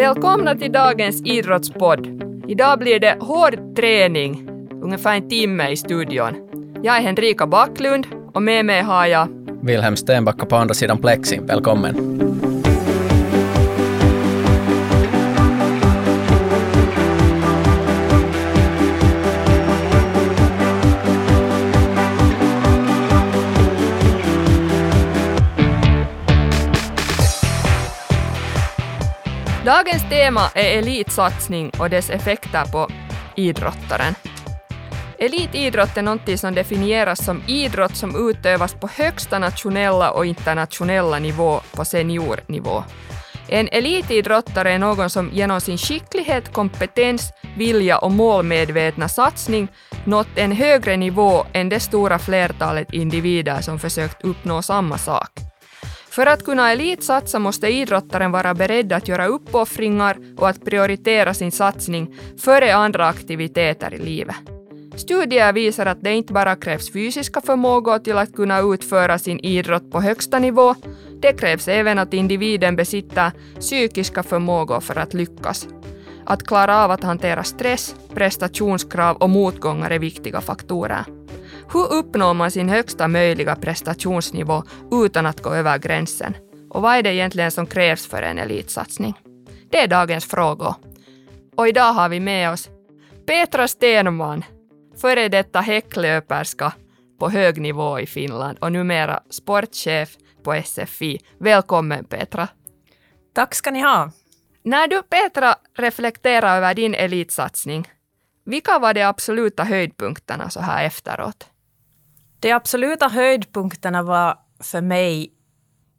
Välkomna 0.00 0.54
till 0.54 0.72
dagens 0.72 1.22
idrottspodd. 1.24 2.06
Idag 2.48 2.78
blir 2.78 3.00
det 3.00 3.16
hård 3.20 3.76
träning, 3.76 4.48
ungefär 4.82 5.16
en 5.16 5.28
timme 5.28 5.68
i 5.68 5.76
studion. 5.76 6.34
Jag 6.82 6.96
är 6.96 7.00
Henrika 7.00 7.46
Backlund 7.46 8.06
och 8.34 8.42
med 8.42 8.64
mig 8.64 8.82
har 8.82 9.06
jag 9.06 9.28
Wilhelm 9.62 9.96
Stenbacka 9.96 10.46
på 10.46 10.56
andra 10.56 10.74
sidan 10.74 10.98
plexin. 10.98 11.46
Välkommen. 11.46 12.20
Dagens 29.70 30.02
tema 30.08 30.50
är 30.54 30.78
elitsatsning 30.78 31.70
och 31.78 31.90
dess 31.90 32.10
effekter 32.10 32.64
på 32.64 32.88
idrottaren. 33.36 34.14
Elitidrott 35.18 35.96
är 35.96 36.02
något 36.02 36.40
som 36.40 36.54
definieras 36.54 37.24
som 37.24 37.42
idrott 37.46 37.96
som 37.96 38.30
utövas 38.30 38.74
på 38.74 38.88
högsta 38.94 39.38
nationella 39.38 40.10
och 40.10 40.26
internationella 40.26 41.18
nivå 41.18 41.60
på 41.72 41.84
seniornivå. 41.84 42.84
En 43.48 43.68
elitidrottare 43.68 44.72
är 44.72 44.78
någon 44.78 45.10
som 45.10 45.30
genom 45.32 45.60
sin 45.60 45.78
skicklighet, 45.78 46.52
kompetens, 46.52 47.32
vilja 47.56 47.98
och 47.98 48.12
målmedvetna 48.12 49.08
satsning 49.08 49.68
nått 50.04 50.28
en 50.34 50.52
högre 50.52 50.96
nivå 50.96 51.44
än 51.52 51.68
det 51.68 51.80
stora 51.80 52.18
flertalet 52.18 52.92
individer 52.92 53.60
som 53.60 53.78
försökt 53.78 54.24
uppnå 54.24 54.62
samma 54.62 54.98
sak. 54.98 55.49
För 56.10 56.26
att 56.26 56.44
kunna 56.44 56.72
elitsatsa 56.72 57.38
måste 57.38 57.68
idrottaren 57.68 58.32
vara 58.32 58.54
beredd 58.54 58.92
att 58.92 59.08
göra 59.08 59.26
uppoffringar 59.26 60.16
och 60.36 60.48
att 60.48 60.64
prioritera 60.64 61.34
sin 61.34 61.52
satsning 61.52 62.14
före 62.38 62.74
andra 62.74 63.08
aktiviteter 63.08 63.94
i 63.94 63.98
livet. 63.98 64.36
Studier 64.96 65.52
visar 65.52 65.86
att 65.86 66.02
det 66.02 66.12
inte 66.12 66.32
bara 66.32 66.56
krävs 66.56 66.92
fysiska 66.92 67.40
förmågor 67.40 67.98
till 67.98 68.18
att 68.18 68.32
kunna 68.32 68.60
utföra 68.60 69.18
sin 69.18 69.40
idrott 69.40 69.90
på 69.90 70.00
högsta 70.00 70.38
nivå, 70.38 70.74
det 71.22 71.32
krävs 71.32 71.68
även 71.68 71.98
att 71.98 72.14
individen 72.14 72.76
besitter 72.76 73.32
psykiska 73.60 74.22
förmågor 74.22 74.80
för 74.80 74.96
att 74.98 75.14
lyckas. 75.14 75.68
Att 76.24 76.46
klara 76.46 76.84
av 76.84 76.90
att 76.90 77.02
hantera 77.02 77.44
stress, 77.44 77.94
prestationskrav 78.14 79.16
och 79.16 79.30
motgångar 79.30 79.90
är 79.90 79.98
viktiga 79.98 80.40
faktorer. 80.40 81.04
Hur 81.72 81.92
uppnår 81.92 82.34
man 82.34 82.50
sin 82.50 82.68
högsta 82.68 83.08
möjliga 83.08 83.56
prestationsnivå 83.56 84.62
utan 84.92 85.26
att 85.26 85.42
gå 85.42 85.54
över 85.54 85.78
gränsen? 85.78 86.36
Och 86.70 86.82
vad 86.82 86.96
är 86.96 87.02
det 87.02 87.14
egentligen 87.14 87.50
som 87.50 87.66
krävs 87.66 88.06
för 88.06 88.22
en 88.22 88.38
elitsatsning? 88.38 89.14
Det 89.70 89.78
är 89.78 89.88
dagens 89.88 90.24
frågor. 90.24 90.74
Och 91.56 91.68
idag 91.68 91.92
har 91.92 92.08
vi 92.08 92.20
med 92.20 92.50
oss 92.50 92.68
Petra 93.26 93.68
Stenman, 93.68 94.44
före 95.00 95.28
detta 95.28 95.60
häcklöperska 95.60 96.72
på 97.18 97.30
hög 97.30 97.60
nivå 97.60 98.00
i 98.00 98.06
Finland 98.06 98.58
och 98.58 98.72
numera 98.72 99.20
sportchef 99.30 100.16
på 100.42 100.62
SFI. 100.64 101.18
Välkommen 101.38 102.04
Petra. 102.04 102.48
Tack 103.34 103.54
ska 103.54 103.70
ni 103.70 103.80
ha. 103.80 104.10
När 104.62 104.88
du 104.88 105.02
Petra 105.02 105.54
reflekterar 105.76 106.56
över 106.56 106.74
din 106.74 106.94
elitsatsning, 106.94 107.88
vilka 108.44 108.78
var 108.78 108.94
de 108.94 109.02
absoluta 109.02 109.64
höjdpunkterna 109.64 110.50
så 110.50 110.60
här 110.60 110.84
efteråt? 110.84 111.46
De 112.40 112.52
absoluta 112.52 113.08
höjdpunkterna 113.08 114.02
var 114.02 114.38
för 114.60 114.80
mig 114.80 115.32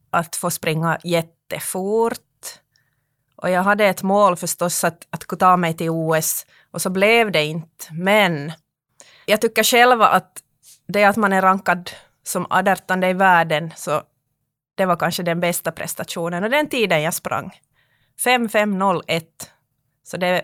att 0.09 0.35
få 0.35 0.51
springa 0.51 0.97
jättefort. 1.03 2.17
Och 3.35 3.49
jag 3.49 3.63
hade 3.63 3.85
ett 3.85 4.03
mål 4.03 4.35
förstås 4.35 4.83
att, 4.83 5.07
att 5.09 5.25
kunna 5.25 5.39
ta 5.39 5.57
mig 5.57 5.73
till 5.77 5.89
OS 5.89 6.45
och 6.71 6.81
så 6.81 6.89
blev 6.89 7.31
det 7.31 7.45
inte. 7.45 7.85
Men 7.91 8.51
jag 9.25 9.41
tycker 9.41 9.63
själva 9.63 10.07
att 10.07 10.43
det 10.87 11.03
att 11.03 11.17
man 11.17 11.33
är 11.33 11.41
rankad 11.41 11.91
som 12.23 12.47
18 12.49 13.03
i 13.03 13.13
världen, 13.13 13.71
så 13.75 14.01
det 14.75 14.85
var 14.85 14.95
kanske 14.95 15.23
den 15.23 15.39
bästa 15.39 15.71
prestationen 15.71 16.43
och 16.43 16.49
den 16.49 16.69
tiden 16.69 17.01
jag 17.01 17.13
sprang. 17.13 17.51
55.01. 18.25 19.23
Så 20.03 20.17
det 20.17 20.27
är 20.27 20.41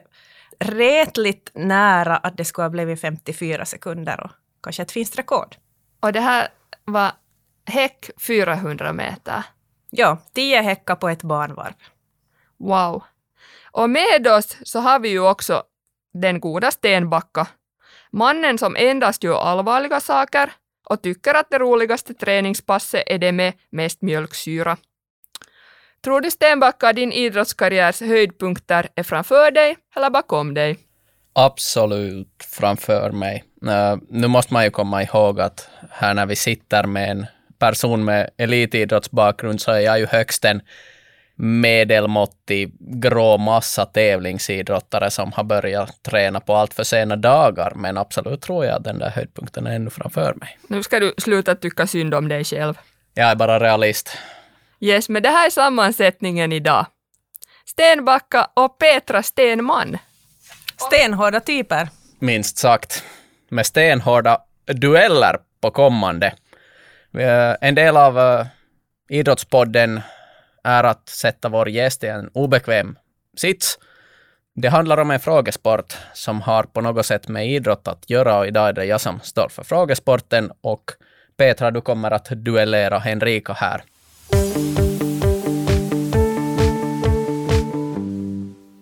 retligt 0.60 1.52
nära 1.54 2.18
att 2.18 2.38
det 2.38 2.46
skulle 2.46 2.66
ha 2.66 2.70
blivit 2.70 3.02
54 3.02 3.66
sekunder 3.66 4.24
och 4.24 4.32
kanske 4.64 4.82
ett 4.82 4.92
finskt 4.92 5.18
rekord. 5.18 5.56
Och 6.08 6.14
det 6.14 6.20
här 6.20 6.48
var 6.86 7.12
häck 7.66 8.10
400 8.28 8.94
meter. 8.94 9.44
Ja, 9.90 10.18
10 10.34 10.62
häckar 10.62 10.96
på 10.96 11.10
ett 11.10 11.24
banvarv. 11.24 11.74
Wow. 12.58 13.04
Och 13.72 13.90
med 13.90 14.28
oss 14.28 14.58
så 14.64 14.80
har 14.80 15.00
vi 15.00 15.10
ju 15.10 15.20
också 15.20 15.64
den 16.14 16.40
goda 16.40 16.72
Stenbacka. 16.72 17.48
Mannen 18.12 18.58
som 18.58 18.76
endast 18.76 19.24
gör 19.24 19.42
allvarliga 19.42 20.00
saker 20.00 20.52
och 20.90 21.02
tycker 21.02 21.34
att 21.34 21.50
det 21.50 21.60
roligaste 21.60 22.14
träningspasset 22.14 23.04
är 23.06 23.18
det 23.18 23.32
med 23.32 23.54
mest 23.70 24.02
mjölksyra. 24.02 24.78
Tror 26.04 26.22
du 26.22 26.32
Stenbacka 26.32 26.94
din 26.94 27.12
idrottskarriärs 27.12 28.02
höjdpunkter 28.02 28.90
är 28.96 29.04
framför 29.04 29.52
dig 29.52 29.78
eller 29.96 30.10
bakom 30.10 30.54
dig? 30.54 30.78
Absolut 31.34 32.44
framför 32.44 33.12
mig. 33.12 33.47
Uh, 33.64 33.98
nu 34.10 34.28
måste 34.28 34.54
man 34.54 34.64
ju 34.64 34.70
komma 34.70 35.04
ihåg 35.04 35.40
att 35.40 35.70
här 35.92 36.14
när 36.14 36.26
vi 36.26 36.36
sitter 36.36 36.84
med 36.84 37.12
en 37.12 37.26
person 37.60 38.06
med 38.06 38.30
elitidrottsbakgrund 38.38 39.62
så 39.62 39.72
är 39.72 39.80
jag 39.80 40.00
ju 40.00 40.06
högst 40.06 40.46
en 40.46 40.62
medelmåttig 41.36 42.72
grå 42.80 43.38
massa 43.38 43.86
tävlingsidrottare 43.86 45.12
som 45.12 45.32
har 45.32 45.44
börjat 45.44 46.04
träna 46.04 46.40
på 46.40 46.56
allt 46.56 46.74
för 46.74 46.84
sena 46.84 47.16
dagar. 47.16 47.72
Men 47.76 47.98
absolut 47.98 48.42
tror 48.42 48.66
jag 48.66 48.76
att 48.76 48.84
den 48.84 49.00
där 49.00 49.10
höjdpunkten 49.10 49.68
är 49.68 49.76
ännu 49.76 49.90
framför 49.90 50.34
mig. 50.34 50.60
Nu 50.68 50.84
ska 50.84 51.00
du 51.00 51.14
sluta 51.18 51.56
tycka 51.56 51.88
synd 51.88 52.14
om 52.14 52.28
dig 52.28 52.44
själv. 52.44 52.74
Jag 53.14 53.30
är 53.30 53.36
bara 53.36 53.60
realist. 53.60 54.18
Yes, 54.80 55.10
men 55.10 55.24
det 55.24 55.30
här 55.30 55.46
är 55.46 55.50
sammansättningen 55.50 56.52
idag. 56.52 56.86
Stenbacka 57.66 58.48
och 58.54 58.78
Petra 58.78 59.24
Stenman. 59.24 59.98
Stenhårda 60.78 61.40
typer. 61.40 61.90
Minst 62.20 62.58
sagt. 62.58 63.04
Med 63.50 63.66
stenhårda 63.66 64.42
dueller 64.66 65.40
på 65.62 65.72
kommande. 65.72 66.34
Eh, 67.18 67.56
en 67.62 67.76
del 67.76 67.98
av 67.98 68.20
eh, 68.20 68.46
Idrottspodden 69.10 70.02
är 70.64 70.84
att 70.84 71.10
sätta 71.10 71.50
vår 71.50 71.70
gäst 71.70 72.04
i 72.04 72.08
en 72.08 72.30
obekväm 72.34 72.98
sits. 73.38 73.80
Det 74.56 74.68
handlar 74.68 74.98
om 74.98 75.12
en 75.12 75.20
frågesport 75.20 75.98
som 76.14 76.42
har 76.42 76.64
på 76.64 76.82
något 76.82 77.06
sätt 77.06 77.28
med 77.28 77.48
idrott 77.48 77.88
att 77.88 78.10
göra 78.10 78.38
och 78.38 78.48
idag 78.48 78.70
är 78.70 78.74
det 78.74 78.86
jag 78.86 79.02
som 79.02 79.20
står 79.20 79.50
för 79.50 79.64
frågesporten 79.64 80.52
och 80.62 80.92
Petra, 81.38 81.72
du 81.72 81.82
kommer 81.82 82.12
att 82.12 82.26
duellera 82.30 83.00
Henrika 83.00 83.54
här. 83.54 83.82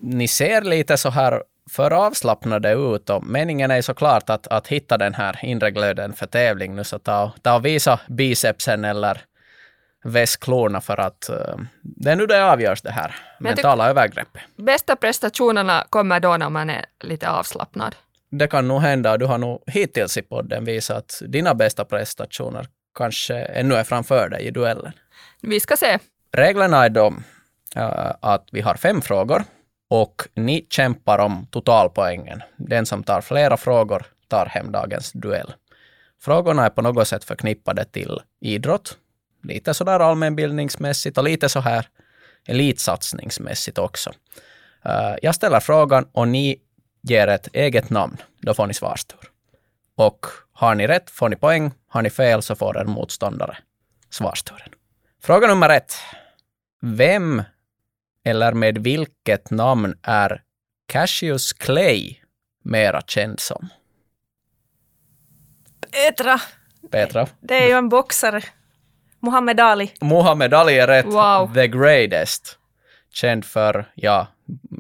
Ni 0.01 0.27
ser 0.27 0.61
lite 0.61 0.97
så 0.97 1.09
här 1.09 1.43
för 1.69 1.93
avslappnade 1.93 2.71
ut 2.71 3.09
och 3.09 3.25
meningen 3.27 3.71
är 3.71 3.81
såklart 3.81 4.29
att, 4.29 4.47
att 4.47 4.67
hitta 4.67 4.97
den 4.97 5.13
här 5.13 5.39
inre 5.41 5.71
glöden 5.71 6.13
för 6.13 6.25
tävling 6.25 6.75
nu 6.75 6.83
så 6.83 6.99
ta, 6.99 7.31
ta 7.41 7.55
och 7.55 7.65
visa 7.65 7.99
bicepsen 8.07 8.85
eller 8.85 9.21
väsklorna 10.03 10.81
för 10.81 10.99
att 10.99 11.29
uh, 11.29 11.65
det 11.81 12.11
är 12.11 12.15
nu 12.15 12.25
det 12.25 12.51
avgörs 12.51 12.81
det 12.81 12.91
här 12.91 13.15
mentala 13.39 13.89
övergreppet. 13.89 14.41
Bästa 14.55 14.95
prestationerna 14.95 15.85
kommer 15.89 16.19
då 16.19 16.37
när 16.37 16.49
man 16.49 16.69
är 16.69 16.85
lite 17.03 17.29
avslappnad. 17.29 17.95
Det 18.29 18.47
kan 18.47 18.67
nog 18.67 18.81
hända. 18.81 19.17
Du 19.17 19.25
har 19.25 19.37
nog 19.37 19.63
hittills 19.67 20.17
i 20.17 20.21
podden 20.21 20.65
visat 20.65 20.97
att 20.97 21.21
dina 21.27 21.53
bästa 21.53 21.85
prestationer 21.85 22.67
kanske 22.97 23.35
ännu 23.35 23.75
är 23.75 23.83
framför 23.83 24.29
dig 24.29 24.43
i 24.43 24.51
duellen. 24.51 24.91
Vi 25.41 25.59
ska 25.59 25.77
se. 25.77 25.99
Reglerna 26.31 26.85
är 26.85 26.89
då 26.89 27.07
uh, 27.77 28.11
att 28.19 28.47
vi 28.51 28.61
har 28.61 28.75
fem 28.75 29.01
frågor 29.01 29.43
och 29.89 30.27
ni 30.33 30.67
kämpar 30.69 31.19
om 31.19 31.47
totalpoängen. 31.51 32.43
Den 32.57 32.85
som 32.85 33.03
tar 33.03 33.21
flera 33.21 33.57
frågor 33.57 34.05
tar 34.27 34.45
hem 34.45 34.71
dagens 34.71 35.11
duell. 35.11 35.53
Frågorna 36.21 36.65
är 36.65 36.69
på 36.69 36.81
något 36.81 37.07
sätt 37.07 37.23
förknippade 37.23 37.85
till 37.85 38.21
idrott, 38.41 38.97
lite 39.43 39.73
sådär 39.73 39.99
allmänbildningsmässigt 39.99 41.17
och 41.17 41.23
lite 41.23 41.49
så 41.49 41.59
här 41.59 41.87
elitsatsningsmässigt 42.47 43.77
också. 43.77 44.11
Eh, 44.85 45.15
jag 45.21 45.35
ställer 45.35 45.59
frågan 45.59 46.07
och 46.11 46.27
ni 46.27 46.61
ger 47.01 47.27
ett 47.27 47.47
eget 47.53 47.89
namn. 47.89 48.17
Då 48.41 48.53
får 48.53 48.67
ni 48.67 48.73
svarstur. 48.73 49.19
Och 49.95 50.25
har 50.53 50.75
ni 50.75 50.87
rätt 50.87 51.09
får 51.09 51.29
ni 51.29 51.35
poäng. 51.35 51.71
Har 51.87 52.01
ni 52.01 52.09
fel 52.09 52.41
så 52.41 52.55
får 52.55 52.77
er 52.77 52.83
motståndare 52.83 53.57
svarsturen. 54.09 54.69
Fråga 55.23 55.47
nummer 55.47 55.69
ett. 55.69 55.93
Vem 56.81 57.43
eller 58.25 58.53
med 58.53 58.77
vilket 58.77 59.51
namn 59.51 59.95
är 60.01 60.41
Cassius 60.87 61.53
Clay 61.53 62.15
mera 62.63 63.01
känd 63.01 63.39
som? 63.39 63.69
Petra. 65.91 66.41
Petra. 66.91 67.27
Det 67.39 67.63
är 67.63 67.67
ju 67.67 67.73
en 67.73 67.89
boxare. 67.89 68.41
Muhammad 69.19 69.59
Ali. 69.59 69.91
Muhammad 70.01 70.53
Ali 70.53 70.79
är 70.79 70.87
rätt. 70.87 71.05
Wow. 71.05 71.53
The 71.53 71.67
greatest. 71.67 72.57
känd 73.13 73.45
för, 73.45 73.85
ja, 73.95 74.27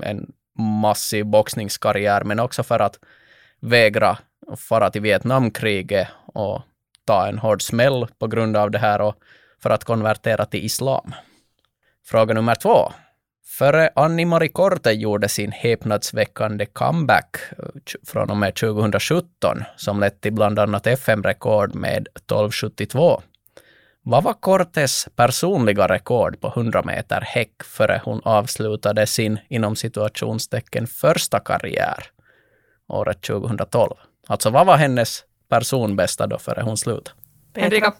en 0.03 0.31
massiv 0.59 1.25
boxningskarriär, 1.25 2.23
men 2.23 2.39
också 2.39 2.63
för 2.63 2.79
att 2.79 2.99
vägra 3.61 4.17
fara 4.57 4.89
till 4.89 5.01
Vietnamkriget 5.01 6.07
och 6.27 6.61
ta 7.05 7.27
en 7.27 7.37
hård 7.39 7.61
smäll 7.61 8.07
på 8.19 8.27
grund 8.27 8.57
av 8.57 8.71
det 8.71 8.79
här 8.79 9.01
och 9.01 9.15
för 9.63 9.69
att 9.69 9.83
konvertera 9.83 10.45
till 10.45 10.65
islam. 10.65 11.13
Fråga 12.05 12.33
nummer 12.33 12.55
två. 12.55 12.91
Före 13.57 13.89
Annie-Marie 13.95 14.49
Korte 14.49 14.91
gjorde 14.91 15.29
sin 15.29 15.51
häpnadsväckande 15.51 16.65
comeback 16.65 17.35
eh, 17.51 17.65
från 18.07 18.29
och 18.29 18.37
med 18.37 18.55
2017, 18.55 19.63
som 19.75 19.99
lett 19.99 20.21
till 20.21 20.33
bland 20.33 20.59
annat 20.59 20.87
FM-rekord 20.87 21.75
med 21.75 22.07
1272. 22.15 23.21
Vad 24.01 24.23
var 24.23 24.33
Cortes 24.33 25.07
personliga 25.15 25.87
rekord 25.87 26.41
på 26.41 26.47
100 26.47 26.83
meter 26.83 27.21
häck 27.21 27.63
före 27.63 28.01
hon 28.05 28.21
avslutade 28.23 29.07
sin, 29.07 29.39
inom 29.49 29.75
situationstecken, 29.75 30.87
första 30.87 31.39
karriär 31.39 32.05
året 32.87 33.21
2012? 33.21 33.95
Alltså 34.27 34.49
vad 34.49 34.65
var 34.65 34.77
hennes 34.77 35.23
personbästa 35.49 36.27
då 36.27 36.39
före 36.39 36.61
hon 36.61 36.77
slutade? 36.77 37.17
Henrika. 37.55 37.93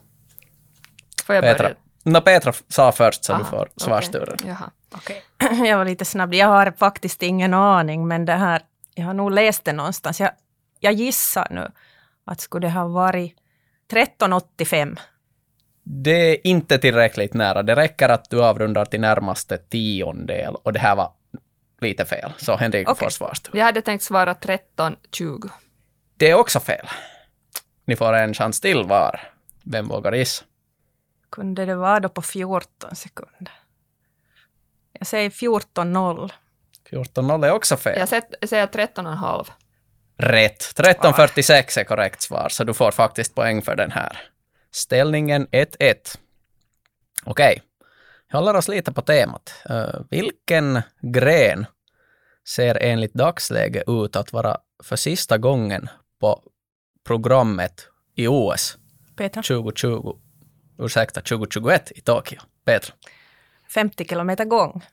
Får 1.26 1.36
jag 1.36 1.44
Petra. 1.44 1.64
börja? 1.64 1.76
No, 2.04 2.22
Petra 2.22 2.54
sa 2.68 2.92
först 2.92 3.26
så 3.26 3.34
du 3.34 3.40
Aha, 3.40 3.50
får 3.50 3.62
okej. 3.62 3.74
svarsturen. 3.78 4.38
Jaha. 4.46 4.72
Okej. 4.96 5.24
Jag 5.68 5.78
var 5.78 5.86
lite 5.86 6.06
snabb. 6.06 6.34
Jag 6.34 6.48
har 6.48 6.72
faktiskt 6.78 7.24
ingen 7.24 7.54
aning, 7.54 8.08
men 8.08 8.26
det 8.26 8.34
här, 8.34 8.62
jag 8.96 9.06
har 9.06 9.14
nog 9.14 9.32
läst 9.32 9.66
det 9.66 9.74
någonstans. 9.74 10.20
Jag, 10.20 10.32
jag 10.80 10.94
gissar 10.94 11.48
nu 11.52 11.72
att 12.26 12.42
skulle 12.42 12.68
det 12.68 12.72
ha 12.72 12.88
varit 12.88 13.36
1385. 13.92 14.96
Det 15.84 16.12
är 16.12 16.48
inte 16.48 16.78
tillräckligt 16.78 17.34
nära. 17.34 17.64
Det 17.64 17.76
räcker 17.76 18.10
att 18.10 18.30
du 18.30 18.44
avrundar 18.44 18.86
till 18.86 19.02
närmaste 19.02 19.58
tiondel 19.58 20.56
och 20.56 20.74
det 20.74 20.80
här 20.80 20.96
var 20.96 21.12
lite 21.82 22.06
fel. 22.06 22.34
Så 22.38 22.56
Henrik 22.56 22.90
Okej. 22.90 23.06
får 23.06 23.10
svarstur. 23.10 23.58
Jag 23.58 23.66
hade 23.66 23.82
tänkt 23.82 24.04
svara 24.04 24.34
13.20. 24.34 25.50
Det 26.18 26.30
är 26.30 26.36
också 26.36 26.60
fel. 26.60 26.88
Ni 27.86 27.96
får 27.96 28.14
en 28.14 28.34
chans 28.34 28.62
till 28.62 28.84
var. 28.84 29.22
Vem 29.64 29.88
vågar 29.88 30.14
gissa? 30.14 30.46
Kunde 31.30 31.66
det 31.66 31.76
vara 31.76 32.00
då 32.00 32.10
på 32.10 32.22
14 32.22 32.96
sekunder? 32.96 33.54
Jag 35.00 35.08
säger 35.08 35.30
14.0. 35.30 36.32
14.0 36.90 37.46
är 37.46 37.52
också 37.52 37.78
fel. 37.78 38.00
Jag 38.00 38.10
säger 38.50 38.68
13,5. 38.68 39.48
Rätt. 40.18 40.60
13.46 40.76 41.80
är 41.80 41.84
korrekt 41.84 42.22
svar, 42.22 42.50
så 42.50 42.64
du 42.64 42.74
får 42.74 42.92
faktiskt 42.92 43.36
poäng 43.36 43.62
för 43.62 43.76
den 43.76 43.92
här. 43.92 44.22
Ställningen 44.72 45.48
1-1. 45.48 46.18
Okej, 47.24 47.62
jag 48.32 48.38
håller 48.38 48.56
oss 48.56 48.68
lite 48.68 48.92
på 48.92 49.02
temat. 49.02 49.54
Eh, 49.70 50.00
vilken 50.10 50.82
gren 51.02 51.66
ser 52.48 52.78
enligt 52.82 53.14
dagsläge 53.14 53.84
ut 53.88 54.16
att 54.16 54.34
vara 54.34 54.58
för 54.84 54.96
sista 54.96 55.38
gången 55.38 55.90
på 56.20 56.42
programmet 57.06 57.88
i 58.16 58.28
OS 58.28 58.78
Petra? 59.16 59.44
2020, 59.44 60.18
ursäkta, 60.80 61.22
2021 61.22 61.92
i 61.96 62.02
Tokyo? 62.02 62.40
Petra, 62.66 62.94
50 63.74 64.06
kilometer 64.06 64.46
gång. 64.46 64.84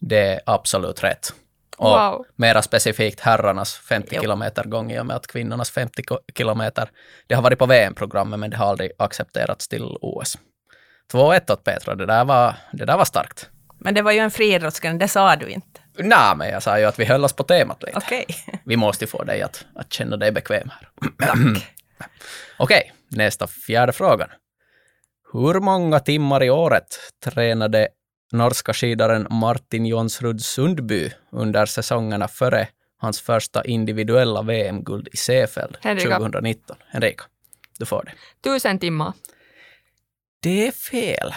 det 0.00 0.18
är 0.34 0.40
absolut 0.46 1.04
rätt. 1.04 1.32
Och 1.78 1.90
Wow. 1.90 2.26
mera 2.36 2.62
specifikt 2.62 3.20
herrarnas 3.20 3.74
50 3.74 4.08
Jo. 4.12 4.20
kilometer 4.20 4.64
gång 4.64 4.92
i 4.92 5.00
och 5.00 5.06
med 5.06 5.16
att 5.16 5.26
kvinnornas 5.26 5.70
50 5.70 6.02
ko- 6.02 6.18
kilometer, 6.36 6.90
det 7.26 7.34
har 7.34 7.42
varit 7.42 7.58
på 7.58 7.66
VM-programmet 7.66 8.40
men 8.40 8.50
det 8.50 8.56
har 8.56 8.66
aldrig 8.66 8.90
accepterats 8.98 9.68
till 9.68 9.82
OS. 10.00 10.38
2-1 11.12 11.50
åt 11.52 11.64
Petra, 11.64 11.94
det 11.94 12.06
där 12.06 12.24
var, 12.24 12.54
det 12.72 12.84
där 12.84 12.96
var 12.96 13.04
starkt. 13.04 13.50
Men 13.78 13.94
det 13.94 14.02
var 14.02 14.12
ju 14.12 14.18
en 14.18 14.30
friidrottsgren, 14.30 14.98
det 14.98 15.08
sa 15.08 15.36
du 15.36 15.48
inte. 15.48 15.80
Nej, 15.98 16.36
men 16.36 16.48
jag 16.48 16.62
sa 16.62 16.78
ju 16.78 16.84
att 16.84 16.98
vi 16.98 17.04
höll 17.04 17.24
oss 17.24 17.32
på 17.32 17.42
temat 17.42 17.82
lite. 17.82 17.98
Okej. 17.98 18.26
Vi 18.64 18.76
måste 18.76 19.06
få 19.06 19.24
dig 19.24 19.42
att, 19.42 19.66
att 19.74 19.92
känna 19.92 20.16
dig 20.16 20.32
bekväm 20.32 20.70
här. 20.72 20.88
Okej, 22.58 22.92
nästa 23.08 23.46
fjärde 23.46 23.92
frågan. 23.92 24.28
Hur 25.32 25.60
många 25.60 26.00
timmar 26.00 26.42
i 26.42 26.50
året 26.50 26.86
tränade 27.24 27.88
norska 28.32 28.72
skidaren 28.72 29.26
Martin 29.30 29.86
Jonsrud 29.86 30.40
Sundby 30.42 31.10
under 31.30 31.66
säsongerna 31.66 32.28
före 32.28 32.68
hans 32.98 33.20
första 33.20 33.64
individuella 33.64 34.42
VM-guld 34.42 35.08
i 35.12 35.16
Seefeld 35.16 35.76
Henrika. 35.80 36.18
2019? 36.18 36.76
Henrika, 36.88 37.24
du 37.78 37.86
får 37.86 38.04
det. 38.04 38.12
Tusen 38.50 38.78
timmar. 38.78 39.12
Det 40.40 40.66
är 40.66 40.72
fel. 40.72 41.34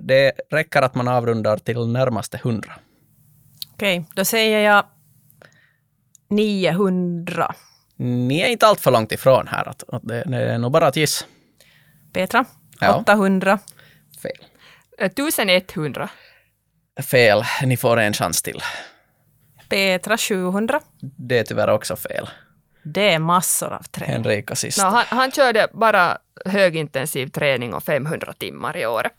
Det 0.00 0.32
räcker 0.50 0.82
att 0.82 0.94
man 0.94 1.08
avrundar 1.08 1.56
till 1.56 1.86
närmaste 1.86 2.40
hundra. 2.42 2.72
Okej, 3.74 4.06
då 4.14 4.24
säger 4.24 4.58
jag 4.60 4.86
900. 6.30 7.54
Ni 7.96 8.40
är 8.40 8.48
inte 8.48 8.66
allt 8.66 8.80
för 8.80 8.90
långt 8.90 9.12
ifrån 9.12 9.46
här. 9.48 9.68
Att, 9.68 9.84
det, 10.02 10.22
det 10.26 10.36
är 10.36 10.58
nog 10.58 10.72
bara 10.72 10.86
att 10.86 10.96
gissa. 10.96 11.24
Petra? 12.12 12.44
Ja. 12.80 12.96
800. 12.96 13.58
Fel. 14.22 14.32
Eh, 14.98 15.06
1100. 15.06 16.08
Fel. 17.10 17.42
Ni 17.64 17.76
får 17.76 17.96
en 17.96 18.12
chans 18.12 18.42
till. 18.42 18.62
Petra 19.68 20.18
700. 20.18 20.80
Det 21.00 21.38
är 21.38 21.44
tyvärr 21.44 21.68
också 21.68 21.96
fel. 21.96 22.28
Det 22.82 23.12
är 23.12 23.18
massor 23.18 23.72
av 23.72 23.82
träning. 23.82 24.12
Henrika 24.12 24.54
sist. 24.54 24.78
No, 24.78 24.84
han, 24.84 25.04
han 25.08 25.32
körde 25.32 25.68
bara 25.72 26.18
högintensiv 26.44 27.26
träning 27.26 27.74
och 27.74 27.82
500 27.82 28.32
timmar 28.32 28.76
i 28.76 28.86
året. 28.86 29.12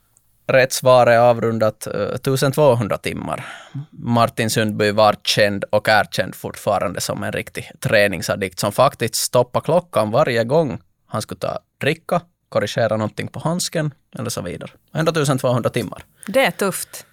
Rätt 0.48 0.74
svar 0.74 1.08
är 1.08 1.20
avrundat 1.20 1.88
eh, 1.88 1.94
1200 1.94 2.98
timmar. 2.98 3.46
Martin 3.92 4.50
Sundby 4.50 4.92
var 4.92 5.16
känd 5.24 5.64
och 5.64 5.90
är 5.90 6.06
känd 6.12 6.36
fortfarande 6.36 7.02
som 7.02 7.24
en 7.24 7.32
riktig 7.32 7.72
träningsaddikt 7.80 8.60
som 8.60 8.72
faktiskt 8.72 9.16
stoppade 9.16 9.66
klockan 9.66 10.12
varje 10.12 10.44
gång 10.44 10.80
han 11.08 11.22
skulle 11.22 11.40
ta 11.40 11.60
dricka, 11.82 12.22
korrigera 12.56 12.98
någonting 12.98 13.28
på 13.28 13.40
handsken 13.40 13.94
eller 14.20 14.30
så 14.30 14.42
vidare. 14.42 14.72
Ändå 14.94 15.12
1200 15.12 15.70
timmar. 15.70 16.04
Det 16.28 16.46
är 16.46 16.52
tufft. 16.52 17.06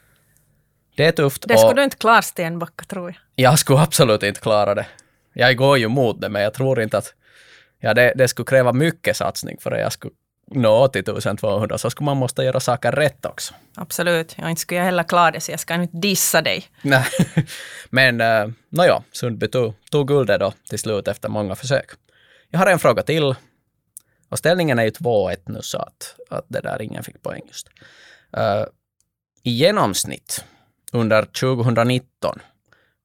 Det 0.96 1.04
är 1.06 1.12
tufft 1.12 1.48
Det 1.48 1.54
och 1.54 1.60
skulle 1.60 1.80
du 1.80 1.84
inte 1.84 1.96
klara 1.96 2.22
Stenbacka, 2.22 2.84
tror 2.84 3.08
jag. 3.10 3.16
jag 3.34 3.58
skulle 3.58 3.78
absolut 3.78 4.22
inte 4.22 4.40
klara 4.40 4.74
det. 4.74 4.86
Jag 5.32 5.56
går 5.56 5.78
ju 5.78 5.88
mot 5.88 6.20
det, 6.20 6.28
men 6.28 6.42
jag 6.42 6.54
tror 6.54 6.82
inte 6.82 6.98
att 6.98 7.14
ja, 7.80 7.94
det, 7.94 8.12
det 8.16 8.28
skulle 8.28 8.46
kräva 8.46 8.72
mycket 8.72 9.16
satsning 9.16 9.56
för 9.60 9.70
att 9.72 9.80
jag 9.80 9.92
skulle 9.92 10.14
nå 10.50 10.88
till 10.88 11.00
1200, 11.00 11.78
så 11.78 11.90
skulle 11.90 12.04
man 12.04 12.16
måste 12.16 12.42
göra 12.42 12.60
saker 12.60 12.92
rätt 12.92 13.26
också. 13.26 13.54
Absolut. 13.74 14.34
Jag 14.38 14.50
inte 14.50 14.60
skulle 14.60 14.78
jag 14.78 14.84
heller 14.84 15.02
klara 15.02 15.30
det, 15.30 15.40
så 15.40 15.50
jag 15.50 15.60
ska 15.60 15.74
inte 15.74 15.96
dissa 15.96 16.42
dig. 16.42 16.64
Nej, 16.82 17.04
men 17.90 18.20
uh, 18.20 18.52
nåja, 18.68 19.02
Sundby 19.12 19.48
tog, 19.48 19.74
tog 19.90 20.08
guldet 20.08 20.40
då 20.40 20.52
till 20.68 20.78
slut 20.78 21.08
efter 21.08 21.28
många 21.28 21.54
försök. 21.54 21.90
Jag 22.50 22.58
har 22.58 22.66
en 22.66 22.78
fråga 22.78 23.02
till. 23.02 23.34
Och 24.32 24.38
ställningen 24.38 24.78
är 24.78 24.82
ju 24.82 24.90
2-1 24.90 25.36
nu 25.46 25.62
så 25.62 25.78
att, 25.78 26.16
att 26.30 26.44
det 26.48 26.60
där 26.60 26.82
ingen 26.82 27.02
fick 27.02 27.22
poäng 27.22 27.42
just. 27.46 27.68
Eh, 28.36 28.64
I 29.42 29.50
genomsnitt 29.50 30.44
under 30.92 31.24
2019, 31.24 32.38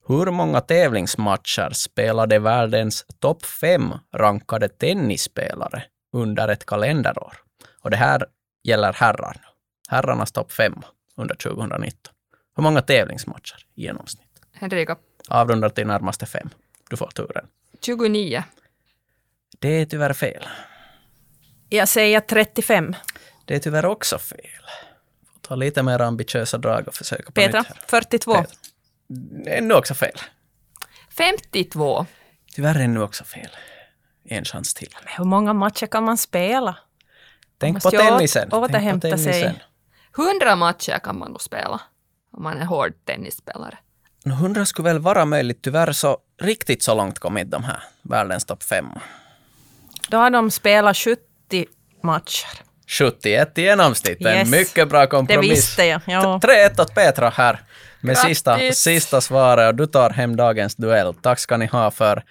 hur 0.08 0.32
många 0.32 0.62
tävlingsmatcher 0.62 1.70
spelade 1.74 2.40
världens 2.40 3.06
topp 3.20 3.46
fem 3.46 3.94
rankade 4.14 4.70
tennisspelare 4.70 5.84
under 6.14 6.48
ett 6.48 6.66
kalenderår? 6.66 7.34
Och 7.82 7.90
det 7.92 7.98
här 7.98 8.26
gäller 8.64 8.94
herrar. 8.94 9.38
Herrarnas 9.90 10.32
topp 10.32 10.52
fem 10.52 10.76
under 11.16 11.36
2019. 11.36 12.14
Hur 12.56 12.64
många 12.64 12.82
tävlingsmatcher 12.82 13.66
i 13.76 13.82
genomsnitt? 13.82 14.42
Henrika, 14.54 14.98
Avrundar 15.28 15.70
till 15.70 15.88
närmaste 15.88 16.26
fem. 16.26 16.50
Du 16.90 16.98
får 16.98 17.08
turen. 17.08 17.48
29. 17.82 18.44
Det 19.60 19.70
är 19.70 19.86
tyvärr 19.86 20.14
fel. 20.14 20.48
Jag 21.70 21.88
säger 21.88 22.20
35. 22.20 22.96
Det 23.46 23.56
är 23.56 23.60
tyvärr 23.60 23.86
också 23.86 24.18
fel. 24.20 24.40
Får 25.34 25.40
ta 25.42 25.56
lite 25.56 25.84
mer 25.84 26.02
ambitiösa 26.02 26.58
drag 26.58 26.88
och 26.88 26.96
försöka 26.96 27.24
på 27.24 27.32
Petra? 27.32 27.60
nytt 27.60 27.68
här. 27.68 27.78
42. 27.88 28.34
Petra. 28.34 28.52
Ännu 29.48 29.74
också 29.74 29.94
fel. 29.94 30.18
52. 31.18 32.06
Tyvärr 32.56 32.80
ännu 32.80 33.02
också 33.02 33.24
fel. 33.24 33.50
En 34.24 34.46
chans 34.46 34.74
till. 34.74 34.90
Men 35.04 35.14
hur 35.18 35.26
många 35.26 35.54
matcher 35.54 35.88
kan 35.88 36.04
man 36.04 36.18
spela? 36.18 36.78
Tänk 37.58 37.74
Måste 37.74 37.98
på 37.98 38.04
tennisen. 38.04 38.42
Tänk 38.42 38.52
på 38.52 38.58
återhämta 38.58 39.18
sig. 39.18 39.34
tennisen. 39.34 39.56
100 40.18 40.56
matcher 40.56 41.00
kan 41.00 41.20
man 41.20 41.32
nog 41.32 41.42
spela 41.42 41.82
om 42.32 42.44
man 42.44 42.58
är 42.58 42.66
hård 42.66 42.94
tennisspelare. 43.06 43.78
No, 44.24 44.34
100 44.34 44.66
skulle 44.66 44.90
väl 44.90 45.00
vara 45.00 45.26
möjligt. 45.26 45.62
Tyvärr 45.62 45.92
så 45.92 46.18
riktigt 46.42 46.84
så 46.84 46.96
långt 46.96 47.20
kom 47.20 47.38
inte 47.38 47.58
de 47.58 47.64
här 47.64 47.84
världens 48.02 48.46
topp 48.46 48.64
fem. 48.64 48.90
Då 50.10 50.18
har 50.18 50.30
de 50.30 50.52
spelat 50.52 50.98
70 50.98 51.22
matcher. 52.04 52.62
71 52.88 53.58
i 53.58 53.62
genomsnitt. 53.62 54.26
En 54.26 54.28
Yes. 54.38 54.50
mycket 54.50 54.90
bra 54.90 55.00
Det 55.02 55.08
kompromiss. 55.08 55.52
visste 55.52 55.86
jag. 55.86 56.02
Ja. 56.08 56.40
3-1 56.44 56.82
åt 56.82 56.96
Petra 56.96 57.30
här 57.30 57.60
med 58.02 58.16
Grattis. 58.16 58.30
sista, 58.30 58.58
sista 58.74 59.22
svaret 59.22 59.68
och 59.68 59.76
du 59.76 59.86
tar 59.86 60.10
hem 60.10 60.36
dagens 60.36 60.76
duell. 60.76 61.14
Tack 61.14 61.40
ska 61.40 61.58
ni 61.58 61.66
ha 61.66 61.92
för 61.92 62.24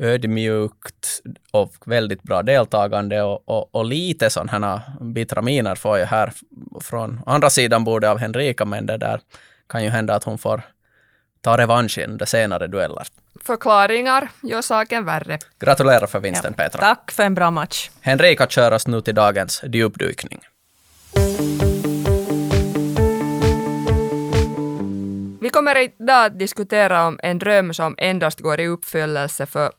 ödmjukt 0.00 1.20
och 1.50 1.74
väldigt 1.86 2.22
bra 2.22 2.42
deltagande 2.42 3.22
och, 3.22 3.48
och, 3.48 3.74
och 3.74 3.84
lite 3.84 4.30
sådana 4.30 4.52
här 4.52 5.04
bittra 5.04 5.42
miner 5.42 5.74
får 5.74 5.98
jag 5.98 6.06
här 6.06 6.32
från 6.80 7.20
andra 7.26 7.50
sidan 7.50 7.84
bordet 7.84 8.10
av 8.10 8.18
Henrika, 8.18 8.64
men 8.64 8.86
det 8.86 8.96
där 8.96 9.20
kan 9.68 9.84
ju 9.84 9.90
hända 9.90 10.14
att 10.14 10.24
hon 10.24 10.38
får 10.38 10.62
ta 11.42 11.56
revansch 11.56 11.98
i 11.98 12.26
senare 12.26 12.66
dueller. 12.66 13.06
Förklaringar 13.44 14.28
gör 14.42 14.62
saken 14.62 15.04
värre. 15.04 15.38
Gratulerar 15.58 16.06
för 16.06 16.20
vinsten 16.20 16.54
Petra. 16.54 16.80
Tack 16.80 17.10
för 17.10 17.22
en 17.22 17.34
bra 17.34 17.50
match. 17.50 17.90
Henrika 18.00 18.46
kör 18.46 18.72
oss 18.72 18.86
nu 18.86 19.00
till 19.00 19.14
dagens 19.14 19.64
djupdykning. 19.72 20.40
Vi 25.40 25.50
kommer 25.50 25.78
idag 25.78 26.24
att 26.26 26.38
diskutera 26.38 27.06
om 27.06 27.20
en 27.22 27.38
dröm 27.38 27.74
som 27.74 27.94
endast 27.98 28.40
går 28.40 28.60
i 28.60 28.66
uppfyllelse 28.66 29.46
för 29.46 29.72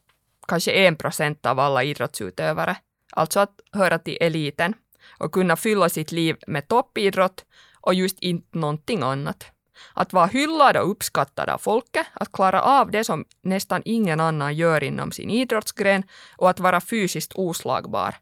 kanske 0.47 0.71
en 0.71 0.95
procent 0.95 1.45
av 1.45 1.59
alla 1.59 1.83
idrottsutövare. 1.83 2.75
Alltså 3.11 3.39
att 3.39 3.59
höra 3.71 3.99
till 3.99 4.17
eliten 4.21 4.73
och 5.17 5.31
kunna 5.31 5.55
fylla 5.55 5.89
sitt 5.89 6.11
liv 6.11 6.35
med 6.47 6.67
toppidrott 6.67 7.45
och 7.81 7.93
just 7.93 8.19
inte 8.19 8.57
någonting 8.57 9.03
annat. 9.03 9.52
Att 9.93 10.13
vara 10.13 10.25
hyllad 10.25 10.77
och 10.77 10.91
uppskattad 10.91 11.49
av 11.49 11.57
folket, 11.57 12.07
att 12.13 12.31
klara 12.31 12.61
av 12.61 12.91
det 12.91 13.03
som 13.03 13.25
nästan 13.43 13.81
ingen 13.85 14.19
annan 14.19 14.55
gör 14.55 14.83
inom 14.83 15.11
sin 15.11 15.29
idrottsgren 15.29 16.03
och 16.37 16.49
att 16.49 16.59
vara 16.59 16.81
fysiskt 16.81 17.33
oslagbar. 17.35 18.15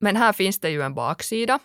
Men 0.00 0.16
här 0.16 0.32
finns 0.32 0.60
det 0.60 0.70
ju 0.70 0.82
en 0.82 0.94
baksida. 0.94 1.58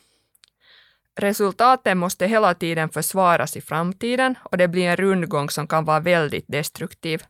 Resultaten 1.16 1.98
måste 1.98 2.28
hela 2.28 2.54
tiden 2.54 2.90
försvaras 2.90 3.58
i 3.58 3.62
framtiden 3.62 4.36
och 4.44 4.58
det 4.58 4.68
blir 4.68 4.88
en 4.88 4.96
rundgång 4.96 5.50
som 5.50 5.68
kan 5.68 5.86
vara 5.86 6.00
väldigt 6.00 6.46
destruktiv. 6.48 7.24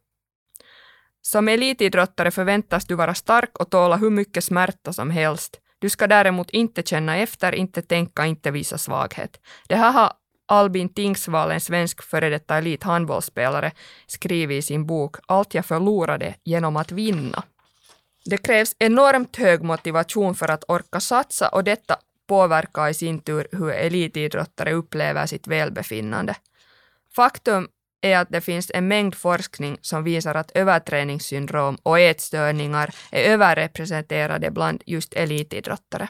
Som 1.21 1.47
elitidrottare 1.47 2.31
förväntas 2.31 2.85
du 2.85 2.95
vara 2.95 3.13
stark 3.13 3.59
och 3.59 3.69
tåla 3.69 3.97
hur 3.97 4.09
mycket 4.09 4.43
smärta 4.43 4.93
som 4.93 5.09
helst. 5.09 5.59
Du 5.79 5.89
ska 5.89 6.07
däremot 6.07 6.49
inte 6.49 6.83
känna 6.83 7.17
efter, 7.17 7.55
inte 7.55 7.81
tänka, 7.81 8.25
inte 8.25 8.51
visa 8.51 8.77
svaghet. 8.77 9.39
Det 9.67 9.75
här 9.75 9.91
har 9.91 10.13
Albin 10.47 10.89
Tingsvall, 10.89 11.51
en 11.51 11.61
svensk 11.61 12.03
före 12.03 12.29
detta 12.29 12.57
elithandbollsspelare, 12.57 13.71
skrivit 14.07 14.57
i 14.57 14.61
sin 14.61 14.85
bok 14.85 15.15
Allt 15.27 15.53
jag 15.53 15.65
förlorade 15.65 16.35
genom 16.43 16.77
att 16.77 16.91
vinna. 16.91 17.43
Det 18.25 18.37
krävs 18.37 18.75
enormt 18.79 19.35
hög 19.35 19.63
motivation 19.63 20.35
för 20.35 20.51
att 20.51 20.63
orka 20.67 20.99
satsa 20.99 21.47
och 21.47 21.63
detta 21.63 21.97
påverkar 22.27 22.89
i 22.89 22.93
sin 22.93 23.19
tur 23.19 23.47
hur 23.51 23.71
elitidrottare 23.71 24.73
upplever 24.73 25.25
sitt 25.25 25.47
välbefinnande. 25.47 26.35
Faktum 27.15 27.67
är 28.01 28.17
att 28.17 28.29
det 28.29 28.41
finns 28.41 28.71
en 28.73 28.87
mängd 28.87 29.15
forskning 29.15 29.77
som 29.81 30.03
visar 30.03 30.35
att 30.35 30.51
överträningssyndrom 30.51 31.77
och 31.83 31.99
ätstörningar 31.99 32.95
är 33.11 33.23
överrepresenterade 33.23 34.51
bland 34.51 34.83
just 34.85 35.13
elitidrottare. 35.13 36.07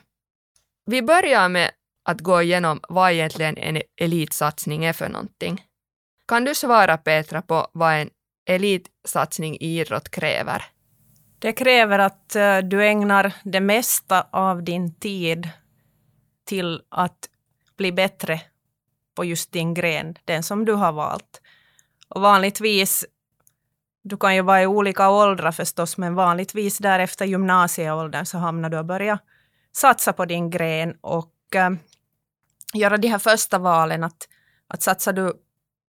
Vi 0.85 1.01
börjar 1.01 1.49
med 1.49 1.71
att 2.05 2.21
gå 2.21 2.41
igenom 2.41 2.79
vad 2.89 3.11
egentligen 3.11 3.57
en 3.57 3.81
elitsatsning 4.01 4.85
är 4.85 4.93
för 4.93 5.09
någonting. 5.09 5.65
Kan 6.27 6.45
du 6.45 6.55
svara 6.55 6.97
Petra 6.97 7.41
på 7.41 7.67
vad 7.71 7.93
en 7.93 8.09
elitsatsning 8.45 9.55
i 9.55 9.79
idrott 9.79 10.09
kräver? 10.09 10.63
Det 11.39 11.53
kräver 11.53 11.99
att 11.99 12.35
eh, 12.35 12.57
du 12.57 12.87
ägnar 12.87 13.33
det 13.43 13.59
mesta 13.59 14.27
av 14.31 14.63
din 14.63 14.95
tid 14.95 15.49
till 16.45 16.81
att 16.89 17.29
bli 17.77 17.91
bättre 17.91 18.41
på 19.15 19.25
just 19.25 19.51
din 19.51 19.73
gren, 19.73 20.15
den 20.25 20.43
som 20.43 20.65
du 20.65 20.73
har 20.73 20.91
valt. 20.91 21.41
Och 22.07 22.21
vanligtvis, 22.21 23.05
du 24.03 24.17
kan 24.17 24.35
ju 24.35 24.41
vara 24.41 24.61
i 24.61 24.67
olika 24.67 25.09
åldrar 25.09 25.51
förstås, 25.51 25.97
men 25.97 26.15
vanligtvis 26.15 26.77
därefter 26.77 27.25
gymnasieåldern 27.25 28.25
så 28.25 28.37
hamnar 28.37 28.69
du 28.69 28.77
och 28.77 28.85
börjar 28.85 29.19
satsa 29.75 30.13
på 30.13 30.25
din 30.25 30.49
gren 30.49 30.97
och 31.01 31.55
eh, 31.55 31.69
göra 32.75 32.97
de 32.97 33.07
här 33.07 33.19
första 33.19 33.59
valen. 33.59 34.03
Att, 34.03 34.27
att 34.67 34.81
satsar 34.81 35.13
du, 35.13 35.33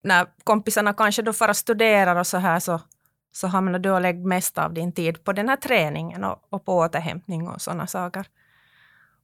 när 0.04 0.28
kompisarna 0.44 0.94
kanske 0.94 1.22
då 1.22 1.34
fara 1.34 1.54
studerar 1.54 2.16
och 2.16 2.28
så 2.28 2.38
här, 2.38 2.60
så, 2.60 2.82
så 3.32 3.48
hamnar 3.48 3.80
du 3.80 3.92
och 3.92 4.02
lägger 4.02 4.28
mest 4.28 4.58
av 4.58 4.74
din 4.74 4.92
tid 4.92 5.24
på 5.24 5.34
den 5.34 5.50
här 5.50 5.56
träningen 5.56 6.24
och, 6.24 6.44
och 6.50 6.66
på 6.66 6.78
återhämtning 6.78 7.48
och 7.48 7.62
sådana 7.62 7.88
saker. 7.88 8.28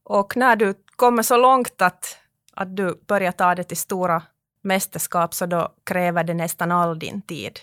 Och 0.04 0.38
när 0.38 0.56
du 0.56 0.74
kommer 0.96 1.24
så 1.24 1.38
långt 1.38 1.82
att, 1.82 2.18
att 2.54 2.75
du 2.75 3.04
börjar 3.08 3.32
ta 3.32 3.56
det 3.56 3.63
till 3.63 3.78
stora 3.78 4.24
mästerskap, 4.62 5.34
så 5.34 5.46
då 5.46 5.74
kräver 5.84 6.24
det 6.24 6.34
nästan 6.34 6.72
all 6.72 7.00
din 7.00 7.22
tid. 7.22 7.60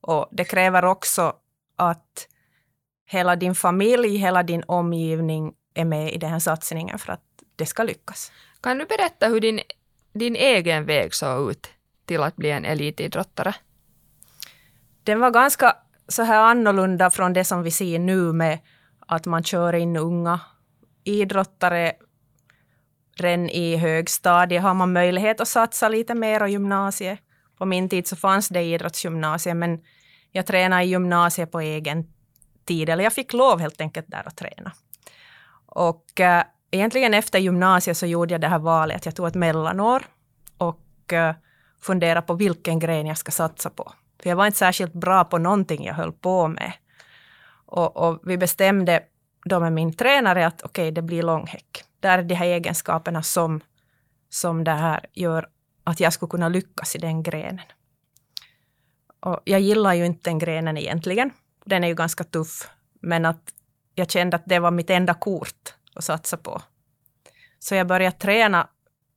Och 0.00 0.28
det 0.30 0.44
kräver 0.44 0.84
också 0.84 1.32
att 1.76 2.28
hela 3.06 3.36
din 3.36 3.54
familj, 3.54 4.16
hela 4.16 4.42
din 4.42 4.64
omgivning 4.66 5.54
är 5.74 5.84
med 5.84 6.12
i 6.12 6.18
den 6.18 6.30
här 6.30 6.38
satsningen 6.38 6.98
för 6.98 7.12
att 7.12 7.22
det 7.56 7.66
ska 7.66 7.82
lyckas. 7.82 8.32
Kan 8.60 8.78
du 8.78 8.84
berätta 8.84 9.28
hur 9.28 9.40
din, 9.40 9.60
din 10.12 10.36
egen 10.36 10.84
väg 10.84 11.14
såg 11.14 11.50
ut 11.50 11.66
till 12.06 12.22
att 12.22 12.36
bli 12.36 12.50
en 12.50 12.64
elitidrottare? 12.64 13.54
Den 15.04 15.20
var 15.20 15.30
ganska 15.30 15.76
så 16.08 16.22
här 16.22 16.40
annorlunda 16.40 17.10
från 17.10 17.32
det 17.32 17.44
som 17.44 17.62
vi 17.62 17.70
ser 17.70 17.98
nu 17.98 18.32
med 18.32 18.58
att 19.06 19.26
man 19.26 19.44
kör 19.44 19.74
in 19.74 19.96
unga 19.96 20.40
idrottare 21.04 21.92
redan 23.20 23.50
i 23.50 23.76
högstadiet 23.76 24.62
har 24.62 24.74
man 24.74 24.92
möjlighet 24.92 25.40
att 25.40 25.48
satsa 25.48 25.88
lite 25.88 26.14
mer 26.14 26.42
och 26.42 26.48
gymnasiet. 26.48 27.18
På 27.58 27.64
min 27.64 27.88
tid 27.88 28.06
så 28.06 28.16
fanns 28.16 28.48
det 28.48 28.62
idrottsgymnasiet, 28.62 29.56
men 29.56 29.80
jag 30.32 30.46
tränade 30.46 30.82
i 30.82 30.86
gymnasiet 30.86 31.52
på 31.52 31.60
egen 31.60 32.12
tid, 32.64 32.88
eller 32.88 33.04
jag 33.04 33.12
fick 33.12 33.32
lov 33.32 33.60
helt 33.60 33.80
enkelt 33.80 34.10
där 34.10 34.28
att 34.28 34.36
träna. 34.36 34.72
Och 35.66 36.20
äh, 36.20 36.44
egentligen 36.70 37.14
efter 37.14 37.38
gymnasiet 37.38 37.96
så 37.96 38.06
gjorde 38.06 38.34
jag 38.34 38.40
det 38.40 38.48
här 38.48 38.58
valet, 38.58 38.96
att 38.96 39.06
jag 39.06 39.16
tog 39.16 39.26
ett 39.28 39.34
mellanår 39.34 40.02
och 40.58 41.12
eh, 41.12 41.34
funderade 41.80 42.26
på 42.26 42.34
vilken 42.34 42.78
gren 42.78 43.06
jag 43.06 43.18
ska 43.18 43.30
satsa 43.30 43.70
på. 43.70 43.92
För 44.22 44.28
jag 44.28 44.36
var 44.36 44.46
inte 44.46 44.58
särskilt 44.58 44.92
bra 44.92 45.24
på 45.24 45.38
någonting 45.38 45.84
jag 45.84 45.94
höll 45.94 46.12
på 46.12 46.48
med. 46.48 46.72
Och, 47.66 47.96
och 47.96 48.20
vi 48.24 48.38
bestämde 48.38 49.02
då 49.44 49.60
med 49.60 49.72
min 49.72 49.92
tränare 49.92 50.46
att 50.46 50.62
okej, 50.62 50.82
okay, 50.82 50.90
det 50.90 51.02
blir 51.02 51.22
långhäck. 51.22 51.84
Där 52.00 52.18
är 52.18 52.22
de 52.22 52.34
här 52.34 52.46
egenskaperna 52.46 53.22
som, 53.22 53.60
som 54.30 54.64
det 54.64 54.70
här 54.70 55.06
gör 55.12 55.48
att 55.84 56.00
jag 56.00 56.12
skulle 56.12 56.30
kunna 56.30 56.48
lyckas 56.48 56.96
i 56.96 56.98
den 56.98 57.22
grenen. 57.22 57.64
Och 59.20 59.40
jag 59.44 59.60
gillar 59.60 59.94
ju 59.94 60.06
inte 60.06 60.30
den 60.30 60.38
grenen 60.38 60.76
egentligen. 60.76 61.30
Den 61.64 61.84
är 61.84 61.88
ju 61.88 61.94
ganska 61.94 62.24
tuff. 62.24 62.70
Men 63.00 63.24
att 63.24 63.54
jag 63.94 64.10
kände 64.10 64.36
att 64.36 64.42
det 64.46 64.58
var 64.58 64.70
mitt 64.70 64.90
enda 64.90 65.14
kort 65.14 65.74
att 65.98 66.04
satsa 66.04 66.36
på. 66.36 66.62
Så 67.58 67.74
jag 67.74 67.86
började 67.86 68.16
träna 68.16 68.68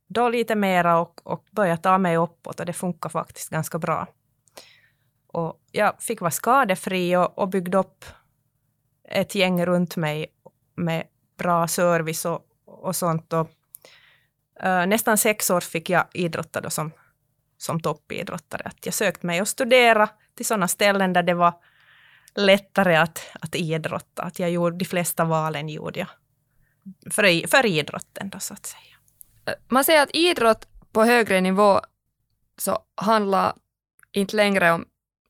då 0.08 0.28
lite 0.28 0.54
mera 0.54 0.98
och, 0.98 1.20
och 1.26 1.46
började 1.50 1.82
ta 1.82 1.98
mig 1.98 2.16
uppåt 2.16 2.60
och 2.60 2.66
det 2.66 2.72
funkar 2.72 3.08
faktiskt 3.08 3.50
ganska 3.50 3.78
bra. 3.78 4.06
Och 5.26 5.60
jag 5.72 6.02
fick 6.02 6.20
vara 6.20 6.30
skadefri 6.30 7.16
och, 7.16 7.38
och 7.38 7.48
byggde 7.48 7.78
upp 7.78 8.04
ett 9.08 9.34
gäng 9.34 9.66
runt 9.66 9.96
mig 9.96 10.26
med 10.74 11.06
bra 11.38 11.68
service 11.68 12.24
och, 12.24 12.46
och 12.64 12.96
sånt. 12.96 13.32
Och, 13.32 13.50
uh, 14.64 14.86
nästan 14.86 15.18
sex 15.18 15.50
år 15.50 15.60
fick 15.60 15.90
jag 15.90 16.04
idrotta 16.14 16.60
då 16.60 16.70
som, 16.70 16.90
som 17.58 17.80
toppidrottare. 17.80 18.62
Att 18.64 18.86
jag 18.86 18.94
sökte 18.94 19.26
mig 19.26 19.40
och 19.40 19.48
studera 19.48 20.08
till 20.34 20.46
sådana 20.46 20.68
ställen 20.68 21.12
där 21.12 21.22
det 21.22 21.34
var 21.34 21.54
lättare 22.34 22.96
att, 22.96 23.30
att 23.40 23.54
idrotta. 23.54 24.22
Att 24.22 24.38
jag 24.38 24.50
gjorde, 24.50 24.76
de 24.76 24.84
flesta 24.84 25.24
valen 25.24 25.68
gjorde 25.68 25.98
jag 25.98 26.08
för, 27.10 27.48
för 27.48 27.66
idrotten 27.66 28.28
då, 28.28 28.38
så 28.38 28.54
att 28.54 28.66
säga. 28.66 28.96
Man 29.68 29.84
säger 29.84 30.02
att 30.02 30.16
idrott 30.16 30.68
på 30.92 31.04
högre 31.04 31.40
nivå 31.40 31.80
så 32.58 32.78
handlar 32.94 33.52
inte 34.12 34.36
längre 34.36 34.72
om 34.72 34.84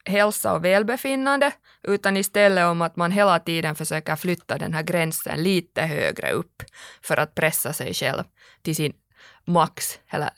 hälsa 0.04 0.54
och 0.54 0.64
välbefinnande, 0.64 1.52
utan 1.82 2.16
istället 2.16 2.64
om 2.64 2.82
att 2.82 2.96
man 2.96 3.12
hela 3.12 3.38
tiden 3.38 3.74
försöker 3.74 4.16
flytta 4.16 4.58
den 4.58 4.74
här 4.74 4.82
gränsen 4.82 5.42
lite 5.42 5.82
högre 5.82 6.30
upp 6.30 6.62
för 7.02 7.16
att 7.16 7.34
pressa 7.34 7.72
sig 7.72 7.94
själv 7.94 8.24
till 8.62 8.76
sin 8.76 8.92
max, 9.44 9.98
eller 10.08 10.30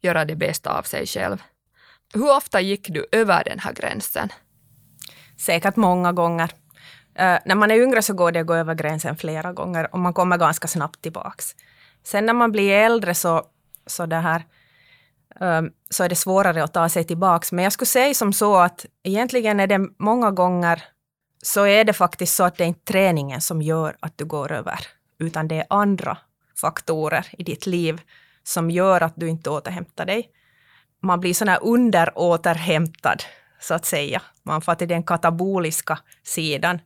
göra 0.00 0.24
det 0.24 0.36
bästa 0.36 0.78
av 0.78 0.82
sig 0.82 1.06
själv. 1.06 1.42
Hur 2.14 2.36
ofta 2.36 2.60
gick 2.60 2.88
du 2.88 3.06
över 3.12 3.44
den 3.44 3.58
här 3.58 3.72
gränsen? 3.72 4.28
Säkert 5.38 5.76
många 5.76 6.12
gånger. 6.12 6.50
Uh, 7.20 7.38
när 7.44 7.54
man 7.54 7.70
är 7.70 7.82
yngre 7.82 8.02
så 8.02 8.14
går 8.14 8.32
det 8.32 8.40
att 8.40 8.46
gå 8.46 8.54
över 8.54 8.74
gränsen 8.74 9.16
flera 9.16 9.52
gånger 9.52 9.94
och 9.94 9.98
man 9.98 10.14
kommer 10.14 10.36
ganska 10.36 10.68
snabbt 10.68 11.02
tillbaks. 11.02 11.54
Sen 12.04 12.26
när 12.26 12.32
man 12.32 12.52
blir 12.52 12.72
äldre 12.72 13.14
så, 13.14 13.42
så 13.86 14.06
det 14.06 14.16
här 14.16 14.42
um, 15.40 15.70
så 15.90 16.04
är 16.04 16.08
det 16.08 16.16
svårare 16.16 16.64
att 16.64 16.74
ta 16.74 16.88
sig 16.88 17.04
tillbaks. 17.04 17.52
Men 17.52 17.64
jag 17.64 17.72
skulle 17.72 17.86
säga 17.86 18.14
som 18.14 18.32
så 18.32 18.56
att 18.56 18.86
egentligen 19.02 19.60
är 19.60 19.66
det 19.66 19.88
många 19.98 20.30
gånger 20.30 20.82
så 21.42 21.66
är 21.66 21.84
det 21.84 21.92
faktiskt 21.92 22.34
så 22.34 22.44
att 22.44 22.56
det 22.56 22.64
är 22.64 22.68
inte 22.68 22.92
träningen 22.92 23.40
som 23.40 23.62
gör 23.62 23.96
att 24.00 24.18
du 24.18 24.24
går 24.24 24.52
över, 24.52 24.78
utan 25.18 25.48
det 25.48 25.56
är 25.56 25.66
andra 25.70 26.18
faktorer 26.60 27.26
i 27.38 27.42
ditt 27.42 27.66
liv 27.66 28.00
som 28.42 28.70
gör 28.70 29.00
att 29.00 29.12
du 29.16 29.28
inte 29.28 29.50
återhämtar 29.50 30.06
dig. 30.06 30.30
Man 31.02 31.20
blir 31.20 31.34
sån 31.34 31.48
här 31.48 31.58
underåterhämtad, 31.62 33.22
så 33.60 33.74
att 33.74 33.84
säga. 33.84 34.22
Man 34.42 34.60
får 34.60 34.74
till 34.74 34.88
den 34.88 35.02
kataboliska 35.02 35.98
sidan. 36.22 36.80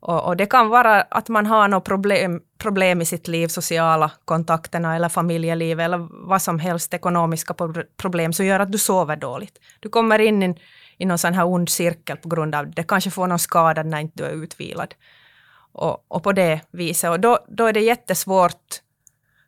Och, 0.00 0.26
och, 0.26 0.36
det 0.36 0.46
kan 0.46 0.68
vara 0.68 1.02
att 1.02 1.28
man 1.28 1.46
har 1.46 1.68
något 1.68 1.84
problem, 1.84 2.40
problem 2.58 3.00
i 3.02 3.04
sitt 3.04 3.28
liv, 3.28 3.48
sociala 3.48 4.10
kontakterna 4.24 4.96
eller 4.96 5.08
familjelivet 5.08 5.84
eller 5.84 6.08
vad 6.26 6.42
som 6.42 6.58
helst, 6.58 6.94
ekonomiska 6.94 7.54
problem, 7.96 8.32
som 8.32 8.46
gör 8.46 8.60
att 8.60 8.72
du 8.72 8.78
sover 8.78 9.16
dåligt. 9.16 9.58
Du 9.80 9.88
kommer 9.88 10.18
in 10.18 10.42
i, 10.42 10.54
i 10.98 11.04
någon 11.04 11.18
sån 11.18 11.34
här 11.34 11.46
ond 11.46 11.68
cirkel 11.68 12.16
på 12.16 12.28
grund 12.28 12.54
av 12.54 12.70
det. 12.70 12.82
kanske 12.82 13.10
får 13.10 13.26
någon 13.26 13.38
skada 13.38 13.82
när 13.82 14.00
inte 14.00 14.22
du 14.22 14.24
är 14.24 14.32
utvilad. 14.32 14.94
Och, 15.72 16.04
och 16.08 16.22
på 16.22 16.32
det 16.32 16.60
viset. 16.70 17.10
Och 17.10 17.20
då, 17.20 17.38
då 17.48 17.66
är 17.66 17.72
det 17.72 17.80
jättesvårt 17.80 18.80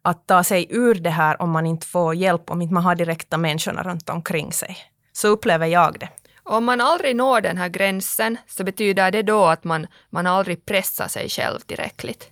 att 0.03 0.27
ta 0.27 0.45
sig 0.45 0.67
ur 0.71 0.95
det 0.95 1.11
här 1.11 1.43
om 1.43 1.51
man 1.51 1.67
inte 1.67 1.87
får 1.87 2.15
hjälp, 2.15 2.51
om 2.51 2.63
inte 2.63 2.75
man 2.75 2.83
har 2.83 2.95
direkta 2.95 3.39
människorna 3.39 3.83
runt 3.83 4.11
omkring 4.11 4.53
sig. 4.53 4.77
Så 5.13 5.29
upplever 5.29 5.67
jag 5.67 5.99
det. 6.01 6.09
Om 6.45 6.65
man 6.65 6.81
aldrig 6.81 7.17
når 7.17 7.41
den 7.41 7.59
här 7.59 7.69
gränsen 7.69 8.37
så 8.47 8.65
betyder 8.65 9.11
det 9.11 9.23
då 9.23 9.45
att 9.45 9.65
man, 9.65 9.87
man 10.11 10.27
aldrig 10.27 10.67
pressar 10.67 11.09
sig 11.09 11.29
själv 11.29 11.61
tillräckligt? 11.61 12.31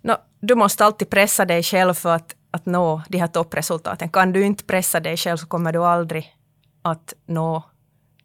No, 0.00 0.14
du 0.40 0.54
måste 0.54 0.84
alltid 0.84 1.10
pressa 1.10 1.44
dig 1.44 1.62
själv 1.62 1.94
för 1.94 2.14
att, 2.14 2.34
att 2.50 2.66
nå 2.66 3.02
de 3.08 3.18
här 3.18 3.26
toppresultaten. 3.26 4.08
Kan 4.08 4.32
du 4.32 4.44
inte 4.44 4.64
pressa 4.64 5.00
dig 5.00 5.16
själv 5.16 5.36
så 5.36 5.46
kommer 5.46 5.72
du 5.72 5.84
aldrig 5.84 6.36
att 6.82 7.14
nå 7.26 7.62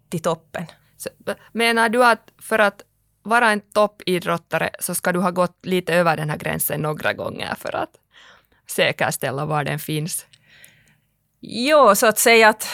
till 0.10 0.22
toppen. 0.22 0.66
Så, 0.98 1.10
menar 1.52 1.90
du 1.90 2.06
att 2.06 2.32
för 2.42 2.60
att 2.60 2.82
vara 3.24 3.52
en 3.52 3.62
toppidrottare 3.62 4.70
så 4.80 4.96
ska 4.96 5.12
du 5.12 5.20
ha 5.20 5.32
gått 5.32 5.66
lite 5.66 5.94
över 5.94 6.18
den 6.18 6.30
här 6.30 6.38
gränsen 6.38 6.82
några 6.82 7.14
gånger 7.14 7.56
för 7.56 7.76
att 7.76 7.92
säkerställa 8.68 9.46
var 9.46 9.64
den 9.64 9.80
finns? 9.80 10.26
Jo, 11.42 11.96
så 11.96 12.08
att 12.08 12.20
säga 12.20 12.50
att 12.50 12.68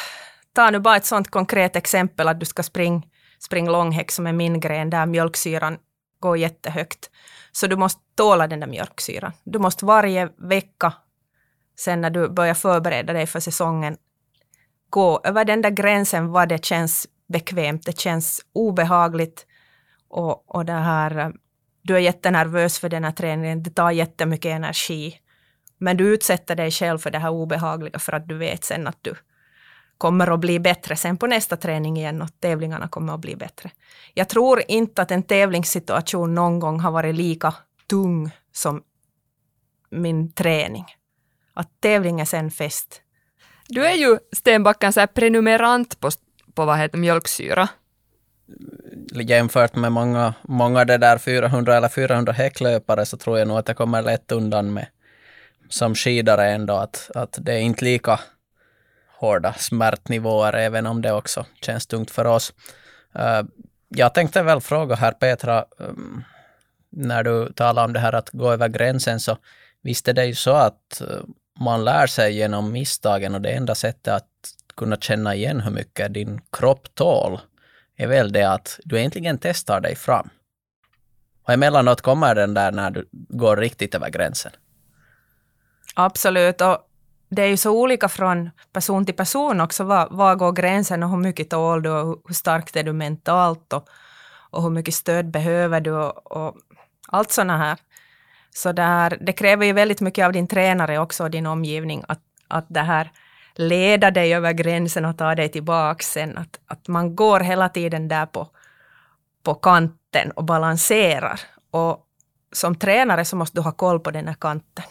ta 0.53 0.69
nu 0.69 0.79
bara 0.79 0.97
ett 0.97 1.05
sånt 1.05 1.31
konkret 1.31 1.75
exempel 1.75 2.27
att 2.27 2.39
du 2.39 2.45
ska 2.45 2.63
springa 2.63 3.01
spring 3.39 3.69
långhäck 3.69 4.11
som 4.11 4.27
är 4.27 4.33
min 4.33 4.59
gren 4.59 4.89
där 4.89 5.05
mjölksyran 5.05 5.77
går 6.19 6.37
jättehögt. 6.37 7.09
Så 7.51 7.67
du 7.67 7.75
måste 7.75 8.01
tåla 8.15 8.47
den 8.47 8.59
där 8.59 8.67
mjölksyran. 8.67 9.31
Du 9.43 9.59
måste 9.59 9.85
varje 9.85 10.29
vecka 10.37 10.93
sen 11.79 12.01
när 12.01 12.09
du 12.09 12.29
börjar 12.29 12.53
förbereda 12.53 13.13
dig 13.13 13.25
för 13.25 13.39
säsongen 13.39 13.97
gå 14.89 15.21
över 15.23 15.45
den 15.45 15.61
där 15.61 15.69
gränsen 15.69 16.31
vad 16.31 16.49
det 16.49 16.65
känns 16.65 17.07
bekvämt, 17.27 17.85
det 17.85 17.99
känns 17.99 18.41
obehagligt 18.53 19.45
och, 20.09 20.55
och 20.55 20.65
det 20.65 20.73
här, 20.73 21.33
du 21.81 21.95
är 21.95 21.99
jättenervös 21.99 22.79
för 22.79 22.89
den 22.89 23.03
här 23.03 23.11
träningen, 23.11 23.63
det 23.63 23.69
tar 23.69 23.91
jättemycket 23.91 24.51
energi. 24.51 25.19
Men 25.77 25.97
du 25.97 26.13
utsätter 26.13 26.55
dig 26.55 26.71
själv 26.71 26.99
för 26.99 27.11
det 27.11 27.19
här 27.19 27.29
obehagliga 27.29 27.99
för 27.99 28.13
att 28.13 28.27
du 28.27 28.37
vet 28.37 28.63
sen 28.63 28.87
att 28.87 28.97
du 29.01 29.15
kommer 30.03 30.33
att 30.33 30.39
bli 30.39 30.59
bättre 30.59 30.95
sen 30.95 31.17
på 31.17 31.27
nästa 31.27 31.57
träning 31.57 31.97
igen 31.97 32.21
och 32.21 32.29
tävlingarna 32.39 32.87
kommer 32.87 33.13
att 33.13 33.19
bli 33.19 33.35
bättre. 33.35 33.71
Jag 34.13 34.29
tror 34.29 34.63
inte 34.67 35.01
att 35.01 35.11
en 35.11 35.23
tävlingssituation 35.23 36.35
någon 36.35 36.59
gång 36.59 36.79
har 36.79 36.91
varit 36.91 37.15
lika 37.15 37.53
tung 37.89 38.31
som 38.53 38.83
min 39.89 40.33
träning. 40.33 40.85
Att 41.53 41.69
tävling 41.79 42.19
är 42.19 42.25
sen 42.25 42.51
fest. 42.51 43.01
Du 43.67 43.85
är 43.85 43.95
ju 43.95 44.17
Stenbacken 44.31 44.93
så 44.93 45.07
prenumerant 45.07 45.99
på, 45.99 46.09
på 46.53 46.65
vad 46.65 46.77
heter 46.77 46.97
mjölksyra. 46.97 47.69
Jämfört 49.11 49.75
med 49.75 49.91
många, 49.91 50.33
många 50.41 50.85
det 50.85 50.97
där 50.97 51.17
400 51.17 51.77
eller 51.77 51.89
400 51.89 52.33
häcklöpare 52.33 53.05
så 53.05 53.17
tror 53.17 53.39
jag 53.39 53.47
nog 53.47 53.57
att 53.57 53.67
jag 53.67 53.77
kommer 53.77 54.01
lätt 54.01 54.31
undan 54.31 54.73
med 54.73 54.87
som 55.69 55.95
skidare 55.95 56.51
ändå 56.51 56.73
att, 56.73 57.11
att 57.15 57.37
det 57.41 57.53
är 57.53 57.59
inte 57.59 57.85
lika 57.85 58.19
hårda 59.23 59.53
smärtnivåer, 59.53 60.53
även 60.53 60.87
om 60.87 61.01
det 61.01 61.11
också 61.11 61.45
känns 61.61 61.87
tungt 61.87 62.11
för 62.11 62.25
oss. 62.25 62.53
Eh, 63.15 63.43
jag 63.89 64.13
tänkte 64.13 64.43
väl 64.43 64.61
fråga 64.61 64.95
här 64.95 65.11
Petra, 65.11 65.65
ehm, 65.79 66.23
när 66.89 67.23
du 67.23 67.53
talar 67.53 67.85
om 67.85 67.93
det 67.93 67.99
här 67.99 68.13
att 68.13 68.29
gå 68.29 68.51
över 68.51 68.67
gränsen, 68.67 69.19
så 69.19 69.37
visst 69.81 70.07
är 70.07 70.13
det 70.13 70.25
ju 70.25 70.35
så 70.35 70.51
att 70.51 71.01
eh, 71.01 71.07
man 71.59 71.85
lär 71.85 72.07
sig 72.07 72.33
genom 72.33 72.71
misstagen 72.71 73.35
och 73.35 73.41
det 73.41 73.51
enda 73.51 73.75
sättet 73.75 74.13
att 74.13 74.29
kunna 74.75 74.97
känna 74.97 75.35
igen 75.35 75.61
hur 75.61 75.71
mycket 75.71 76.13
din 76.13 76.41
kropp 76.51 76.95
tål 76.95 77.39
är 77.95 78.07
väl 78.07 78.31
det 78.31 78.43
att 78.43 78.79
du 78.83 78.97
egentligen 78.97 79.37
testar 79.37 79.81
dig 79.81 79.95
fram. 79.95 80.29
Och 81.43 81.53
emellanåt 81.53 82.01
kommer 82.01 82.35
den 82.35 82.53
där 82.53 82.71
när 82.71 82.91
du 82.91 83.07
går 83.11 83.57
riktigt 83.57 83.95
över 83.95 84.09
gränsen. 84.09 84.51
Absolut, 85.95 86.61
och 86.61 86.77
det 87.33 87.41
är 87.41 87.47
ju 87.47 87.57
så 87.57 87.71
olika 87.71 88.09
från 88.09 88.49
person 88.73 89.05
till 89.05 89.15
person 89.15 89.61
också. 89.61 89.83
Var, 89.83 90.07
var 90.11 90.35
går 90.35 90.51
gränsen 90.51 91.03
och 91.03 91.09
hur 91.09 91.17
mycket 91.17 91.49
tål 91.49 91.83
du 91.83 91.89
och 91.89 92.21
hur 92.27 92.33
starkt 92.33 92.75
är 92.75 92.83
du 92.83 92.93
mentalt 92.93 93.73
och, 93.73 93.87
och 94.49 94.63
hur 94.63 94.69
mycket 94.69 94.93
stöd 94.93 95.31
behöver 95.31 95.81
du 95.81 95.91
och, 95.91 96.31
och 96.31 96.55
allt 97.07 97.31
sådana 97.31 97.57
här. 97.57 97.77
Så 98.55 98.71
där, 98.71 99.17
det 99.21 99.33
kräver 99.33 99.65
ju 99.65 99.73
väldigt 99.73 100.01
mycket 100.01 100.25
av 100.25 100.31
din 100.31 100.47
tränare 100.47 100.99
också 100.99 101.23
och 101.23 101.31
din 101.31 101.45
omgivning 101.45 102.03
att, 102.07 102.21
att 102.47 102.65
det 102.67 102.81
här 102.81 103.11
leda 103.55 104.11
dig 104.11 104.35
över 104.35 104.53
gränsen 104.53 105.05
och 105.05 105.17
ta 105.17 105.35
dig 105.35 105.49
tillbaka 105.49 106.03
sen. 106.03 106.37
Att, 106.37 106.59
att 106.67 106.87
man 106.87 107.15
går 107.15 107.39
hela 107.39 107.69
tiden 107.69 108.07
där 108.07 108.25
på, 108.25 108.47
på 109.43 109.53
kanten 109.53 110.31
och 110.31 110.43
balanserar. 110.43 111.39
Och 111.71 112.07
som 112.51 112.75
tränare 112.75 113.25
så 113.25 113.35
måste 113.35 113.57
du 113.57 113.61
ha 113.61 113.71
koll 113.71 113.99
på 113.99 114.11
den 114.11 114.27
här 114.27 114.35
kanten. 114.39 114.85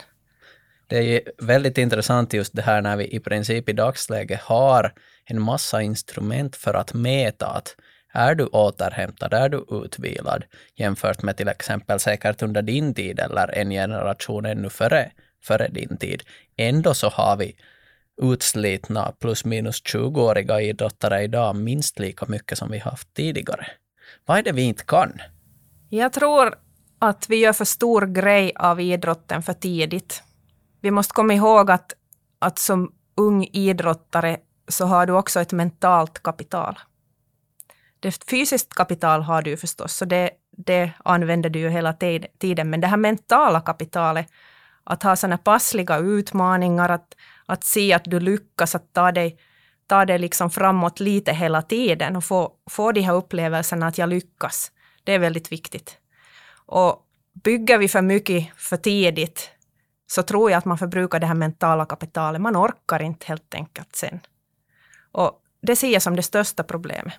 Det 0.92 1.16
är 1.16 1.22
väldigt 1.38 1.78
intressant 1.78 2.32
just 2.32 2.56
det 2.56 2.62
här 2.62 2.82
när 2.82 2.96
vi 2.96 3.16
i 3.16 3.20
princip 3.20 3.68
i 3.68 3.72
dagsläget 3.72 4.40
har 4.40 4.92
en 5.24 5.42
massa 5.42 5.82
instrument 5.82 6.56
för 6.56 6.74
att 6.74 6.94
mäta 6.94 7.46
att 7.46 7.76
är 8.12 8.34
du 8.34 8.46
återhämtad, 8.46 9.34
är 9.34 9.48
du 9.48 9.64
utvilad 9.70 10.44
jämfört 10.74 11.22
med 11.22 11.36
till 11.36 11.48
exempel 11.48 12.00
säkert 12.00 12.42
under 12.42 12.62
din 12.62 12.94
tid 12.94 13.20
eller 13.20 13.58
en 13.58 13.70
generation 13.70 14.46
ännu 14.46 14.70
före, 14.70 15.10
före 15.42 15.68
din 15.68 15.96
tid. 15.96 16.22
Ändå 16.56 16.94
så 16.94 17.08
har 17.08 17.36
vi 17.36 17.56
utslitna 18.22 19.12
plus 19.20 19.44
minus 19.44 19.82
20-åriga 19.82 20.60
idrottare 20.60 21.22
idag 21.22 21.56
minst 21.56 21.98
lika 21.98 22.26
mycket 22.26 22.58
som 22.58 22.70
vi 22.70 22.78
haft 22.78 23.14
tidigare. 23.14 23.66
Vad 24.26 24.38
är 24.38 24.42
det 24.42 24.52
vi 24.52 24.62
inte 24.62 24.84
kan? 24.84 25.20
Jag 25.90 26.12
tror 26.12 26.54
att 26.98 27.28
vi 27.28 27.36
gör 27.36 27.52
för 27.52 27.64
stor 27.64 28.06
grej 28.06 28.52
av 28.56 28.80
idrotten 28.80 29.42
för 29.42 29.52
tidigt 29.52 30.22
vi 30.82 30.90
måste 30.90 31.14
komma 31.14 31.34
ihåg 31.34 31.70
att, 31.70 31.92
att 32.38 32.58
som 32.58 32.92
ung 33.16 33.44
idrottare 33.52 34.36
så 34.68 34.86
har 34.86 35.06
du 35.06 35.12
också 35.12 35.40
ett 35.40 35.52
mentalt 35.52 36.22
kapital. 36.22 36.78
Det 38.00 38.24
fysiskt 38.30 38.74
kapital 38.74 39.22
har 39.22 39.42
du 39.42 39.56
förstås, 39.56 39.96
så 39.96 40.04
det, 40.04 40.30
det 40.56 40.90
använder 41.04 41.50
du 41.50 41.58
ju 41.58 41.68
hela 41.68 41.92
tiden. 42.38 42.70
Men 42.70 42.80
det 42.80 42.86
här 42.86 42.96
mentala 42.96 43.60
kapitalet, 43.60 44.26
att 44.84 45.02
ha 45.02 45.16
sådana 45.16 45.38
passliga 45.38 45.98
utmaningar, 45.98 46.88
att, 46.88 47.16
att 47.46 47.64
se 47.64 47.92
att 47.92 48.04
du 48.04 48.20
lyckas, 48.20 48.74
att 48.74 48.92
ta 48.92 49.12
dig, 49.12 49.38
ta 49.86 50.04
dig 50.04 50.18
liksom 50.18 50.50
framåt 50.50 51.00
lite 51.00 51.32
hela 51.32 51.62
tiden 51.62 52.16
och 52.16 52.24
få, 52.24 52.52
få 52.70 52.92
de 52.92 53.00
här 53.00 53.14
upplevelserna 53.14 53.86
att 53.86 53.98
jag 53.98 54.08
lyckas. 54.08 54.72
Det 55.04 55.14
är 55.14 55.18
väldigt 55.18 55.52
viktigt. 55.52 55.98
Och 56.66 57.06
bygger 57.44 57.78
vi 57.78 57.88
för 57.88 58.02
mycket 58.02 58.48
för 58.56 58.76
tidigt 58.76 59.50
så 60.14 60.22
tror 60.22 60.50
jag 60.50 60.58
att 60.58 60.64
man 60.64 60.78
förbrukar 60.78 61.20
det 61.20 61.26
här 61.26 61.34
mentala 61.34 61.84
kapitalet. 61.84 62.40
Man 62.40 62.56
orkar 62.56 63.02
inte 63.02 63.26
helt 63.26 63.54
enkelt 63.54 63.96
sen. 63.96 64.20
Och 65.12 65.42
det 65.60 65.76
ser 65.76 65.92
jag 65.92 66.02
som 66.02 66.16
det 66.16 66.22
största 66.22 66.62
problemet. 66.62 67.14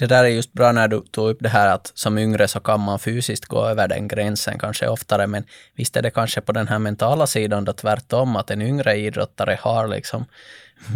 Det 0.00 0.06
där 0.06 0.24
är 0.24 0.28
just 0.28 0.52
bra 0.52 0.72
när 0.72 0.88
du 0.88 1.00
tog 1.00 1.28
upp 1.28 1.38
det 1.40 1.48
här 1.48 1.68
att 1.68 1.92
som 1.94 2.18
yngre 2.18 2.48
så 2.48 2.60
kan 2.60 2.80
man 2.80 2.98
fysiskt 2.98 3.44
gå 3.44 3.66
över 3.66 3.88
den 3.88 4.08
gränsen 4.08 4.58
kanske 4.58 4.88
oftare, 4.88 5.26
men 5.26 5.44
visst 5.74 5.96
är 5.96 6.02
det 6.02 6.10
kanske 6.10 6.40
på 6.40 6.52
den 6.52 6.68
här 6.68 6.78
mentala 6.78 7.26
sidan 7.26 7.64
då 7.64 7.72
tvärtom, 7.72 8.36
att 8.36 8.50
en 8.50 8.62
yngre 8.62 8.96
idrottare 8.96 9.58
har 9.60 9.88
liksom 9.88 10.24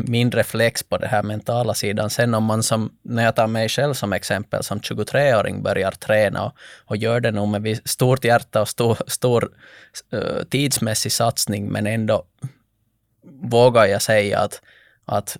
mindre 0.06 0.44
flex 0.44 0.82
på 0.82 0.98
den 0.98 1.10
här 1.10 1.22
mentala 1.22 1.74
sidan. 1.74 2.10
Sen 2.10 2.34
om 2.34 2.44
man 2.44 2.62
som, 2.62 2.90
när 3.02 3.24
jag 3.24 3.34
tar 3.34 3.46
mig 3.46 3.68
själv 3.68 3.94
som 3.94 4.12
exempel, 4.12 4.62
som 4.62 4.80
23-åring 4.80 5.62
börjar 5.62 5.90
träna 5.90 6.44
och, 6.44 6.52
och 6.84 6.96
gör 6.96 7.20
det 7.20 7.30
nog 7.30 7.48
med 7.48 7.80
stort 7.84 8.24
hjärta 8.24 8.60
och 8.60 8.68
stor, 8.68 8.98
stor 9.06 9.50
uh, 10.14 10.44
tidsmässig 10.50 11.12
satsning, 11.12 11.66
men 11.72 11.86
ändå 11.86 12.24
vågar 13.42 13.86
jag 13.86 14.02
säga 14.02 14.38
att, 14.38 14.60
att 15.04 15.36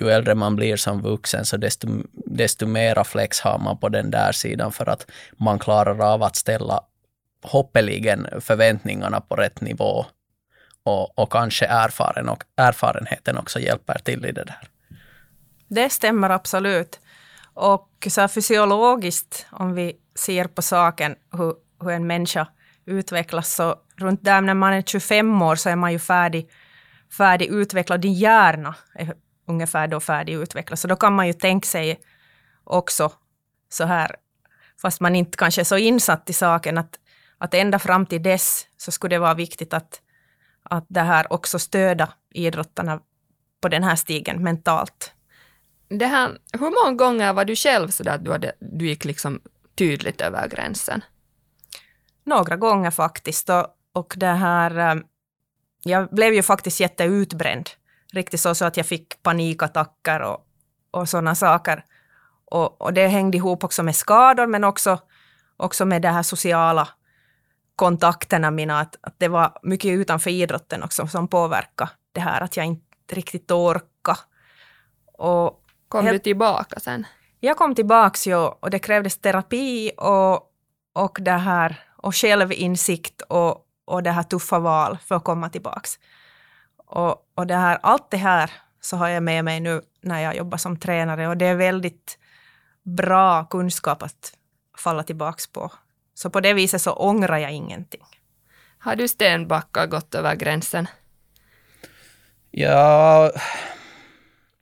ju 0.00 0.10
äldre 0.10 0.34
man 0.34 0.56
blir 0.56 0.76
som 0.76 1.02
vuxen 1.02 1.44
så 1.44 1.56
desto, 1.56 1.88
desto 2.12 2.66
mera 2.66 3.04
flex 3.04 3.40
har 3.40 3.58
man 3.58 3.78
på 3.78 3.88
den 3.88 4.10
där 4.10 4.32
sidan 4.32 4.72
för 4.72 4.88
att 4.88 5.10
man 5.36 5.58
klarar 5.58 6.12
av 6.12 6.22
att 6.22 6.36
ställa 6.36 6.80
hoppeligen 7.42 8.26
förväntningarna 8.40 9.20
på 9.20 9.36
rätt 9.36 9.60
nivå 9.60 10.06
och, 10.82 11.18
och 11.18 11.32
kanske 11.32 11.66
erfaren 11.66 12.28
och, 12.28 12.44
erfarenheten 12.56 13.38
också 13.38 13.58
hjälper 13.58 13.98
till 13.98 14.24
i 14.24 14.32
det 14.32 14.44
där. 14.44 14.68
Det 15.68 15.90
stämmer 15.90 16.30
absolut. 16.30 17.00
Och 17.54 18.06
så 18.10 18.28
fysiologiskt, 18.28 19.46
om 19.50 19.74
vi 19.74 19.96
ser 20.14 20.44
på 20.44 20.62
saken, 20.62 21.16
hur, 21.32 21.54
hur 21.80 21.90
en 21.90 22.06
människa 22.06 22.46
utvecklas, 22.86 23.54
så 23.54 23.76
runt 23.96 24.24
där 24.24 24.40
när 24.40 24.54
man 24.54 24.72
är 24.72 24.82
25 24.82 25.42
år 25.42 25.56
så 25.56 25.68
är 25.68 25.76
man 25.76 25.92
ju 25.92 25.98
färdig, 25.98 26.50
färdig 27.16 27.46
utvecklad. 27.46 28.00
Din 28.00 28.14
hjärna 28.14 28.74
är 28.94 29.14
ungefär 29.50 29.88
då 29.88 30.00
färdig 30.00 30.34
utvecklad. 30.34 30.78
Så 30.78 30.88
då 30.88 30.96
kan 30.96 31.12
man 31.12 31.26
ju 31.26 31.32
tänka 31.32 31.66
sig 31.66 32.00
också 32.64 33.12
så 33.68 33.84
här 33.84 34.16
fast 34.82 35.00
man 35.00 35.16
inte 35.16 35.38
kanske 35.38 35.60
är 35.60 35.64
så 35.64 35.76
insatt 35.76 36.30
i 36.30 36.32
saken, 36.32 36.78
att, 36.78 36.98
att 37.38 37.54
ända 37.54 37.78
fram 37.78 38.06
till 38.06 38.22
dess 38.22 38.66
så 38.76 38.90
skulle 38.90 39.14
det 39.14 39.20
vara 39.20 39.34
viktigt 39.34 39.74
att, 39.74 40.00
att 40.62 40.86
det 40.88 41.00
här 41.00 41.32
också 41.32 41.58
stöda 41.58 42.12
idrottarna 42.30 43.00
på 43.60 43.68
den 43.68 43.84
här 43.84 43.96
stigen 43.96 44.42
mentalt. 44.42 45.12
Det 45.88 46.06
här, 46.06 46.38
hur 46.52 46.84
många 46.84 46.96
gånger 46.96 47.32
var 47.32 47.44
du 47.44 47.56
själv 47.56 47.88
så 47.88 48.02
där 48.02 48.14
att 48.14 48.24
du, 48.24 48.32
hade, 48.32 48.52
du 48.60 48.86
gick 48.86 49.04
liksom 49.04 49.40
tydligt 49.74 50.20
över 50.20 50.48
gränsen? 50.48 51.04
Några 52.24 52.56
gånger 52.56 52.90
faktiskt. 52.90 53.50
Och, 53.50 53.66
och 53.92 54.14
det 54.16 54.26
här, 54.26 54.78
eh, 54.78 55.02
jag 55.82 56.08
blev 56.14 56.34
ju 56.34 56.42
faktiskt 56.42 56.80
jätteutbränd. 56.80 57.70
Riktigt 58.12 58.40
så, 58.40 58.54
så 58.54 58.64
att 58.64 58.76
jag 58.76 58.86
fick 58.86 59.22
panikattacker 59.22 60.22
och, 60.22 60.46
och 60.90 61.08
sådana 61.08 61.34
saker. 61.34 61.84
Och, 62.44 62.82
och, 62.82 62.92
det 62.92 63.08
hängde 63.08 63.36
ihop 63.36 63.64
också 63.64 63.82
med 63.82 63.96
skador, 63.96 64.46
men 64.46 64.64
också, 64.64 64.98
också 65.56 65.84
med 65.84 66.02
de 66.02 66.08
här 66.08 66.22
sociala 66.22 66.88
kontakterna 67.76 68.50
mina. 68.50 68.80
Att, 68.80 68.96
att 69.00 69.14
det 69.18 69.28
var 69.28 69.58
mycket 69.62 69.90
utanför 69.90 70.30
idrotten 70.30 70.82
också 70.82 71.06
som 71.06 71.28
påverkade 71.28 71.90
det 72.12 72.20
här 72.20 72.40
att 72.40 72.56
jag 72.56 72.66
inte 72.66 72.84
riktigt 73.14 73.50
orkade. 73.50 74.18
Och 75.18 75.64
Kom 75.88 76.04
helt, 76.04 76.14
du 76.14 76.18
tillbaka 76.18 76.80
sen? 76.80 77.06
Jag 77.40 77.56
kom 77.56 77.74
tillbaka 77.74 78.30
ju 78.30 78.36
och 78.36 78.70
det 78.70 78.78
krävdes 78.78 79.18
terapi 79.18 79.92
och, 79.96 80.50
och 80.92 81.18
det 81.20 81.30
här 81.30 81.84
och 81.96 82.16
självinsikt 82.16 83.22
och, 83.22 83.66
och 83.84 84.02
det 84.02 84.10
här 84.10 84.22
tuffa 84.22 84.58
val 84.58 84.98
för 85.06 85.14
att 85.14 85.24
komma 85.24 85.48
tillbaka. 85.48 85.88
Och, 86.90 87.16
och 87.34 87.46
det 87.46 87.56
här, 87.56 87.78
allt 87.82 88.10
det 88.10 88.16
här 88.16 88.50
så 88.80 88.96
har 88.96 89.08
jag 89.08 89.22
med 89.22 89.44
mig 89.44 89.60
nu 89.60 89.82
när 90.02 90.20
jag 90.20 90.36
jobbar 90.36 90.58
som 90.58 90.76
tränare 90.76 91.28
och 91.28 91.36
det 91.36 91.46
är 91.46 91.54
väldigt 91.54 92.18
bra 92.82 93.44
kunskap 93.44 94.02
att 94.02 94.32
falla 94.78 95.02
tillbaka 95.02 95.38
på. 95.52 95.72
Så 96.14 96.30
på 96.30 96.40
det 96.40 96.52
viset 96.52 96.82
så 96.82 96.92
ångrar 96.92 97.38
jag 97.38 97.52
ingenting. 97.52 98.04
Har 98.78 98.96
du 98.96 99.08
Stenbacka 99.08 99.86
gått 99.86 100.14
över 100.14 100.34
gränsen? 100.34 100.86
Ja, 102.50 103.32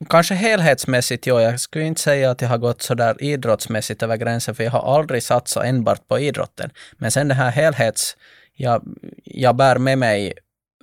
kanske 0.08 0.34
helhetsmässigt, 0.34 1.26
ja. 1.26 1.40
Jag 1.40 1.60
skulle 1.60 1.84
inte 1.84 2.00
säga 2.00 2.30
att 2.30 2.40
jag 2.40 2.48
har 2.48 2.58
gått 2.58 2.82
så 2.82 2.94
där 2.94 3.22
idrottsmässigt 3.22 4.02
över 4.02 4.16
gränsen, 4.16 4.54
för 4.54 4.64
jag 4.64 4.70
har 4.70 4.98
aldrig 4.98 5.22
satsat 5.22 5.64
enbart 5.64 6.08
på 6.08 6.18
idrotten. 6.18 6.70
Men 6.92 7.10
sen 7.10 7.28
det 7.28 7.34
här 7.34 7.50
helhets... 7.50 8.16
Jag, 8.60 8.82
jag 9.24 9.56
bär 9.56 9.78
med 9.78 9.98
mig 9.98 10.34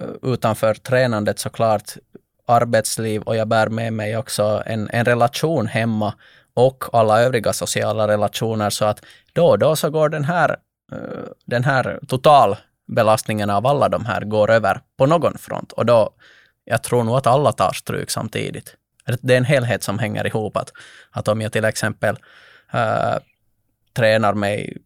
Eh, 0.01 0.31
utanför 0.33 0.73
tränandet 0.73 1.39
såklart 1.39 1.91
arbetsliv 2.47 3.21
och 3.21 3.35
jag 3.35 3.47
bär 3.47 3.69
med 3.69 3.93
mig 3.93 4.17
också 4.17 4.63
en, 4.65 4.89
en 4.89 5.05
relation 5.05 5.67
hemma 5.67 6.13
och 6.53 6.83
alla 6.93 7.21
övriga 7.21 7.53
sociala 7.53 8.07
relationer 8.07 8.69
så 8.69 8.85
att 8.85 9.05
då 9.33 9.47
och 9.47 9.59
då 9.59 9.75
så 9.75 9.89
går 9.89 10.09
den 10.09 10.23
här, 10.23 10.49
eh, 10.91 10.97
den 11.45 11.63
här 11.63 11.99
totalbelastningen 12.07 13.49
av 13.49 13.67
alla 13.67 13.89
de 13.89 14.05
här 14.05 14.21
går 14.21 14.51
över 14.51 14.81
på 14.97 15.05
någon 15.05 15.37
front 15.37 15.71
och 15.71 15.85
då 15.85 16.09
jag 16.65 16.83
tror 16.83 17.03
nog 17.03 17.15
att 17.15 17.27
alla 17.27 17.51
tar 17.51 17.71
stryk 17.73 18.11
samtidigt. 18.11 18.75
Det 19.21 19.33
är 19.33 19.37
en 19.37 19.45
helhet 19.45 19.83
som 19.83 19.99
hänger 19.99 20.27
ihop. 20.27 20.57
Att, 20.57 20.71
att 21.11 21.27
om 21.27 21.41
jag 21.41 21.51
till 21.51 21.65
exempel 21.65 22.17
äh, 22.73 23.15
tränar 23.93 24.33
mig 24.33 24.77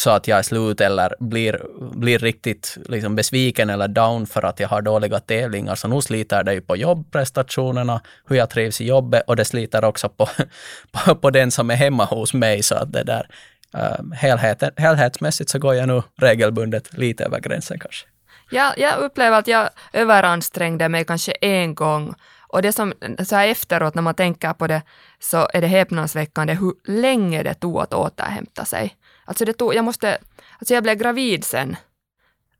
så 0.00 0.10
att 0.10 0.28
jag 0.28 0.38
är 0.38 0.42
slut 0.42 0.80
eller 0.80 1.14
blir, 1.20 1.60
blir 1.94 2.18
riktigt 2.18 2.78
liksom 2.84 3.16
besviken 3.16 3.70
eller 3.70 3.88
down 3.88 4.26
för 4.26 4.44
att 4.44 4.60
jag 4.60 4.68
har 4.68 4.82
dåliga 4.82 5.20
tävlingar, 5.20 5.74
så 5.74 5.88
nu 5.88 6.00
sliter 6.00 6.44
det 6.44 6.54
ju 6.54 6.60
på 6.60 6.76
jobbprestationerna, 6.76 8.00
hur 8.28 8.36
jag 8.36 8.50
trivs 8.50 8.80
i 8.80 8.86
jobbet 8.86 9.22
och 9.26 9.36
det 9.36 9.44
sliter 9.44 9.84
också 9.84 10.08
på, 10.08 10.28
på, 10.92 11.14
på 11.14 11.30
den 11.30 11.50
som 11.50 11.70
är 11.70 11.74
hemma 11.74 12.04
hos 12.04 12.34
mig. 12.34 12.62
Så 12.62 12.74
att 12.74 12.92
det 12.92 13.04
där, 13.04 13.26
uh, 13.74 14.12
helheten, 14.14 14.70
helhetsmässigt 14.76 15.50
så 15.50 15.58
går 15.58 15.74
jag 15.74 15.88
nu 15.88 16.02
regelbundet 16.20 16.98
lite 16.98 17.24
över 17.24 17.40
gränsen 17.40 17.78
kanske. 17.78 18.06
Ja, 18.50 18.72
jag 18.76 18.98
upplever 18.98 19.38
att 19.38 19.48
jag 19.48 19.68
överansträngde 19.92 20.88
mig 20.88 21.04
kanske 21.04 21.32
en 21.32 21.74
gång 21.74 22.14
och 22.52 22.62
det 22.62 22.72
som 22.72 22.92
så 23.24 23.36
här 23.36 23.48
efteråt 23.48 23.94
när 23.94 24.02
man 24.02 24.14
tänker 24.14 24.52
på 24.52 24.66
det 24.66 24.82
så 25.18 25.48
är 25.54 25.60
det 25.60 25.66
häpnadsväckande 25.66 26.54
hur 26.54 26.74
länge 26.84 27.42
det 27.42 27.54
tog 27.54 27.80
att 27.80 27.94
återhämta 27.94 28.64
sig. 28.64 28.96
Alltså 29.30 29.44
det 29.44 29.52
tog, 29.52 29.74
jag 29.74 29.84
måste, 29.84 30.18
alltså 30.58 30.74
jag 30.74 30.82
blev 30.82 30.94
gravid 30.94 31.44
sen 31.44 31.76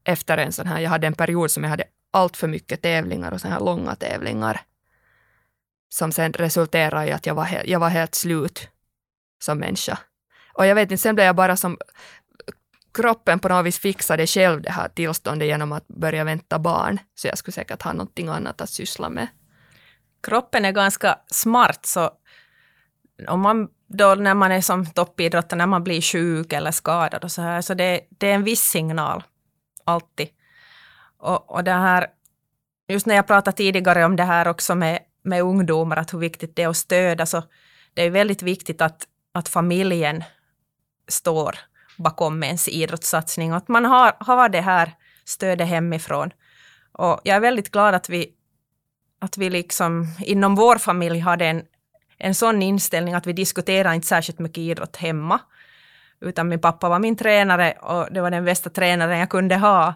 efter 0.04 0.38
en 0.38 0.52
sån 0.52 0.66
här, 0.66 0.80
jag 0.80 0.90
hade 0.90 1.06
en 1.06 1.14
period 1.14 1.50
som 1.50 1.62
jag 1.62 1.70
hade 1.70 1.84
allt 2.10 2.36
för 2.36 2.48
mycket 2.48 2.82
tävlingar 2.82 3.32
och 3.32 3.40
såna 3.40 3.54
här 3.54 3.60
långa 3.60 3.94
tävlingar. 3.94 4.60
Som 5.88 6.12
sen 6.12 6.32
resulterade 6.32 7.06
i 7.06 7.12
att 7.12 7.26
jag 7.26 7.34
var, 7.34 7.62
jag 7.64 7.80
var 7.80 7.88
helt 7.88 8.14
slut 8.14 8.68
som 9.42 9.58
människa. 9.58 9.98
Och 10.52 10.66
jag 10.66 10.74
vet 10.74 10.90
inte, 10.90 11.02
sen 11.02 11.14
blev 11.14 11.26
jag 11.26 11.36
bara 11.36 11.56
som 11.56 11.78
kroppen 12.94 13.38
på 13.38 13.48
något 13.48 13.66
vis 13.66 13.78
fixade 13.78 14.26
själv 14.26 14.62
det 14.62 14.70
här 14.70 14.88
tillståndet 14.88 15.48
genom 15.48 15.72
att 15.72 15.88
börja 15.88 16.24
vänta 16.24 16.58
barn. 16.58 16.98
Så 17.14 17.26
jag 17.26 17.38
skulle 17.38 17.52
säkert 17.52 17.82
ha 17.82 17.92
någonting 17.92 18.28
annat 18.28 18.60
att 18.60 18.70
syssla 18.70 19.08
med. 19.08 19.26
Kroppen 20.22 20.64
är 20.64 20.72
ganska 20.72 21.18
smart, 21.26 21.86
så 21.86 22.10
om 23.28 23.40
man 23.40 23.68
då 23.86 24.14
när 24.14 24.34
man 24.34 24.52
är 24.52 24.60
som 24.60 24.86
toppidrottare, 24.86 25.58
när 25.58 25.66
man 25.66 25.84
blir 25.84 26.00
sjuk 26.00 26.52
eller 26.52 26.70
skadad 26.70 27.24
och 27.24 27.32
så 27.32 27.42
här, 27.42 27.60
så 27.60 27.74
det, 27.74 28.00
det 28.08 28.30
är 28.30 28.34
en 28.34 28.44
viss 28.44 28.62
signal, 28.62 29.22
alltid. 29.84 30.28
Och, 31.18 31.50
och 31.50 31.64
det 31.64 31.72
här, 31.72 32.06
just 32.88 33.06
när 33.06 33.14
jag 33.14 33.26
pratade 33.26 33.56
tidigare 33.56 34.04
om 34.04 34.16
det 34.16 34.24
här 34.24 34.48
också 34.48 34.74
med, 34.74 34.98
med 35.22 35.42
ungdomar, 35.42 35.96
att 35.96 36.14
hur 36.14 36.18
viktigt 36.18 36.56
det 36.56 36.62
är 36.62 36.68
att 36.68 36.76
stödja, 36.76 37.26
så 37.26 37.42
det 37.94 38.02
är 38.02 38.10
väldigt 38.10 38.42
viktigt 38.42 38.80
att, 38.80 39.06
att 39.34 39.48
familjen 39.48 40.24
står 41.08 41.58
bakom 41.98 42.42
ens 42.42 42.68
idrottssatsning 42.68 43.50
och 43.50 43.56
att 43.56 43.68
man 43.68 43.84
har, 43.84 44.16
har 44.20 44.48
det 44.48 44.60
här 44.60 44.94
stödet 45.24 45.68
hemifrån. 45.68 46.30
Och 46.92 47.20
jag 47.24 47.36
är 47.36 47.40
väldigt 47.40 47.70
glad 47.70 47.94
att 47.94 48.08
vi, 48.08 48.34
att 49.20 49.38
vi 49.38 49.50
liksom 49.50 50.06
inom 50.20 50.54
vår 50.54 50.76
familj 50.76 51.18
hade 51.18 51.46
en, 51.46 51.62
en 52.20 52.34
sån 52.34 52.62
inställning 52.62 53.14
att 53.14 53.26
vi 53.26 53.32
diskuterar 53.32 53.92
inte 53.92 54.06
särskilt 54.06 54.38
mycket 54.38 54.58
idrott 54.58 54.96
hemma. 54.96 55.40
Utan 56.20 56.48
min 56.48 56.60
pappa 56.60 56.88
var 56.88 56.98
min 56.98 57.16
tränare 57.16 57.72
och 57.72 58.12
det 58.12 58.20
var 58.20 58.30
den 58.30 58.44
bästa 58.44 58.70
tränaren 58.70 59.18
jag 59.18 59.30
kunde 59.30 59.56
ha. 59.56 59.94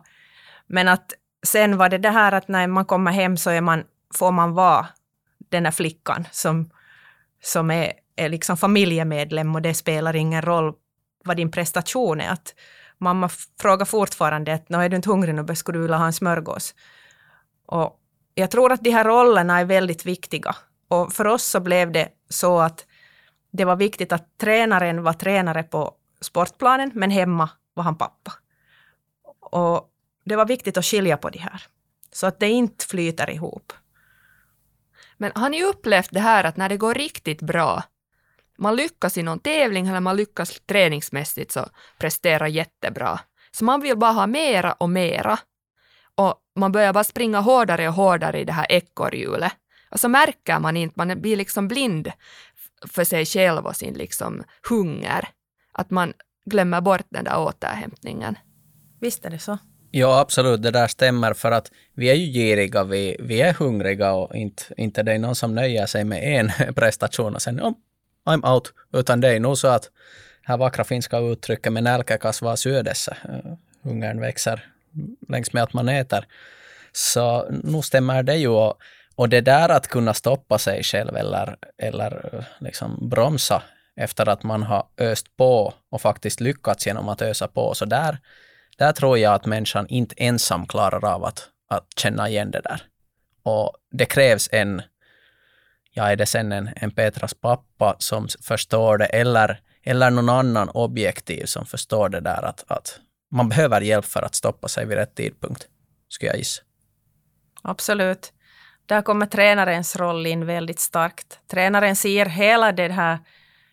Men 0.66 0.88
att 0.88 1.12
sen 1.46 1.76
var 1.76 1.88
det 1.88 1.98
det 1.98 2.10
här 2.10 2.32
att 2.32 2.48
när 2.48 2.66
man 2.66 2.84
kommer 2.84 3.12
hem 3.12 3.36
så 3.36 3.50
är 3.50 3.60
man, 3.60 3.84
får 4.14 4.32
man 4.32 4.54
vara 4.54 4.86
den 5.50 5.64
här 5.64 5.72
flickan 5.72 6.26
som, 6.30 6.70
som 7.42 7.70
är, 7.70 7.92
är 8.16 8.28
liksom 8.28 8.56
familjemedlem 8.56 9.54
och 9.54 9.62
det 9.62 9.74
spelar 9.74 10.16
ingen 10.16 10.42
roll 10.42 10.74
vad 11.24 11.36
din 11.36 11.50
prestation 11.50 12.20
är. 12.20 12.30
Att 12.30 12.54
mamma 12.98 13.30
frågar 13.60 13.86
fortfarande 13.86 14.54
att 14.54 14.70
är 14.70 14.88
du 14.88 14.96
inte 14.96 15.08
hungrig 15.08 15.34
nu, 15.34 15.54
skulle 15.54 15.78
du 15.78 15.82
vilja 15.82 15.96
ha 15.96 16.06
en 16.06 16.12
smörgås? 16.12 16.74
Och 17.66 18.00
jag 18.34 18.50
tror 18.50 18.72
att 18.72 18.84
de 18.84 18.90
här 18.90 19.04
rollerna 19.04 19.60
är 19.60 19.64
väldigt 19.64 20.06
viktiga. 20.06 20.56
Och 20.88 21.12
för 21.12 21.26
oss 21.26 21.44
så 21.44 21.60
blev 21.60 21.92
det 21.92 22.08
så 22.28 22.60
att 22.60 22.86
det 23.50 23.64
var 23.64 23.76
viktigt 23.76 24.12
att 24.12 24.38
tränaren 24.38 25.02
var 25.02 25.12
tränare 25.12 25.62
på 25.62 25.94
sportplanen, 26.20 26.90
men 26.94 27.10
hemma 27.10 27.50
var 27.74 27.84
han 27.84 27.98
pappa. 27.98 28.32
Och 29.40 29.90
det 30.24 30.36
var 30.36 30.46
viktigt 30.46 30.76
att 30.76 30.84
skilja 30.84 31.16
på 31.16 31.30
de 31.30 31.38
här, 31.38 31.62
så 32.12 32.26
att 32.26 32.40
det 32.40 32.48
inte 32.48 32.86
flyter 32.86 33.30
ihop. 33.30 33.72
Men 35.16 35.32
har 35.34 35.48
ni 35.48 35.64
upplevt 35.64 36.08
det 36.12 36.20
här 36.20 36.44
att 36.44 36.56
när 36.56 36.68
det 36.68 36.76
går 36.76 36.94
riktigt 36.94 37.42
bra, 37.42 37.82
man 38.58 38.76
lyckas 38.76 39.18
i 39.18 39.22
någon 39.22 39.38
tävling 39.38 39.88
eller 39.88 40.00
man 40.00 40.16
lyckas 40.16 40.60
träningsmässigt 40.66 41.52
så 41.52 41.68
presterar 41.98 42.46
jättebra. 42.46 43.20
Så 43.50 43.64
man 43.64 43.80
vill 43.80 43.98
bara 43.98 44.12
ha 44.12 44.26
mera 44.26 44.72
och 44.72 44.90
mera. 44.90 45.38
Och 46.14 46.34
man 46.56 46.72
börjar 46.72 46.92
bara 46.92 47.04
springa 47.04 47.40
hårdare 47.40 47.88
och 47.88 47.94
hårdare 47.94 48.40
i 48.40 48.44
det 48.44 48.52
här 48.52 48.66
ekorrhjulet. 48.68 49.52
Och 49.94 50.00
så 50.00 50.08
märker 50.08 50.58
man 50.58 50.76
inte, 50.76 50.94
man 50.96 51.20
blir 51.20 51.36
liksom 51.36 51.68
blind 51.68 52.12
för 52.86 53.04
sig 53.04 53.26
själv 53.26 53.66
och 53.66 53.76
sin 53.76 53.94
liksom 53.94 54.42
hunger. 54.68 55.28
Att 55.72 55.90
man 55.90 56.12
glömmer 56.50 56.80
bort 56.80 57.06
den 57.08 57.24
där 57.24 57.38
återhämtningen. 57.38 58.38
Visst 59.00 59.24
är 59.24 59.30
det 59.30 59.38
så. 59.38 59.58
Ja, 59.90 60.20
absolut, 60.20 60.62
det 60.62 60.70
där 60.70 60.86
stämmer 60.88 61.34
för 61.34 61.50
att 61.52 61.70
vi 61.94 62.10
är 62.10 62.14
ju 62.14 62.32
giriga, 62.32 62.84
vi, 62.84 63.16
vi 63.20 63.40
är 63.40 63.52
hungriga 63.52 64.12
och 64.12 64.36
inte, 64.36 64.62
inte 64.76 65.02
det 65.02 65.12
är 65.12 65.18
någon 65.18 65.34
som 65.34 65.54
nöjer 65.54 65.86
sig 65.86 66.04
med 66.04 66.40
en 66.40 66.74
prestation 66.74 67.34
och 67.34 67.42
sen 67.42 67.60
oh, 67.60 67.72
I'm 68.24 68.54
out, 68.54 68.72
utan 68.92 69.20
det 69.20 69.28
är 69.28 69.40
nog 69.40 69.58
så 69.58 69.68
att 69.68 69.90
här 70.42 70.56
vackra 70.56 70.84
finska 70.84 71.18
uttrycket 71.18 71.72
med 71.72 71.82
nälkä 71.82 72.18
kasvaa 72.18 72.56
syödessä. 72.56 73.16
Hungern 73.82 74.20
växer 74.20 74.60
längs 75.28 75.52
med 75.52 75.62
att 75.62 75.72
man 75.72 75.88
äter. 75.88 76.24
Så 76.92 77.48
nu 77.50 77.82
stämmer 77.82 78.22
det 78.22 78.36
ju. 78.36 78.48
Och, 78.48 78.78
och 79.16 79.28
det 79.28 79.40
där 79.40 79.68
att 79.68 79.88
kunna 79.88 80.14
stoppa 80.14 80.58
sig 80.58 80.82
själv 80.82 81.16
eller, 81.16 81.56
eller 81.78 82.44
liksom 82.58 83.08
bromsa 83.08 83.62
efter 83.96 84.28
att 84.28 84.42
man 84.42 84.62
har 84.62 84.86
öst 84.98 85.36
på 85.36 85.74
och 85.90 86.00
faktiskt 86.00 86.40
lyckats 86.40 86.86
genom 86.86 87.08
att 87.08 87.22
ösa 87.22 87.48
på. 87.48 87.74
Så 87.74 87.84
där, 87.84 88.18
där 88.78 88.92
tror 88.92 89.18
jag 89.18 89.34
att 89.34 89.46
människan 89.46 89.86
inte 89.88 90.14
ensam 90.18 90.66
klarar 90.66 91.04
av 91.14 91.24
att, 91.24 91.48
att 91.68 91.86
känna 91.96 92.28
igen 92.28 92.50
det 92.50 92.60
där. 92.60 92.82
Och 93.42 93.72
det 93.90 94.06
krävs 94.06 94.48
en 94.52 94.82
ja, 95.94 96.10
är 96.10 96.16
det 96.16 96.26
sen 96.26 96.52
en, 96.52 96.70
en 96.76 96.90
Petras 96.90 97.34
pappa 97.34 97.96
som 97.98 98.28
förstår 98.42 98.98
det 98.98 99.06
eller, 99.06 99.60
eller 99.82 100.10
någon 100.10 100.28
annan 100.28 100.68
objektiv 100.68 101.44
som 101.46 101.66
förstår 101.66 102.08
det 102.08 102.20
där 102.20 102.42
att, 102.42 102.64
att 102.66 103.00
man 103.30 103.48
behöver 103.48 103.80
hjälp 103.80 104.04
för 104.04 104.22
att 104.22 104.34
stoppa 104.34 104.68
sig 104.68 104.86
vid 104.86 104.96
rätt 104.96 105.14
tidpunkt, 105.14 105.68
skulle 106.08 106.30
jag 106.30 106.38
gissa. 106.38 106.62
Absolut. 107.62 108.32
Där 108.86 109.02
kommer 109.02 109.26
tränarens 109.26 109.96
roll 109.96 110.26
in 110.26 110.46
väldigt 110.46 110.80
starkt. 110.80 111.40
Tränaren 111.50 111.96
ser 111.96 112.26
hela 112.26 112.72
det 112.72 112.88
här 112.88 113.18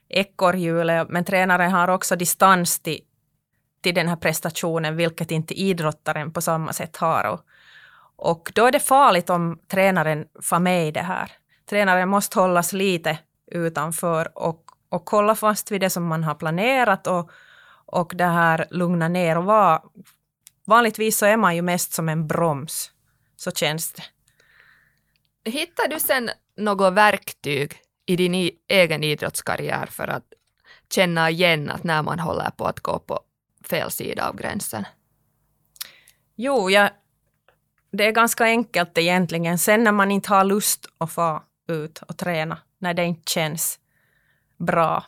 ekorrhjulet, 0.10 1.10
men 1.10 1.26
tränaren 1.26 1.71
har 1.71 1.88
också 1.88 2.15
distans 2.15 2.80
till, 2.80 3.00
till 3.82 3.95
den 3.95 4.08
här 4.08 4.15
prestationen, 4.15 4.95
vilket 4.95 5.32
inte 5.32 5.54
idrottaren 5.54 6.34
på 6.34 6.41
samma 6.41 6.74
sätt 6.74 6.97
har. 6.97 7.26
Och, 7.26 7.45
och 8.15 8.52
då 8.56 8.65
är 8.65 8.71
det 8.71 8.80
farligt 8.80 9.30
om 9.30 9.60
tränaren 9.67 10.26
får 10.41 10.60
med 10.60 10.88
i 10.88 10.91
det 10.91 11.02
här. 11.02 11.32
Tränaren 11.69 12.10
måste 12.10 12.39
hållas 12.39 12.74
lite 12.74 13.17
utanför 13.52 14.38
och, 14.38 14.63
och 14.89 15.10
hålla 15.10 15.36
fast 15.36 15.71
vid 15.71 15.82
det 15.82 15.89
som 15.89 16.06
man 16.08 16.24
har 16.24 16.36
planerat 16.36 17.08
och, 17.08 17.32
och 17.86 18.13
det 18.15 18.26
här 18.26 18.65
lugna 18.69 19.08
ner 19.08 19.38
och 19.38 19.45
vara... 19.45 19.82
Vanligtvis 20.65 21.17
så 21.17 21.26
är 21.26 21.38
man 21.38 21.56
ju 21.56 21.62
mest 21.62 21.93
som 21.93 22.10
en 22.10 22.28
broms. 22.28 22.91
Så 23.36 23.52
känns 23.52 23.93
det. 23.93 24.04
Hittar 25.46 25.88
du 25.88 26.00
sen 26.00 26.30
något 26.58 26.94
verktyg 26.94 27.74
i 28.06 28.16
din 28.16 28.52
egen 28.68 29.04
idrottskarriär 29.04 29.86
för 29.86 30.08
att 30.08 30.34
känna 30.94 31.30
igen 31.30 31.70
att 31.70 31.84
när 31.84 32.04
man 32.04 32.20
håller 32.20 32.50
på 32.50 32.66
att 32.66 32.80
gå 32.80 33.00
på 33.00 33.20
fel 33.70 33.92
sida 33.92 34.30
av 34.30 34.36
gränsen? 34.36 34.86
Jo, 36.36 36.70
jag, 36.70 36.90
det 37.92 38.06
är 38.06 38.12
ganska 38.12 38.44
enkelt 38.44 38.98
egentligen. 38.98 39.58
Sen 39.58 39.84
när 39.84 39.92
man 39.92 40.12
inte 40.12 40.30
har 40.30 40.44
lust 40.44 40.86
att 40.98 41.12
få 41.12 41.44
ut 41.68 41.98
och 41.98 42.18
träna, 42.18 42.58
när 42.78 42.94
det 42.94 43.04
inte 43.04 43.32
känns 43.32 43.80
bra. 44.58 45.06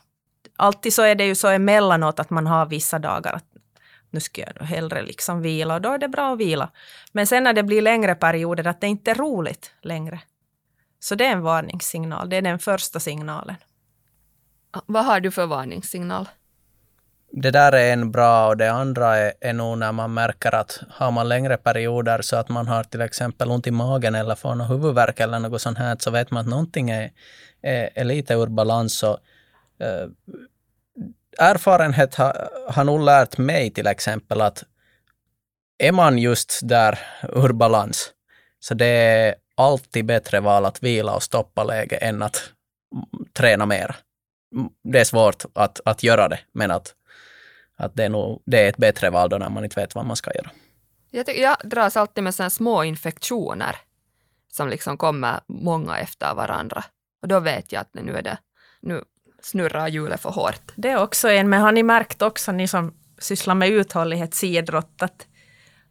Alltid 0.56 0.94
så 0.94 1.02
är 1.02 1.14
det 1.14 1.26
ju 1.26 1.34
så 1.34 1.48
emellanåt 1.48 2.20
att 2.20 2.30
man 2.30 2.46
har 2.46 2.66
vissa 2.66 2.98
dagar 2.98 3.32
att 3.32 3.53
nu 4.14 4.20
ska 4.20 4.42
jag 4.42 4.66
hellre 4.66 5.02
liksom 5.02 5.42
vila 5.42 5.74
och 5.74 5.80
då 5.80 5.92
är 5.92 5.98
det 5.98 6.08
bra 6.08 6.32
att 6.32 6.38
vila. 6.38 6.70
Men 7.12 7.26
sen 7.26 7.44
när 7.44 7.52
det 7.52 7.62
blir 7.62 7.82
längre 7.82 8.14
perioder 8.14 8.66
att 8.66 8.80
det 8.80 8.86
inte 8.86 9.10
är 9.10 9.14
roligt 9.14 9.72
längre. 9.82 10.20
Så 11.00 11.14
det 11.14 11.26
är 11.26 11.32
en 11.32 11.42
varningssignal, 11.42 12.28
det 12.28 12.36
är 12.36 12.42
den 12.42 12.58
första 12.58 13.00
signalen. 13.00 13.56
Vad 14.86 15.04
har 15.04 15.20
du 15.20 15.30
för 15.30 15.46
varningssignal? 15.46 16.28
Det 17.30 17.50
där 17.50 17.72
är 17.72 17.92
en 17.92 18.10
bra 18.12 18.48
och 18.48 18.56
det 18.56 18.72
andra 18.72 19.16
är, 19.16 19.32
är 19.40 19.52
nog 19.52 19.78
när 19.78 19.92
man 19.92 20.14
märker 20.14 20.54
att 20.54 20.80
har 20.90 21.10
man 21.10 21.28
längre 21.28 21.56
perioder 21.56 22.22
så 22.22 22.36
att 22.36 22.48
man 22.48 22.68
har 22.68 22.84
till 22.84 23.00
exempel 23.00 23.50
ont 23.50 23.66
i 23.66 23.70
magen 23.70 24.14
eller 24.14 24.34
får 24.34 24.54
någon 24.54 24.66
huvudvärk 24.66 25.20
eller 25.20 25.38
något 25.38 25.62
sånt 25.62 25.78
här 25.78 25.96
så 25.98 26.10
vet 26.10 26.30
man 26.30 26.40
att 26.40 26.50
någonting 26.50 26.90
är, 26.90 27.10
är, 27.62 27.90
är 27.94 28.04
lite 28.04 28.34
ur 28.34 28.46
balans. 28.46 29.02
Och, 29.02 29.18
äh, 29.78 30.08
erfarenhet 31.38 32.14
har, 32.14 32.48
har 32.68 32.84
nog 32.84 33.00
lärt 33.00 33.38
mig 33.38 33.70
till 33.70 33.86
exempel 33.86 34.40
att 34.40 34.64
är 35.78 35.92
man 35.92 36.18
just 36.18 36.60
där 36.62 36.98
ur 37.22 37.52
balans, 37.52 38.10
så 38.60 38.74
det 38.74 38.86
är 38.86 39.34
alltid 39.54 40.06
bättre 40.06 40.40
val 40.40 40.64
att 40.64 40.82
vila 40.82 41.14
och 41.14 41.22
stoppa 41.22 41.64
läge 41.64 41.96
än 41.96 42.22
att 42.22 42.42
träna 43.32 43.66
mer. 43.66 43.96
Mm, 44.54 44.68
det 44.84 45.00
är 45.00 45.04
svårt 45.04 45.44
att, 45.54 45.80
att 45.84 46.02
göra 46.02 46.28
det, 46.28 46.38
men 46.52 46.70
att, 46.70 46.94
att 47.76 47.94
det, 47.94 48.04
är 48.04 48.08
nog, 48.08 48.42
det 48.46 48.64
är 48.64 48.68
ett 48.68 48.76
bättre 48.76 49.10
val 49.10 49.28
då 49.28 49.38
när 49.38 49.50
man 49.50 49.64
inte 49.64 49.80
vet 49.80 49.94
vad 49.94 50.06
man 50.06 50.16
ska 50.16 50.34
göra. 50.34 50.50
Jag, 51.10 51.26
tycker, 51.26 51.42
jag 51.42 51.56
dras 51.64 51.96
alltid 51.96 52.24
med 52.24 52.34
såna 52.34 52.50
små 52.50 52.84
infektioner 52.84 53.76
som 54.52 54.68
liksom 54.68 54.96
kommer 54.96 55.40
många 55.46 55.98
efter 55.98 56.34
varandra. 56.34 56.84
Och 57.22 57.28
då 57.28 57.40
vet 57.40 57.72
jag 57.72 57.80
att 57.80 57.94
nu 57.94 58.16
är 58.16 58.22
det, 58.22 58.38
nu 58.80 59.04
snurrar 59.44 59.88
hjulet 59.88 60.20
för 60.20 60.30
hårt. 60.30 60.72
Det 60.76 60.90
är 60.90 61.02
också 61.02 61.28
en, 61.28 61.48
men 61.48 61.60
har 61.60 61.72
ni 61.72 61.82
märkt 61.82 62.22
också, 62.22 62.52
ni 62.52 62.68
som 62.68 62.94
sysslar 63.18 63.54
med 63.54 63.68
uthållighetsidrott, 63.68 65.02
att, 65.02 65.26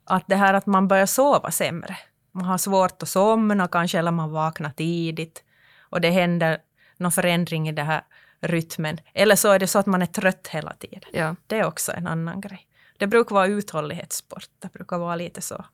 att 0.06 0.24
det 0.28 0.36
här 0.36 0.54
att 0.54 0.66
man 0.66 0.88
börjar 0.88 1.06
sova 1.06 1.52
sämre. 1.52 1.98
Man 2.32 2.46
har 2.46 2.58
svårt 2.58 3.04
att 3.04 3.10
somna 3.10 3.68
kanske, 3.68 4.00
eller 4.00 4.12
man 4.12 4.32
vaknar 4.32 4.70
tidigt. 4.70 5.44
Och 5.80 6.02
det 6.02 6.10
händer 6.10 6.58
någon 6.98 7.12
förändring 7.12 7.70
i 7.70 7.72
den 7.72 7.86
här 7.86 8.02
rytmen. 8.42 9.00
Eller 9.14 9.36
så 9.36 9.52
är 9.52 9.60
det 9.60 9.68
så 9.68 9.80
att 9.80 9.86
man 9.86 10.02
är 10.02 10.06
trött 10.06 10.48
hela 10.52 10.74
tiden. 10.74 11.10
Ja. 11.14 11.36
Det 11.48 11.60
är 11.60 11.66
också 11.66 11.92
en 11.92 12.08
annan 12.08 12.42
grej. 12.42 12.68
Det 12.98 13.08
brukar 13.08 13.36
vara 13.36 13.48
uthållighetssport. 13.48 14.50
Det 14.60 14.74
brukar 14.74 14.98
vara 14.98 15.16
lite 15.16 15.42
så. 15.42 15.66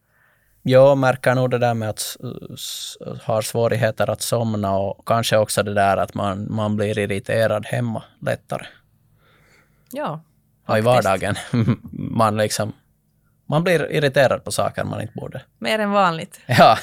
Jag 0.62 0.98
märker 0.98 1.36
nog 1.36 1.50
det 1.50 1.58
där 1.58 1.74
med 1.74 1.90
att 1.90 2.18
ha 3.26 3.42
svårigheter 3.42 4.10
att 4.10 4.22
somna 4.22 4.78
och 4.78 5.08
kanske 5.08 5.38
också 5.38 5.64
det 5.64 5.74
där 5.74 5.98
att 5.98 6.14
man, 6.14 6.54
man 6.54 6.76
blir 6.76 7.00
irriterad 7.00 7.66
hemma 7.66 8.04
lättare. 8.22 8.66
Ja. 9.92 10.22
Och 10.66 10.78
i 10.78 10.82
vardagen. 10.82 11.36
man, 11.92 12.38
liksom, 12.38 12.74
man 13.46 13.64
blir 13.64 13.92
irriterad 13.92 14.44
på 14.44 14.52
saker 14.52 14.84
man 14.84 15.02
inte 15.02 15.14
borde. 15.14 15.42
Mer 15.58 15.80
än 15.80 15.92
vanligt. 15.92 16.40
Ja. 16.48 16.78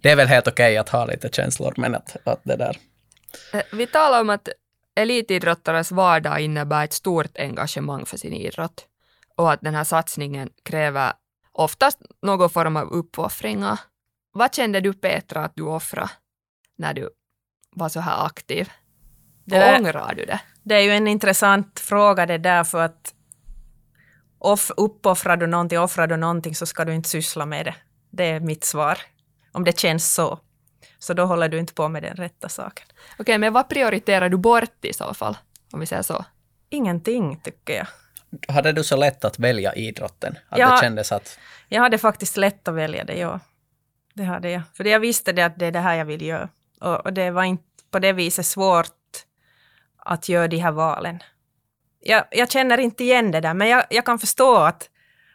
Det 0.00 0.10
är 0.10 0.16
väl 0.16 0.28
helt 0.28 0.48
okej 0.48 0.64
okay 0.64 0.76
att 0.76 0.88
ha 0.88 1.04
lite 1.04 1.28
känslor, 1.28 1.74
men 1.76 1.94
att, 1.94 2.16
att 2.24 2.40
det 2.42 2.56
där... 2.56 2.76
Eh, 3.52 3.62
vi 3.72 3.86
talar 3.86 4.20
om 4.20 4.30
att 4.30 4.48
elitidrottares 4.96 5.92
vardag 5.92 6.40
innebär 6.40 6.84
ett 6.84 6.92
stort 6.92 7.38
engagemang 7.38 8.06
för 8.06 8.16
sin 8.16 8.32
idrott 8.32 8.86
och 9.36 9.52
att 9.52 9.60
den 9.60 9.74
här 9.74 9.84
satsningen 9.84 10.50
kräver 10.64 11.12
oftast 11.60 11.98
någon 12.22 12.50
form 12.50 12.76
av 12.76 12.88
uppoffringar. 12.88 13.80
Vad 14.32 14.54
kände 14.54 14.80
du 14.80 14.92
Petra 14.92 15.44
att 15.44 15.52
du 15.56 15.62
offrade 15.62 16.10
när 16.78 16.94
du 16.94 17.10
var 17.70 17.88
så 17.88 18.00
här 18.00 18.26
aktiv? 18.26 18.70
Det 19.44 19.78
ångrar 19.78 20.14
du 20.14 20.24
det? 20.24 20.40
Det 20.62 20.74
är 20.74 20.80
ju 20.80 20.90
en 20.90 21.08
intressant 21.08 21.80
fråga 21.80 22.26
det 22.26 22.38
där 22.38 22.64
för 22.64 22.82
att 22.82 23.14
off, 24.38 24.70
uppoffrar 24.76 25.36
du 25.36 25.46
någonting, 25.46 25.78
offrar 25.78 26.06
du 26.06 26.16
någonting 26.16 26.54
så 26.54 26.66
ska 26.66 26.84
du 26.84 26.94
inte 26.94 27.08
syssla 27.08 27.46
med 27.46 27.66
det. 27.66 27.74
Det 28.10 28.24
är 28.24 28.40
mitt 28.40 28.64
svar. 28.64 28.98
Om 29.52 29.64
det 29.64 29.78
känns 29.78 30.14
så. 30.14 30.38
Så 30.98 31.14
då 31.14 31.24
håller 31.24 31.48
du 31.48 31.58
inte 31.58 31.74
på 31.74 31.88
med 31.88 32.02
den 32.02 32.16
rätta 32.16 32.48
saken. 32.48 32.86
Okej, 32.90 33.22
okay, 33.22 33.38
men 33.38 33.52
vad 33.52 33.68
prioriterar 33.68 34.28
du 34.28 34.36
bort 34.36 34.84
i 34.84 34.92
så 34.92 35.14
fall? 35.14 35.38
Om 35.72 35.80
vi 35.80 35.86
säger 35.86 36.02
så. 36.02 36.24
Ingenting, 36.70 37.40
tycker 37.40 37.74
jag. 37.74 37.86
Hade 38.48 38.72
du 38.72 38.84
så 38.84 38.96
lätt 38.96 39.24
att 39.24 39.38
välja 39.38 39.74
idrotten? 39.74 40.38
Att 40.48 40.58
jag, 40.58 40.72
det 40.72 40.80
kändes 40.80 41.12
att... 41.12 41.38
Jag 41.68 41.80
hade 41.80 41.98
faktiskt 41.98 42.36
lätt 42.36 42.68
att 42.68 42.74
välja 42.74 43.04
det, 43.04 43.18
ja. 43.18 43.40
Det 44.14 44.24
hade 44.24 44.50
jag. 44.50 44.62
För 44.74 44.84
jag 44.84 45.00
visste 45.00 45.32
det 45.32 45.42
att 45.42 45.58
det 45.58 45.66
är 45.66 45.72
det 45.72 45.80
här 45.80 45.94
jag 45.94 46.04
vill 46.04 46.22
göra. 46.22 46.48
Och, 46.80 47.06
och 47.06 47.12
det 47.12 47.30
var 47.30 47.44
inte 47.44 47.64
på 47.90 47.98
det 47.98 48.12
viset 48.12 48.46
svårt 48.46 48.96
att 49.96 50.28
göra 50.28 50.48
de 50.48 50.56
här 50.56 50.72
valen. 50.72 51.22
Jag, 52.00 52.24
jag 52.30 52.50
känner 52.50 52.78
inte 52.78 53.04
igen 53.04 53.30
det 53.30 53.40
där, 53.40 53.54
men 53.54 53.68
jag, 53.68 53.84
jag 53.90 54.06
kan 54.06 54.18
förstå 54.18 54.56
att, 54.56 54.90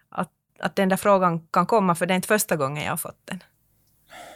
att, 0.10 0.32
att 0.60 0.76
den 0.76 0.90
där 0.90 0.98
frågan 0.98 1.48
kan 1.48 1.66
komma, 1.66 1.96
för 1.96 2.06
det 2.06 2.14
är 2.14 2.16
inte 2.16 2.28
första 2.28 2.56
gången 2.56 2.84
jag 2.84 2.92
har 2.92 2.98
fått 2.98 3.22
den. 3.26 3.44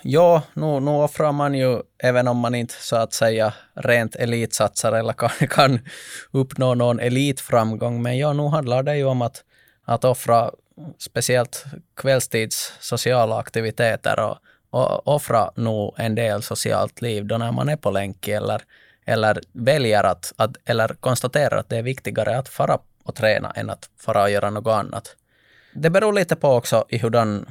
Ja, 0.02 0.44
nu, 0.54 0.80
nu 0.80 0.92
offrar 0.92 1.32
man 1.32 1.54
ju, 1.54 1.82
även 1.98 2.28
om 2.28 2.38
man 2.38 2.56
inte 2.56 2.74
så 2.74 2.96
att 2.96 3.14
säga 3.14 3.54
rent 3.74 4.16
elitsatsar 4.16 4.92
eller 4.92 5.14
kan, 5.14 5.30
kan 5.50 5.80
uppnå 6.32 6.74
någon 6.76 7.00
elitframgång, 7.00 8.02
men 8.02 8.18
ja, 8.18 8.34
nu 8.34 8.48
handlar 8.48 8.84
det 8.84 8.98
ju 8.98 9.06
om 9.06 9.22
att, 9.22 9.44
att 9.86 10.04
offra 10.06 10.52
speciellt 10.98 11.66
kvällstids 11.96 12.74
sociala 12.80 13.38
aktiviteter 13.38 14.20
och, 14.20 14.38
och 14.70 15.08
offra 15.08 15.52
nog 15.56 15.96
en 15.98 16.16
del 16.16 16.42
socialt 16.42 17.02
liv 17.02 17.26
då 17.26 17.38
när 17.38 17.52
man 17.52 17.70
är 17.70 17.78
på 17.78 17.92
länk 17.92 18.28
eller, 18.28 18.62
eller 19.06 19.40
väljer 19.52 20.04
att, 20.04 20.34
att, 20.36 20.52
eller 20.66 20.88
konstaterar 20.88 21.58
att 21.58 21.70
det 21.70 21.78
är 21.78 21.84
viktigare 21.84 22.38
att 22.38 22.50
fara 22.50 22.80
och 23.04 23.16
träna 23.16 23.52
än 23.52 23.70
att 23.70 23.90
fara 23.98 24.24
och 24.24 24.30
göra 24.30 24.50
något 24.50 24.74
annat. 24.74 25.16
Det 25.74 25.90
beror 25.90 26.14
lite 26.14 26.36
på 26.36 26.48
också 26.48 26.86
i 26.90 26.98
hurdan 26.98 27.46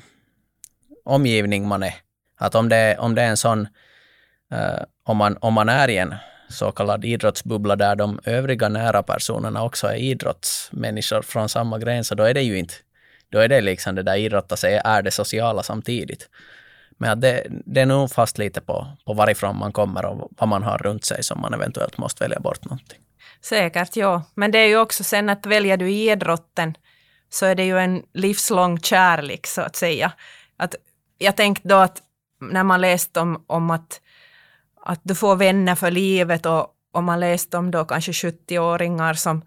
omgivning 1.05 1.69
man 1.69 1.83
är. 1.83 1.95
Att 2.39 2.55
om 2.55 2.69
det, 2.69 2.97
om 2.99 3.15
det 3.15 3.23
är 3.23 3.29
en 3.29 3.37
sån, 3.37 3.61
uh, 4.55 4.83
om, 5.05 5.17
man, 5.17 5.39
om 5.41 5.55
man 5.55 5.69
är 5.69 5.89
i 5.89 5.99
en 5.99 6.15
så 6.49 6.73
kallad 6.73 7.05
idrottsbubbla 7.05 7.77
där 7.77 7.97
de 7.97 8.21
övriga 8.25 8.69
nära 8.69 9.03
personerna 9.03 9.63
också 9.63 9.87
är 9.87 9.97
idrottsmänniskor 9.97 11.23
från 11.23 11.49
samma 11.49 11.79
gren, 11.79 12.05
så 12.05 12.15
då 12.15 12.23
är 12.23 12.35
det 12.35 12.43
ju 12.43 12.59
inte, 12.59 12.75
då 13.31 13.39
är 13.39 13.49
det 13.49 13.61
liksom 13.61 13.95
det 13.95 14.03
där 14.03 14.17
idrotta 14.17 14.57
sig 14.57 14.81
är 14.85 15.03
det 15.03 15.11
sociala 15.11 15.63
samtidigt. 15.63 16.29
Men 16.99 17.21
det, 17.21 17.47
det 17.49 17.81
är 17.81 17.87
nog 17.87 18.11
fast 18.11 18.39
lite 18.39 18.61
på, 18.61 18.87
på 19.05 19.13
varifrån 19.13 19.57
man 19.59 19.73
kommer 19.73 20.05
och 20.05 20.31
vad 20.39 20.49
man 20.49 20.63
har 20.63 20.79
runt 20.79 21.05
sig 21.05 21.23
som 21.23 21.41
man 21.41 21.55
eventuellt 21.55 21.99
måste 21.99 22.25
välja 22.25 22.41
bort 22.41 22.65
någonting. 22.65 22.99
Säkert, 23.41 23.97
ja. 23.97 24.23
Men 24.35 24.51
det 24.51 24.59
är 24.59 24.67
ju 24.67 24.79
också 24.79 25.05
sen 25.05 25.29
att 25.29 25.47
väljer 25.47 25.77
du 25.77 25.91
idrotten 25.91 26.75
så 27.31 27.47
är 27.47 27.55
det 27.55 27.65
ju 27.65 27.79
en 27.79 28.03
livslång 28.15 28.81
kärlek 28.81 29.47
så 29.47 29.61
att 29.61 29.77
säga. 29.77 30.13
Att 30.57 30.75
jag 31.19 31.37
tänkte 31.37 31.69
då 31.69 31.77
att 31.77 32.03
när 32.41 32.65
man 32.65 32.81
läste 32.81 33.21
om, 33.21 33.45
om 33.47 33.71
att, 33.71 34.01
att 34.85 35.01
du 35.03 35.15
får 35.15 35.37
vänner 35.37 35.75
för 35.75 35.91
livet 35.91 36.47
och, 36.47 36.67
och 36.93 37.05
man 37.05 37.21
läste 37.21 37.57
om 37.57 37.71
då 37.71 37.85
kanske 37.85 38.13
70-åringar 38.13 39.15
som, 39.15 39.43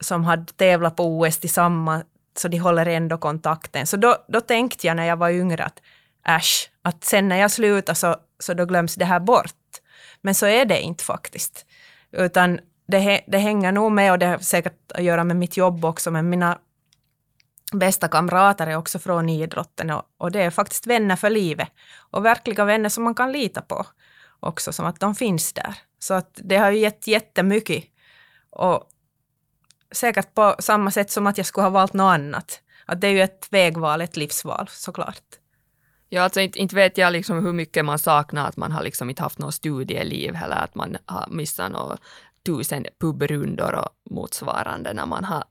som 0.00 0.24
hade 0.24 0.52
tävlat 0.52 0.96
på 0.96 1.18
OS 1.18 1.38
tillsammans, 1.38 2.04
så 2.38 2.48
de 2.48 2.58
håller 2.58 2.86
ändå 2.86 3.18
kontakten. 3.18 3.86
Så 3.86 3.96
då, 3.96 4.16
då 4.28 4.40
tänkte 4.40 4.86
jag 4.86 4.96
när 4.96 5.04
jag 5.04 5.16
var 5.16 5.30
yngre 5.30 5.64
att 5.64 5.82
äsch, 6.28 6.70
att 6.82 7.04
sen 7.04 7.28
när 7.28 7.36
jag 7.36 7.50
slutar 7.50 7.94
så, 7.94 8.16
så 8.38 8.54
då 8.54 8.64
glöms 8.64 8.94
det 8.94 9.04
här 9.04 9.20
bort. 9.20 9.54
Men 10.22 10.34
så 10.34 10.46
är 10.46 10.64
det 10.64 10.80
inte 10.80 11.04
faktiskt. 11.04 11.66
Utan 12.12 12.60
det, 12.88 13.20
det 13.26 13.38
hänger 13.38 13.72
nog 13.72 13.92
med 13.92 14.12
och 14.12 14.18
det 14.18 14.26
har 14.26 14.38
säkert 14.38 14.92
att 14.92 15.04
göra 15.04 15.24
med 15.24 15.36
mitt 15.36 15.56
jobb 15.56 15.84
också, 15.84 16.10
men 16.10 16.30
mina 16.30 16.58
bästa 17.72 18.08
kamrater 18.08 18.66
är 18.66 18.76
också 18.76 18.98
från 18.98 19.28
idrotten 19.28 19.90
och, 19.90 20.02
och 20.18 20.32
det 20.32 20.42
är 20.42 20.50
faktiskt 20.50 20.86
vänner 20.86 21.16
för 21.16 21.30
livet. 21.30 21.68
Och 22.10 22.24
verkliga 22.24 22.64
vänner 22.64 22.88
som 22.88 23.04
man 23.04 23.14
kan 23.14 23.32
lita 23.32 23.62
på 23.62 23.86
också, 24.40 24.72
som 24.72 24.86
att 24.86 25.00
de 25.00 25.14
finns 25.14 25.52
där. 25.52 25.74
Så 25.98 26.14
att 26.14 26.40
det 26.44 26.56
har 26.56 26.70
ju 26.70 26.78
gett 26.78 27.06
jättemycket. 27.06 27.84
Och 28.50 28.90
säkert 29.92 30.34
på 30.34 30.56
samma 30.58 30.90
sätt 30.90 31.10
som 31.10 31.26
att 31.26 31.36
jag 31.36 31.46
skulle 31.46 31.64
ha 31.64 31.70
valt 31.70 31.92
något 31.92 32.14
annat. 32.14 32.62
Att 32.86 33.00
det 33.00 33.06
är 33.06 33.12
ju 33.12 33.22
ett 33.22 33.48
vägval, 33.50 34.00
ett 34.00 34.16
livsval 34.16 34.68
såklart. 34.70 35.24
Ja, 36.08 36.22
alltså 36.22 36.40
inte, 36.40 36.58
inte 36.58 36.74
vet 36.74 36.98
jag 36.98 37.12
liksom 37.12 37.44
hur 37.44 37.52
mycket 37.52 37.84
man 37.84 37.98
saknar 37.98 38.48
att 38.48 38.56
man 38.56 38.72
har 38.72 38.82
liksom 38.82 39.10
inte 39.10 39.22
haft 39.22 39.38
något 39.38 39.54
studieliv 39.54 40.36
eller 40.44 40.56
att 40.56 40.74
man 40.74 40.96
har 41.06 41.26
missat 41.30 41.72
några 41.72 41.96
tusen 42.46 42.86
pubrundor 43.00 43.74
och 43.74 43.88
motsvarande 44.10 44.92
när 44.92 45.06
man 45.06 45.24
har 45.24 45.44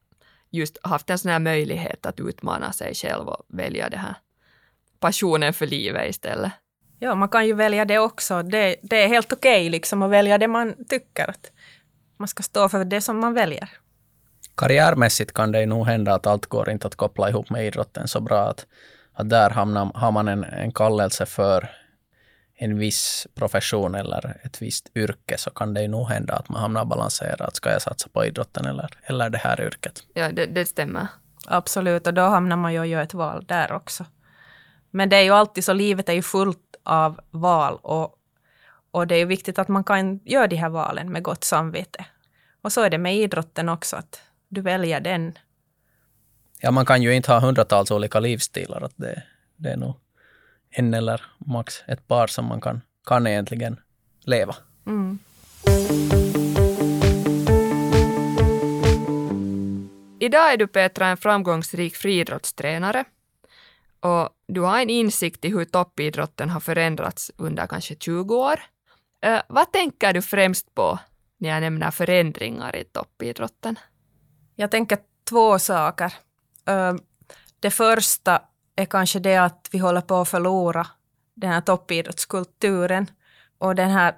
just 0.52 0.78
haft 0.84 1.10
en 1.10 1.18
sån 1.18 1.32
här 1.32 1.40
möjlighet 1.40 2.06
att 2.06 2.20
utmana 2.20 2.72
sig 2.72 2.96
själv 2.96 3.28
och 3.28 3.46
välja 3.48 3.90
det 3.90 3.98
här 3.98 4.16
passionen 5.00 5.54
för 5.54 5.68
livet 5.68 6.10
istället. 6.10 6.52
Ja, 7.00 7.16
man 7.16 7.30
kan 7.30 7.48
ju 7.48 7.54
välja 7.54 7.86
det 7.86 8.00
också. 8.00 8.44
Det, 8.44 8.76
det 8.82 9.04
är 9.04 9.08
helt 9.08 9.34
okej 9.34 9.62
okay 9.62 9.70
liksom 9.70 10.02
att 10.02 10.12
välja 10.12 10.38
det 10.38 10.48
man 10.48 10.76
tycker. 10.90 11.30
Att 11.30 11.52
man 12.18 12.28
ska 12.28 12.44
stå 12.44 12.70
för 12.70 12.86
det 12.86 13.02
som 13.02 13.20
man 13.20 13.34
väljer. 13.34 13.70
Karriärmässigt 14.56 15.34
kan 15.34 15.52
det 15.52 15.66
nog 15.66 15.88
hända 15.88 16.14
att 16.14 16.28
allt 16.28 16.46
går 16.46 16.70
inte 16.70 16.88
att 16.88 16.96
koppla 16.96 17.30
ihop 17.30 17.50
med 17.50 17.66
idrotten 17.66 18.08
så 18.08 18.20
bra 18.20 18.50
att, 18.50 18.66
att 19.14 19.30
där 19.30 19.50
hamnar, 19.50 19.92
har 19.94 20.12
man 20.12 20.28
en, 20.28 20.44
en 20.44 20.72
kallelse 20.72 21.26
för 21.26 21.70
en 22.60 22.78
viss 22.78 23.28
profession 23.36 23.96
eller 23.96 24.38
ett 24.44 24.62
visst 24.62 24.92
yrke 24.96 25.38
så 25.38 25.50
kan 25.50 25.74
det 25.74 25.82
ju 25.82 25.88
nog 25.88 26.08
hända 26.08 26.34
att 26.34 26.50
man 26.50 26.62
hamnar 26.62 26.86
balanserat. 26.86 27.56
Ska 27.56 27.72
jag 27.72 27.82
satsa 27.82 28.10
på 28.10 28.26
idrotten 28.26 28.66
eller, 28.66 28.90
eller 29.04 29.30
det 29.30 29.38
här 29.38 29.62
yrket? 29.62 30.04
Ja, 30.14 30.32
det, 30.32 30.46
det 30.46 30.66
stämmer. 30.66 31.08
Absolut, 31.46 32.08
och 32.08 32.14
då 32.14 32.22
hamnar 32.22 32.56
man 32.56 32.74
ju 32.74 32.80
och 32.80 32.88
gör 32.88 33.02
ett 33.02 33.14
val 33.14 33.46
där 33.48 33.72
också. 33.72 34.06
Men 34.92 35.10
det 35.10 35.16
är 35.16 35.22
ju 35.22 35.32
alltid 35.32 35.64
så, 35.64 35.74
livet 35.74 36.10
är 36.10 36.14
ju 36.14 36.22
fullt 36.22 36.76
av 36.84 37.20
val 37.32 37.80
och, 37.82 38.16
och 38.92 39.08
det 39.08 39.16
är 39.16 39.20
ju 39.20 39.26
viktigt 39.26 39.60
att 39.60 39.68
man 39.68 39.84
kan 39.84 40.20
göra 40.26 40.48
de 40.48 40.56
här 40.56 40.70
valen 40.70 41.12
med 41.12 41.24
gott 41.24 41.44
samvete. 41.44 42.06
Och 42.62 42.72
så 42.72 42.82
är 42.82 42.90
det 42.90 42.98
med 42.98 43.16
idrotten 43.16 43.70
också, 43.70 43.96
att 43.96 44.22
du 44.50 44.62
väljer 44.62 45.00
den. 45.00 45.38
Ja, 46.60 46.72
man 46.72 46.86
kan 46.86 47.02
ju 47.02 47.16
inte 47.16 47.32
ha 47.32 47.40
hundratals 47.40 47.92
olika 47.92 48.20
livsstilar. 48.20 48.82
Att 48.82 48.94
det, 48.96 49.24
det 49.56 49.70
är 49.70 49.78
nog 49.78 49.96
en 50.80 50.94
eller 50.94 51.22
max 51.38 51.84
ett 51.88 52.08
par 52.08 52.28
som 52.28 52.46
man 52.46 52.62
kan, 52.62 52.82
kan 53.06 53.28
egentligen 53.28 53.80
leva. 54.20 54.56
Mm. 54.86 55.20
Idag 60.20 60.54
är 60.54 60.58
du 60.58 60.68
Petra 60.68 61.08
en 61.08 61.18
framgångsrik 61.18 61.96
friidrottstränare 61.96 63.04
och 64.00 64.30
du 64.48 64.62
har 64.62 64.82
en 64.82 64.90
insikt 64.90 65.46
i 65.46 65.50
hur 65.50 65.66
toppidrotten 65.66 66.50
har 66.50 66.60
förändrats 66.60 67.32
under 67.38 67.68
kanske 67.68 67.96
20 67.96 68.36
år. 68.36 68.60
Uh, 69.26 69.42
vad 69.48 69.72
tänker 69.72 70.14
du 70.14 70.22
främst 70.22 70.76
på 70.76 71.00
när 71.38 71.50
jag 71.50 71.62
nämner 71.62 71.92
förändringar 71.92 72.76
i 72.76 72.84
toppidrotten? 72.84 73.80
Jag 74.56 74.72
tänker 74.72 74.98
två 75.30 75.60
saker. 75.60 76.14
Uh, 76.70 76.96
det 77.60 77.72
första 77.72 78.42
är 78.78 78.86
kanske 78.86 79.20
det 79.20 79.38
att 79.38 79.70
vi 79.72 79.78
håller 79.78 80.02
på 80.02 80.16
att 80.16 80.30
förlora 80.30 80.88
den 81.34 81.52
här 81.52 81.62
toppidrottskulturen 81.62 83.10
och 83.58 83.76
den 83.76 83.90
här 83.90 84.16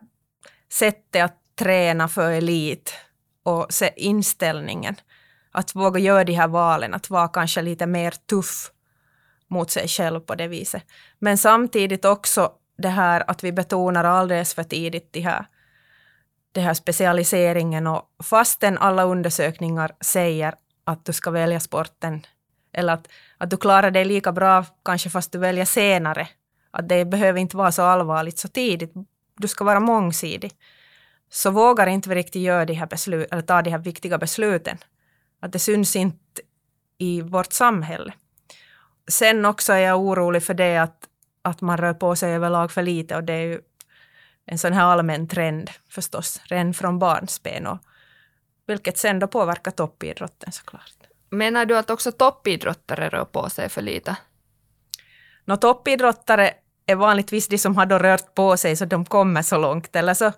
sättet 0.72 1.24
att 1.24 1.38
träna 1.56 2.08
för 2.08 2.32
elit 2.32 2.94
och 3.44 3.74
se 3.74 3.94
inställningen. 3.96 4.96
Att 5.52 5.76
våga 5.76 6.00
göra 6.00 6.24
de 6.24 6.34
här 6.34 6.48
valen, 6.48 6.94
att 6.94 7.10
vara 7.10 7.28
kanske 7.28 7.62
lite 7.62 7.86
mer 7.86 8.12
tuff 8.12 8.72
mot 9.48 9.72
sig 9.72 9.88
själv 9.88 10.20
på 10.20 10.36
det 10.36 10.48
viset. 10.48 10.84
Men 11.20 11.38
samtidigt 11.38 12.06
också 12.06 12.52
det 12.78 12.90
här 12.90 13.30
att 13.30 13.44
vi 13.44 13.52
betonar 13.52 14.04
alldeles 14.04 14.54
för 14.54 14.64
tidigt 14.64 15.14
det 15.14 15.22
här, 15.22 15.46
det 16.52 16.62
här 16.62 16.74
specialiseringen 16.74 17.88
och 17.88 18.02
fastän 18.24 18.78
alla 18.78 19.04
undersökningar 19.04 19.92
säger 20.02 20.56
att 20.84 21.06
du 21.06 21.14
ska 21.14 21.32
välja 21.32 21.60
sporten 21.60 22.26
eller 22.74 22.94
att, 22.94 23.08
att 23.38 23.50
du 23.50 23.58
klarar 23.58 23.92
dig 23.92 24.06
lika 24.06 24.32
bra 24.32 24.66
kanske 24.86 25.10
fast 25.10 25.32
du 25.32 25.38
väljer 25.38 25.66
senare. 25.66 26.28
Att 26.72 26.90
det 26.90 27.06
behöver 27.06 27.40
inte 27.40 27.58
vara 27.58 27.72
så 27.72 27.82
allvarligt 27.82 28.40
så 28.40 28.48
tidigt. 28.48 28.94
Du 29.38 29.48
ska 29.48 29.64
vara 29.64 29.80
mångsidig. 29.80 30.52
Så 31.30 31.52
vågar 31.52 31.88
inte 31.88 32.10
vi 32.10 32.16
riktigt 32.16 32.42
göra 32.42 32.66
de 32.66 32.74
här 32.74 32.88
beslut, 32.88 33.28
eller 33.32 33.42
ta 33.42 33.62
de 33.62 33.70
här 33.72 33.78
viktiga 33.78 34.18
besluten. 34.18 34.78
Att 35.40 35.52
det 35.52 35.60
syns 35.60 35.96
inte 35.96 36.42
i 36.98 37.22
vårt 37.22 37.54
samhälle. 37.54 38.14
Sen 39.08 39.46
också 39.46 39.74
är 39.74 39.80
jag 39.80 40.00
orolig 40.00 40.44
för 40.44 40.54
det 40.54 40.78
att, 40.78 41.08
att 41.42 41.62
man 41.62 41.78
rör 41.78 41.94
på 41.94 42.16
sig 42.16 42.34
överlag 42.34 42.72
för 42.72 42.82
lite 42.82 43.16
och 43.16 43.24
det 43.24 43.34
är 43.34 43.46
ju 43.46 43.62
en 44.46 44.58
sån 44.58 44.74
här 44.74 44.84
allmän 44.84 45.28
trend 45.28 45.70
förstås, 45.90 46.42
redan 46.46 46.74
från 46.74 47.00
barnsben. 47.00 47.68
Och, 47.68 47.78
vilket 48.68 48.98
sen 48.98 49.20
då 49.20 49.28
påverkar 49.28 49.72
toppidrotten 49.72 50.52
såklart. 50.52 50.99
Menar 51.30 51.66
du 51.66 51.78
att 51.78 51.90
också 51.90 52.12
toppidrottare 52.12 53.10
rör 53.10 53.26
på 53.26 53.50
sig 53.50 53.70
för 53.70 53.82
lite? 53.82 54.16
Nå, 55.46 55.58
toppidrottare 55.58 56.54
är 56.86 56.96
vanligtvis 56.96 57.48
de 57.48 57.58
som 57.58 57.76
har 57.78 57.86
då 57.86 57.98
rört 57.98 58.36
på 58.36 58.58
sig 58.58 58.76
så 58.76 58.86
de 58.86 59.06
kommer 59.06 59.42
så 59.42 59.58
långt. 59.58 59.96
Eller 59.96 60.14
så, 60.14 60.32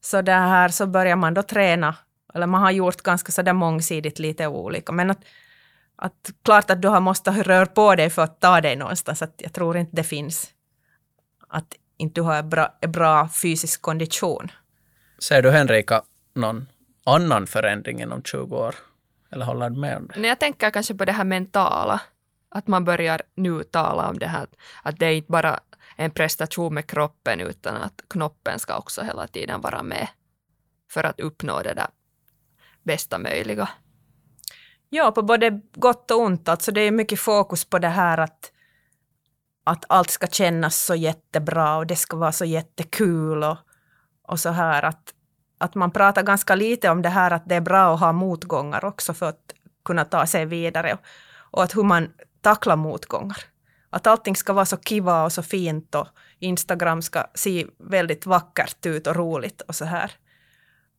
så, 0.00 0.22
det 0.22 0.32
här, 0.32 0.68
så 0.68 0.86
börjar 0.86 1.16
man 1.16 1.34
då 1.34 1.42
träna. 1.42 1.96
Eller 2.34 2.46
man 2.46 2.62
har 2.62 2.70
gjort 2.70 3.02
ganska 3.02 3.32
så 3.32 3.42
där 3.42 3.52
mångsidigt 3.52 4.18
lite 4.18 4.46
olika. 4.46 4.92
Men 4.92 5.10
att, 5.10 5.20
att 5.96 6.30
klart 6.44 6.70
att 6.70 6.82
du 6.82 6.88
har 6.88 7.00
måste 7.00 7.30
röra 7.30 7.66
på 7.66 7.94
dig 7.94 8.10
för 8.10 8.22
att 8.22 8.40
ta 8.40 8.60
dig 8.60 8.76
någonstans. 8.76 9.22
Att 9.22 9.34
jag 9.36 9.52
tror 9.52 9.76
inte 9.76 9.96
det 9.96 10.04
finns 10.04 10.52
att 11.48 11.74
inte 11.96 12.20
du 12.20 12.24
har 12.24 12.36
en 12.36 12.48
bra, 12.48 12.78
en 12.80 12.92
bra 12.92 13.28
fysisk 13.42 13.82
kondition. 13.82 14.52
Ser 15.18 15.42
du 15.42 15.50
Henrika 15.50 16.02
någon 16.34 16.66
annan 17.04 17.46
förändring 17.46 18.02
inom 18.02 18.22
20 18.22 18.56
år? 18.56 18.74
Eller 19.30 19.44
håller 19.44 19.70
du 19.70 19.80
med 19.80 19.96
om 19.96 20.06
det? 20.06 20.20
Nej, 20.20 20.28
jag 20.28 20.40
tänker 20.40 20.70
kanske 20.70 20.94
på 20.94 21.04
det 21.04 21.12
här 21.12 21.24
mentala. 21.24 22.00
Att 22.48 22.66
man 22.66 22.84
börjar 22.84 23.22
nu 23.34 23.62
tala 23.62 24.08
om 24.08 24.18
det 24.18 24.26
här 24.26 24.46
att 24.82 24.98
det 24.98 25.06
är 25.06 25.12
inte 25.12 25.32
bara 25.32 25.60
en 25.96 26.10
prestation 26.10 26.74
med 26.74 26.86
kroppen 26.86 27.40
utan 27.40 27.76
att 27.76 28.02
knoppen 28.08 28.58
ska 28.58 28.76
också 28.76 29.02
hela 29.02 29.26
tiden 29.26 29.60
vara 29.60 29.82
med 29.82 30.08
för 30.90 31.04
att 31.04 31.20
uppnå 31.20 31.62
det 31.62 31.74
där 31.74 31.88
bästa 32.82 33.18
möjliga. 33.18 33.68
Ja, 34.88 35.12
på 35.12 35.22
både 35.22 35.60
gott 35.74 36.10
och 36.10 36.20
ont. 36.20 36.48
Alltså 36.48 36.72
det 36.72 36.80
är 36.80 36.90
mycket 36.90 37.20
fokus 37.20 37.64
på 37.64 37.78
det 37.78 37.88
här 37.88 38.18
att, 38.18 38.52
att 39.64 39.84
allt 39.88 40.10
ska 40.10 40.26
kännas 40.26 40.84
så 40.84 40.94
jättebra 40.94 41.76
och 41.76 41.86
det 41.86 41.96
ska 41.96 42.16
vara 42.16 42.32
så 42.32 42.44
jättekul 42.44 43.44
och, 43.44 43.56
och 44.22 44.40
så 44.40 44.50
här 44.50 44.82
att 44.82 45.14
att 45.58 45.74
man 45.74 45.90
pratar 45.90 46.22
ganska 46.22 46.54
lite 46.54 46.90
om 46.90 47.02
det 47.02 47.08
här 47.08 47.30
att 47.30 47.48
det 47.48 47.54
är 47.54 47.60
bra 47.60 47.94
att 47.94 48.00
ha 48.00 48.12
motgångar 48.12 48.84
också 48.84 49.14
för 49.14 49.28
att 49.28 49.52
kunna 49.84 50.04
ta 50.04 50.26
sig 50.26 50.46
vidare 50.46 50.92
och, 50.92 51.00
och 51.50 51.62
att 51.62 51.76
hur 51.76 51.82
man 51.82 52.08
tacklar 52.40 52.76
motgångar. 52.76 53.36
Att 53.90 54.06
allting 54.06 54.36
ska 54.36 54.52
vara 54.52 54.64
så 54.64 54.76
kiva 54.76 55.24
och 55.24 55.32
så 55.32 55.42
fint 55.42 55.94
och 55.94 56.06
Instagram 56.38 57.02
ska 57.02 57.26
se 57.34 57.66
väldigt 57.78 58.26
vackert 58.26 58.86
ut 58.86 59.06
och 59.06 59.16
roligt 59.16 59.60
och 59.60 59.74
så 59.74 59.84
här. 59.84 60.10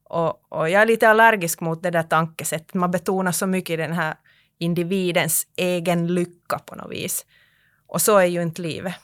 Och, 0.04 0.54
och 0.54 0.70
jag 0.70 0.82
är 0.82 0.86
lite 0.86 1.10
allergisk 1.10 1.62
mot 1.62 1.84
det 1.84 1.91
där 1.91 2.04
tankesättet. 2.04 2.74
Man 2.74 2.91
betonar 2.91 3.32
så 3.32 3.48
mycket 3.48 3.78
den 3.78 3.93
här 3.93 4.15
individens 4.60 5.48
egen 5.56 6.08
lycka 6.08 6.60
på 6.60 6.76
något 6.76 6.91
vis. 6.91 7.26
Och 7.88 8.02
så 8.02 8.17
är 8.17 8.26
ju 8.26 8.41
inte 8.41 8.62
livet 8.62 8.96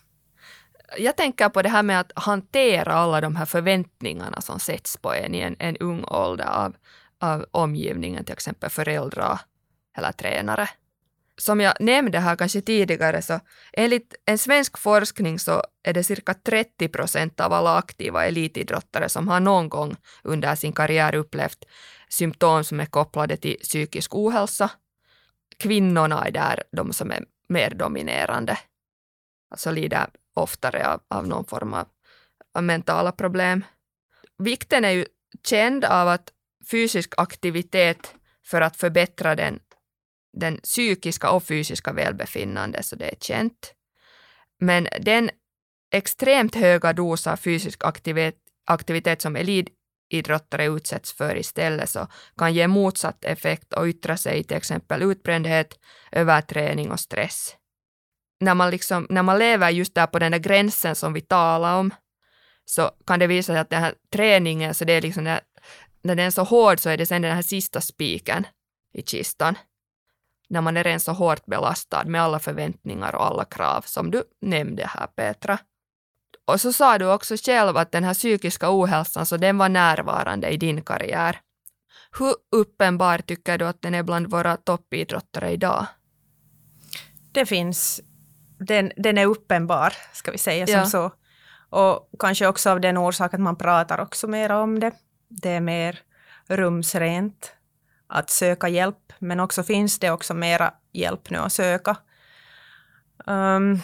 jag 0.98 1.18
tänker 1.18 1.50
på 1.50 1.62
det 1.62 1.70
här 1.70 1.84
med 1.84 2.00
att 2.00 2.12
hantera 2.16 2.94
alla 2.94 3.22
de 3.22 3.36
här 3.36 3.46
förväntningarna 3.46 4.42
som 4.42 4.60
sätts 4.60 4.98
på 4.98 5.14
en 5.14 5.36
i 5.36 5.40
en, 5.40 5.56
en 5.60 5.78
ung 5.78 6.04
ålder 6.04 6.50
av, 6.50 6.76
av 7.20 7.46
omgivningen, 7.52 8.26
till 8.26 8.34
exempel 8.34 8.70
föräldrar 8.70 9.40
eller 9.98 10.12
tränare. 10.12 10.70
Som 11.38 11.62
jag 11.62 11.74
nämnde 11.80 12.20
här 12.20 12.36
kanske 12.36 12.62
tidigare, 12.62 13.22
så 13.22 13.40
enligt 13.74 14.16
en 14.26 14.38
svensk 14.38 14.78
forskning 14.78 15.40
så 15.40 15.64
är 15.84 15.94
det 15.94 16.04
cirka 16.04 16.34
30 16.34 16.88
procent 16.88 17.40
av 17.40 17.54
alla 17.54 17.78
aktiva 17.78 18.26
elitidrottare 18.26 19.10
som 19.10 19.28
har 19.28 19.40
någon 19.40 19.70
gång 19.70 19.96
under 20.24 20.56
sin 20.56 20.74
karriär 20.74 21.16
upplevt 21.16 21.66
symptom 22.10 22.64
som 22.64 22.80
är 22.80 22.86
kopplade 22.86 23.38
till 23.38 23.58
psykisk 23.62 24.16
ohälsa. 24.16 24.72
Kvinnorna 25.58 26.26
är 26.28 26.32
där 26.32 26.64
de 26.72 26.94
som 26.94 27.12
är 27.12 27.26
mer 27.50 27.70
dominerande, 27.70 28.58
alltså 29.52 29.72
lider 29.72 30.08
oftare 30.34 30.88
av, 30.88 31.02
av 31.08 31.28
någon 31.28 31.46
form 31.46 31.74
av, 31.74 31.88
av 32.54 32.64
mentala 32.64 33.12
problem. 33.12 33.66
Vikten 34.38 34.86
är 34.86 34.92
ju 34.92 35.06
känd 35.44 35.86
av 35.86 36.08
att 36.08 36.30
fysisk 36.72 37.14
aktivitet 37.18 38.16
för 38.46 38.62
att 38.62 38.78
förbättra 38.78 39.36
den, 39.36 39.60
den 40.38 40.58
psykiska 40.58 41.32
och 41.32 41.44
fysiska 41.44 41.94
välbefinnandet, 41.94 42.86
så 42.86 42.96
det 42.96 43.06
är 43.06 43.16
känt. 43.16 43.74
Men 44.60 44.88
den 45.02 45.30
extremt 45.92 46.56
höga 46.56 46.94
dos 46.94 47.28
av 47.28 47.38
fysisk 47.38 47.84
aktivitet, 47.84 48.40
aktivitet 48.66 49.22
som 49.22 49.36
elitidrottare 49.36 50.66
utsätts 50.66 51.14
för 51.14 51.38
istället 51.38 51.90
så 51.90 52.08
kan 52.38 52.54
ge 52.54 52.68
motsatt 52.68 53.26
effekt 53.26 53.74
och 53.74 53.86
yttra 53.86 54.18
sig 54.18 54.40
i 54.40 54.44
till 54.44 54.58
exempel 54.58 55.02
utbrändhet, 55.02 55.80
överträning 56.12 56.92
och 56.92 57.00
stress. 57.00 57.56
När 58.44 58.54
man, 58.54 58.72
liksom, 58.72 59.08
när 59.10 59.24
man 59.24 59.40
lever 59.40 59.70
just 59.70 59.96
där 59.96 60.08
på 60.08 60.20
den 60.20 60.32
där 60.32 60.40
gränsen 60.40 60.96
som 60.96 61.14
vi 61.14 61.22
talar 61.22 61.80
om 61.80 61.94
så 62.66 62.92
kan 63.08 63.20
det 63.20 63.28
visa 63.28 63.54
sig 63.54 63.60
att 63.60 63.70
den 63.70 63.82
här 63.82 63.94
träningen, 64.10 64.74
så 64.74 64.86
det 64.86 64.94
är 64.94 65.02
liksom 65.02 65.24
när, 65.24 65.42
när 66.02 66.16
den 66.16 66.26
är 66.26 66.32
så 66.32 66.44
hård 66.44 66.80
så 66.80 66.90
är 66.90 66.98
det 66.98 67.06
sen 67.06 67.22
den 67.22 67.36
här 67.36 67.42
sista 67.42 67.82
spiken 67.82 68.48
i 68.94 69.02
kistan. 69.02 69.56
När 70.50 70.62
man 70.62 70.78
är 70.78 70.84
redan 70.84 71.00
så 71.00 71.12
hårt 71.12 71.46
belastad 71.46 72.04
med 72.06 72.22
alla 72.22 72.40
förväntningar 72.40 73.16
och 73.16 73.26
alla 73.26 73.46
krav 73.46 73.82
som 73.82 74.12
du 74.12 74.24
nämnde 74.42 74.88
här 74.88 75.08
Petra. 75.08 75.58
Och 76.46 76.62
så 76.62 76.74
sa 76.74 76.98
du 76.98 77.12
också 77.12 77.38
själv 77.38 77.78
att 77.78 77.92
den 77.92 78.04
här 78.04 78.14
psykiska 78.14 78.68
ohälsan, 78.70 79.26
så 79.26 79.38
den 79.38 79.58
var 79.58 79.70
närvarande 79.70 80.50
i 80.50 80.58
din 80.58 80.82
karriär. 80.82 81.40
Hur 82.20 82.36
uppenbar 82.52 83.18
tycker 83.18 83.58
du 83.58 83.66
att 83.66 83.82
den 83.82 83.96
är 83.96 84.04
bland 84.04 84.28
våra 84.28 84.58
toppidrottare 84.58 85.52
idag? 85.52 85.86
Det 87.32 87.46
finns, 87.46 88.02
den, 88.58 88.92
den 88.98 89.18
är 89.18 89.26
uppenbar, 89.26 89.94
ska 90.14 90.32
vi 90.32 90.38
säga 90.38 90.68
som 90.68 90.76
Ja. 90.76 90.86
så. 90.86 91.12
Och 91.70 92.10
kanske 92.20 92.48
också 92.48 92.70
av 92.70 92.82
den 92.82 92.98
orsak 92.98 93.34
att 93.34 93.40
man 93.40 93.56
pratar 93.56 94.00
också 94.00 94.28
mer 94.28 94.52
om 94.52 94.80
det. 94.80 94.92
Det 95.30 95.50
är 95.50 95.62
mer 95.62 96.00
rumsrent 96.48 97.56
att 98.08 98.30
söka 98.30 98.68
hjälp, 98.68 99.14
men 99.20 99.40
också 99.40 99.64
finns 99.64 100.00
det 100.00 100.12
också 100.12 100.34
mera 100.34 100.74
hjälp 100.94 101.30
nu 101.30 101.38
att 101.38 101.54
söka. 101.54 101.96
Um, 103.26 103.80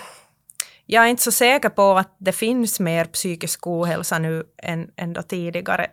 jag 0.85 1.03
är 1.03 1.07
inte 1.07 1.23
så 1.23 1.31
säker 1.31 1.69
på 1.69 1.97
att 1.97 2.15
det 2.17 2.31
finns 2.31 2.79
mer 2.79 3.05
psykisk 3.05 3.67
ohälsa 3.67 4.19
nu 4.19 4.43
än, 4.57 4.91
än 4.95 5.13
då 5.13 5.21
tidigare. 5.21 5.87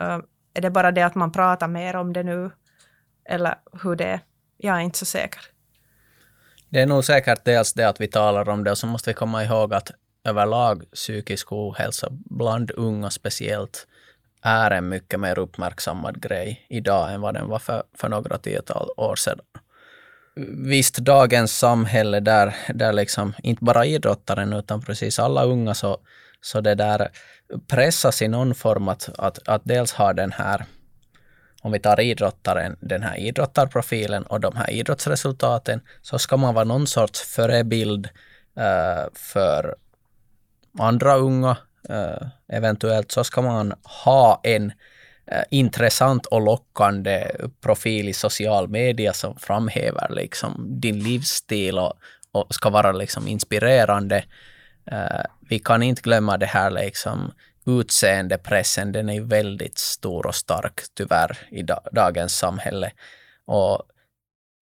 Uh, 0.00 0.18
är 0.54 0.60
det 0.60 0.70
bara 0.70 0.92
det 0.92 1.02
att 1.02 1.14
man 1.14 1.32
pratar 1.32 1.68
mer 1.68 1.96
om 1.96 2.12
det 2.12 2.22
nu? 2.22 2.50
Eller 3.24 3.54
hur 3.82 3.96
det 3.96 4.04
är? 4.04 4.20
Jag 4.56 4.76
är 4.76 4.80
inte 4.80 4.98
så 4.98 5.04
säker. 5.04 5.40
Det 6.76 6.82
är 6.82 6.86
nog 6.86 7.04
säkert 7.04 7.44
dels 7.44 7.72
det 7.72 7.88
att 7.88 8.00
vi 8.00 8.06
talar 8.06 8.48
om 8.48 8.64
det 8.64 8.70
och 8.70 8.78
så 8.78 8.86
måste 8.86 9.10
vi 9.10 9.14
komma 9.14 9.44
ihåg 9.44 9.74
att 9.74 9.90
överlag 10.24 10.90
psykisk 10.94 11.52
ohälsa 11.52 12.08
bland 12.10 12.70
unga 12.70 13.10
speciellt 13.10 13.86
är 14.42 14.70
en 14.70 14.88
mycket 14.88 15.20
mer 15.20 15.38
uppmärksammad 15.38 16.22
grej 16.22 16.66
idag 16.68 17.12
än 17.14 17.20
vad 17.20 17.34
den 17.34 17.48
var 17.48 17.58
för, 17.58 17.82
för 17.94 18.08
några 18.08 18.38
tiotal 18.38 18.88
år 18.96 19.16
sedan. 19.16 19.38
Visst, 20.66 20.96
dagens 20.96 21.58
samhälle 21.58 22.20
där, 22.20 22.56
där 22.74 22.92
liksom 22.92 23.32
inte 23.42 23.64
bara 23.64 23.86
idrottaren 23.86 24.52
utan 24.52 24.82
precis 24.82 25.18
alla 25.18 25.44
unga 25.44 25.74
så, 25.74 25.98
så 26.40 26.60
det 26.60 26.74
där 26.74 27.08
pressas 27.68 28.22
i 28.22 28.28
någon 28.28 28.54
form 28.54 28.88
att, 28.88 29.10
att, 29.18 29.48
att 29.48 29.62
dels 29.64 29.92
ha 29.92 30.12
den 30.12 30.32
här 30.32 30.64
om 31.62 31.72
vi 31.72 31.80
tar 31.80 32.00
idrottaren, 32.00 32.76
den 32.80 33.02
här 33.02 33.16
idrottarprofilen 33.16 34.22
och 34.22 34.40
de 34.40 34.56
här 34.56 34.70
idrottsresultaten, 34.70 35.80
så 36.02 36.18
ska 36.18 36.36
man 36.36 36.54
vara 36.54 36.64
någon 36.64 36.86
sorts 36.86 37.20
förebild 37.20 38.08
eh, 38.56 39.04
för 39.14 39.76
andra 40.78 41.16
unga. 41.16 41.56
Eh, 41.88 42.28
eventuellt 42.48 43.12
så 43.12 43.24
ska 43.24 43.42
man 43.42 43.74
ha 44.04 44.40
en 44.42 44.72
eh, 45.26 45.42
intressant 45.50 46.26
och 46.26 46.40
lockande 46.40 47.30
profil 47.60 48.08
i 48.08 48.12
social 48.12 48.68
media 48.68 49.12
som 49.12 49.36
framhäver 49.36 50.08
liksom 50.10 50.80
din 50.80 50.98
livsstil 50.98 51.78
och, 51.78 51.92
och 52.32 52.54
ska 52.54 52.70
vara 52.70 52.92
liksom 52.92 53.28
inspirerande. 53.28 54.24
Eh, 54.90 55.24
vi 55.48 55.58
kan 55.58 55.82
inte 55.82 56.02
glömma 56.02 56.36
det 56.36 56.46
här 56.46 56.70
liksom 56.70 57.32
utseendepressen, 57.66 58.92
den 58.92 59.08
är 59.08 59.14
ju 59.14 59.24
väldigt 59.24 59.78
stor 59.78 60.26
och 60.26 60.34
stark 60.34 60.80
tyvärr 60.94 61.38
i 61.50 61.62
dagens 61.92 62.38
samhälle. 62.38 62.92
Och 63.44 63.82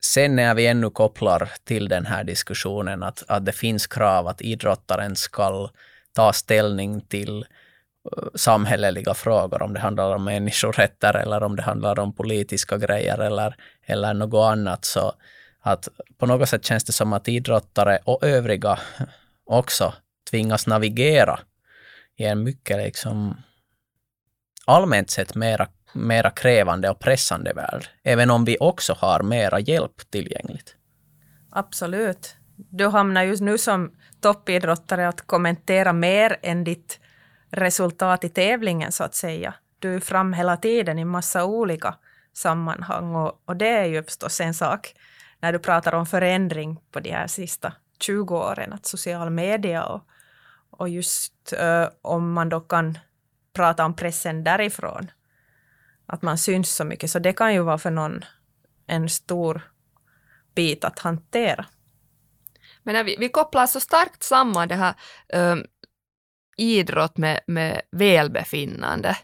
sen 0.05 0.37
när 0.37 0.55
vi 0.55 0.67
ännu 0.67 0.91
kopplar 0.91 1.51
till 1.65 1.89
den 1.89 2.07
här 2.07 2.25
diskussionen 2.25 3.03
att, 3.03 3.25
att 3.29 3.45
det 3.45 3.53
finns 3.53 3.87
krav 3.87 4.29
att 4.29 4.41
idrottaren 4.41 5.17
ska 5.17 5.71
ta 6.13 6.33
ställning 6.33 7.01
till 7.01 7.47
eh, 8.17 8.25
samhälleliga 8.35 9.15
frågor, 9.15 9.63
om 9.63 9.75
det 9.75 9.81
handlar 9.81 10.15
om 10.15 10.25
människorätter 10.25 11.17
eller 11.17 11.43
om 11.43 11.57
det 11.57 11.63
handlar 11.63 11.99
om 11.99 12.15
politiska 12.15 12.79
grejer 12.79 13.19
eller, 13.19 13.57
eller 13.87 14.15
något 14.15 14.53
annat, 14.53 14.85
så 14.85 15.13
att 15.61 15.89
på 16.19 16.27
något 16.27 16.49
sätt 16.49 16.65
känns 16.65 16.85
det 16.85 16.93
som 16.93 17.13
att 17.13 17.29
idrottare 17.29 17.99
och 18.05 18.23
övriga 18.23 18.79
också 19.47 19.95
tvingas 20.31 20.67
navigera 20.67 21.41
i 22.17 22.25
en 22.25 22.43
mycket 22.43 22.77
liksom 22.77 23.37
allmänt 24.65 25.11
sett 25.11 25.35
mera, 25.35 25.69
mera 25.93 26.31
krävande 26.31 26.91
och 26.91 26.99
pressande 26.99 27.53
värld, 27.53 27.89
även 28.03 28.31
om 28.31 28.45
vi 28.45 28.57
också 28.61 28.93
har 28.93 29.23
mera 29.23 29.61
hjälp 29.61 30.11
tillgängligt. 30.11 30.77
Absolut. 31.51 32.37
Du 32.57 32.89
hamnar 32.89 33.23
just 33.23 33.43
nu 33.43 33.59
som 33.59 33.93
toppidrottare 34.21 35.09
att 35.09 35.21
kommentera 35.21 35.93
mer 35.93 36.37
än 36.43 36.65
ditt 36.65 37.01
resultat 37.51 38.25
i 38.25 38.29
tävlingen 38.29 38.93
så 38.93 39.05
att 39.05 39.15
säga. 39.15 39.55
Du 39.79 39.95
är 39.95 40.01
fram 40.01 40.33
hela 40.33 40.57
tiden 40.57 40.99
i 40.99 41.05
massa 41.05 41.45
olika 41.45 41.95
sammanhang 42.33 43.15
och, 43.15 43.43
och 43.45 43.57
det 43.57 43.69
är 43.69 43.85
ju 43.85 44.03
förstås 44.03 44.41
en 44.41 44.55
sak 44.55 44.95
när 45.41 45.53
du 45.53 45.59
pratar 45.59 45.93
om 45.93 46.07
förändring 46.07 46.81
på 46.93 47.01
de 47.01 47.11
här 47.11 47.27
sista 47.27 47.73
20 48.01 48.37
åren, 48.37 48.73
att 48.73 48.87
social 48.87 49.31
media 49.31 49.85
och, 49.85 50.03
och 50.79 50.89
just 50.89 51.53
uh, 51.61 51.89
om 52.03 52.33
man 52.33 52.49
då 52.49 52.61
kan 52.61 52.99
prata 53.53 53.85
om 53.85 53.97
pressen 53.97 54.45
därifrån, 54.45 55.11
att 56.07 56.23
man 56.23 56.39
syns 56.39 56.77
så 56.77 56.85
mycket, 56.85 57.11
så 57.11 57.19
det 57.19 57.33
kan 57.33 57.55
ju 57.55 57.61
vara 57.61 57.79
för 57.79 57.91
någon 57.91 58.25
en 58.87 59.09
stor 59.09 59.63
bit 60.55 60.85
att 60.85 60.99
hantera. 60.99 61.67
Men 62.83 63.07
vi, 63.07 63.17
vi 63.19 63.29
kopplar 63.29 63.67
så 63.67 63.81
starkt 63.81 64.23
samman 64.23 64.69
det 64.69 64.75
här 64.75 64.95
um, 65.35 65.65
idrott 66.57 67.17
med, 67.17 67.41
med 67.47 67.81
välbefinnande. 67.91 69.17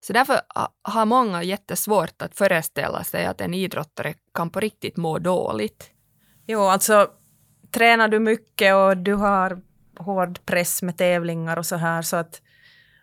Så 0.00 0.12
därför 0.12 0.40
har 0.82 1.06
många 1.06 1.42
jättesvårt 1.42 2.22
att 2.22 2.34
föreställa 2.34 3.04
sig 3.04 3.26
att 3.26 3.40
en 3.40 3.54
idrottare 3.54 4.14
kan 4.34 4.50
på 4.50 4.60
riktigt 4.60 4.96
må 4.96 5.18
dåligt. 5.18 5.90
Jo, 6.46 6.60
alltså 6.60 7.10
tränar 7.70 8.08
du 8.08 8.18
mycket 8.18 8.74
och 8.74 8.96
du 8.96 9.14
har 9.14 9.62
hård 9.98 10.46
press 10.46 10.82
med 10.82 10.96
tävlingar 10.96 11.56
och 11.56 11.66
så 11.66 11.76
här 11.76 12.02
så 12.02 12.16
att 12.16 12.42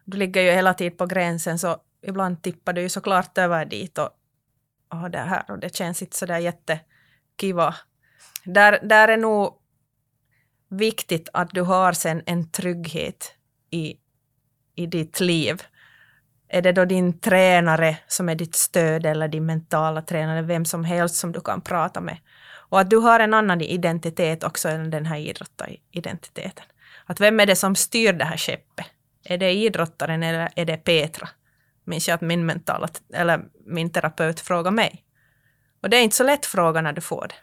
du 0.06 0.18
ligger 0.18 0.42
ju 0.42 0.52
hela 0.52 0.74
tiden 0.74 0.98
på 0.98 1.06
gränsen 1.06 1.60
så 1.60 1.78
ibland 2.02 2.42
tippar 2.42 2.74
du 2.74 2.82
ju 2.82 2.90
såklart 2.90 3.38
över 3.38 3.66
dit 3.66 3.98
och, 3.98 4.10
och 4.90 5.12
det 5.12 5.18
här 5.18 5.52
och 5.52 5.60
det 5.60 5.76
känns 5.76 6.02
inte 6.02 6.18
sådär 6.18 6.38
jättekiva. 6.38 7.76
Där, 8.44 8.80
där 8.84 9.08
är 9.08 9.18
nog 9.18 9.54
viktigt 10.70 11.30
att 11.34 11.50
du 11.50 11.62
har 11.62 11.94
sen 11.94 12.22
en 12.26 12.52
trygghet 12.52 13.34
i, 13.70 13.96
i 14.76 14.86
ditt 14.86 15.20
liv. 15.20 15.64
Är 16.48 16.62
det 16.62 16.72
då 16.72 16.86
din 16.86 17.20
tränare 17.20 17.98
som 18.08 18.30
är 18.30 18.36
ditt 18.36 18.56
stöd 18.56 19.06
eller 19.06 19.28
din 19.28 19.46
mentala 19.46 20.02
tränare, 20.02 20.42
vem 20.42 20.66
som 20.66 20.84
helst 20.84 21.16
som 21.16 21.32
du 21.32 21.42
kan 21.42 21.62
prata 21.62 22.02
med. 22.02 22.18
Och 22.70 22.80
att 22.80 22.90
du 22.90 22.98
har 22.98 23.20
en 23.20 23.34
annan 23.34 23.62
identitet 23.62 24.44
också 24.44 24.70
än 24.70 24.90
den 24.90 25.06
här 25.06 25.18
idrottaridentiteten. 25.18 26.66
Att 27.06 27.20
vem 27.20 27.40
är 27.40 27.46
det 27.46 27.56
som 27.56 27.76
styr 27.76 28.14
det 28.14 28.26
här 28.26 28.38
skeppet? 28.38 28.86
Är 29.24 29.38
det 29.38 29.52
idrottaren 29.52 30.24
eller 30.24 30.50
är 30.56 30.66
det 30.66 30.78
Petra? 30.78 31.30
Minns 31.84 32.08
jag 32.08 32.16
att 32.16 32.22
min 32.22 32.46
mentala, 32.46 32.88
eller 33.14 33.46
min 33.66 33.90
terapeut 33.90 34.40
frågade 34.40 34.76
mig. 34.76 35.06
Och 35.82 35.90
det 35.90 35.98
är 35.98 36.02
inte 36.02 36.16
så 36.16 36.24
lätt 36.24 36.46
fråga 36.46 36.82
när 36.82 36.94
du 36.94 37.02
får 37.02 37.28
det. 37.28 37.36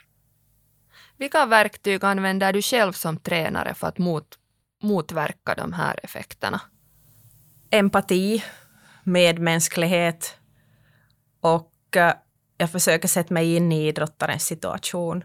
Vilka 1.17 1.47
verktyg 1.47 2.05
använder 2.05 2.53
du 2.53 2.63
själv 2.63 2.93
som 2.93 3.17
tränare 3.17 3.75
för 3.75 3.87
att 3.87 3.99
mot, 3.99 4.39
motverka 4.83 5.55
de 5.55 5.73
här 5.73 6.01
effekterna? 6.03 6.61
Empati, 7.71 8.45
medmänsklighet 9.05 10.37
och 11.41 11.73
uh, 11.97 12.13
jag 12.57 12.71
försöker 12.71 13.09
sätta 13.09 13.35
mig 13.35 13.57
in 13.57 13.73
i 13.73 13.89
idrottarens 13.89 14.45
situation. 14.45 15.25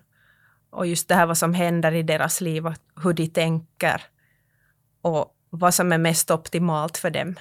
Och 0.69 0.87
just 0.87 1.07
det 1.07 1.15
här 1.15 1.25
vad 1.25 1.37
som 1.37 1.53
händer 1.53 1.91
i 1.91 2.03
deras 2.03 2.41
liv, 2.41 2.63
hur 3.03 3.13
de 3.13 3.27
tänker 3.27 4.01
och 5.07 5.33
vad 5.49 5.73
som 5.73 5.91
är 5.91 5.97
mest 5.97 6.31
optimalt 6.31 6.97
för 6.97 7.09
dem. 7.09 7.35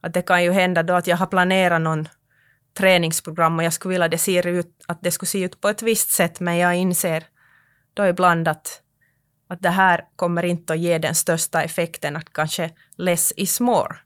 Att 0.00 0.14
det 0.14 0.22
kan 0.22 0.44
ju 0.44 0.52
hända 0.52 0.82
då 0.82 0.94
att 0.94 1.06
jag 1.06 1.16
har 1.16 1.26
planerat 1.26 1.80
någon 1.80 2.08
träningsprogram 2.78 3.58
och 3.58 3.64
jag 3.64 3.72
skulle 3.72 3.92
vilja 3.92 4.04
att 4.04 4.10
det, 4.10 4.18
ser 4.18 4.46
ut, 4.46 4.84
att 4.88 4.98
det 5.02 5.10
skulle 5.10 5.28
se 5.28 5.42
ut 5.42 5.60
på 5.60 5.68
ett 5.68 5.82
visst 5.82 6.10
sätt, 6.10 6.40
men 6.40 6.56
jag 6.56 6.76
inser 6.76 7.24
då 7.94 8.06
ibland 8.06 8.48
att, 8.48 8.82
att 9.48 9.62
det 9.62 9.70
här 9.70 10.04
kommer 10.16 10.42
inte 10.42 10.72
att 10.72 10.78
ge 10.78 10.98
den 10.98 11.14
största 11.14 11.62
effekten, 11.62 12.16
att 12.16 12.32
kanske 12.32 12.70
less 12.96 13.32
is 13.36 13.60
more. 13.60 13.96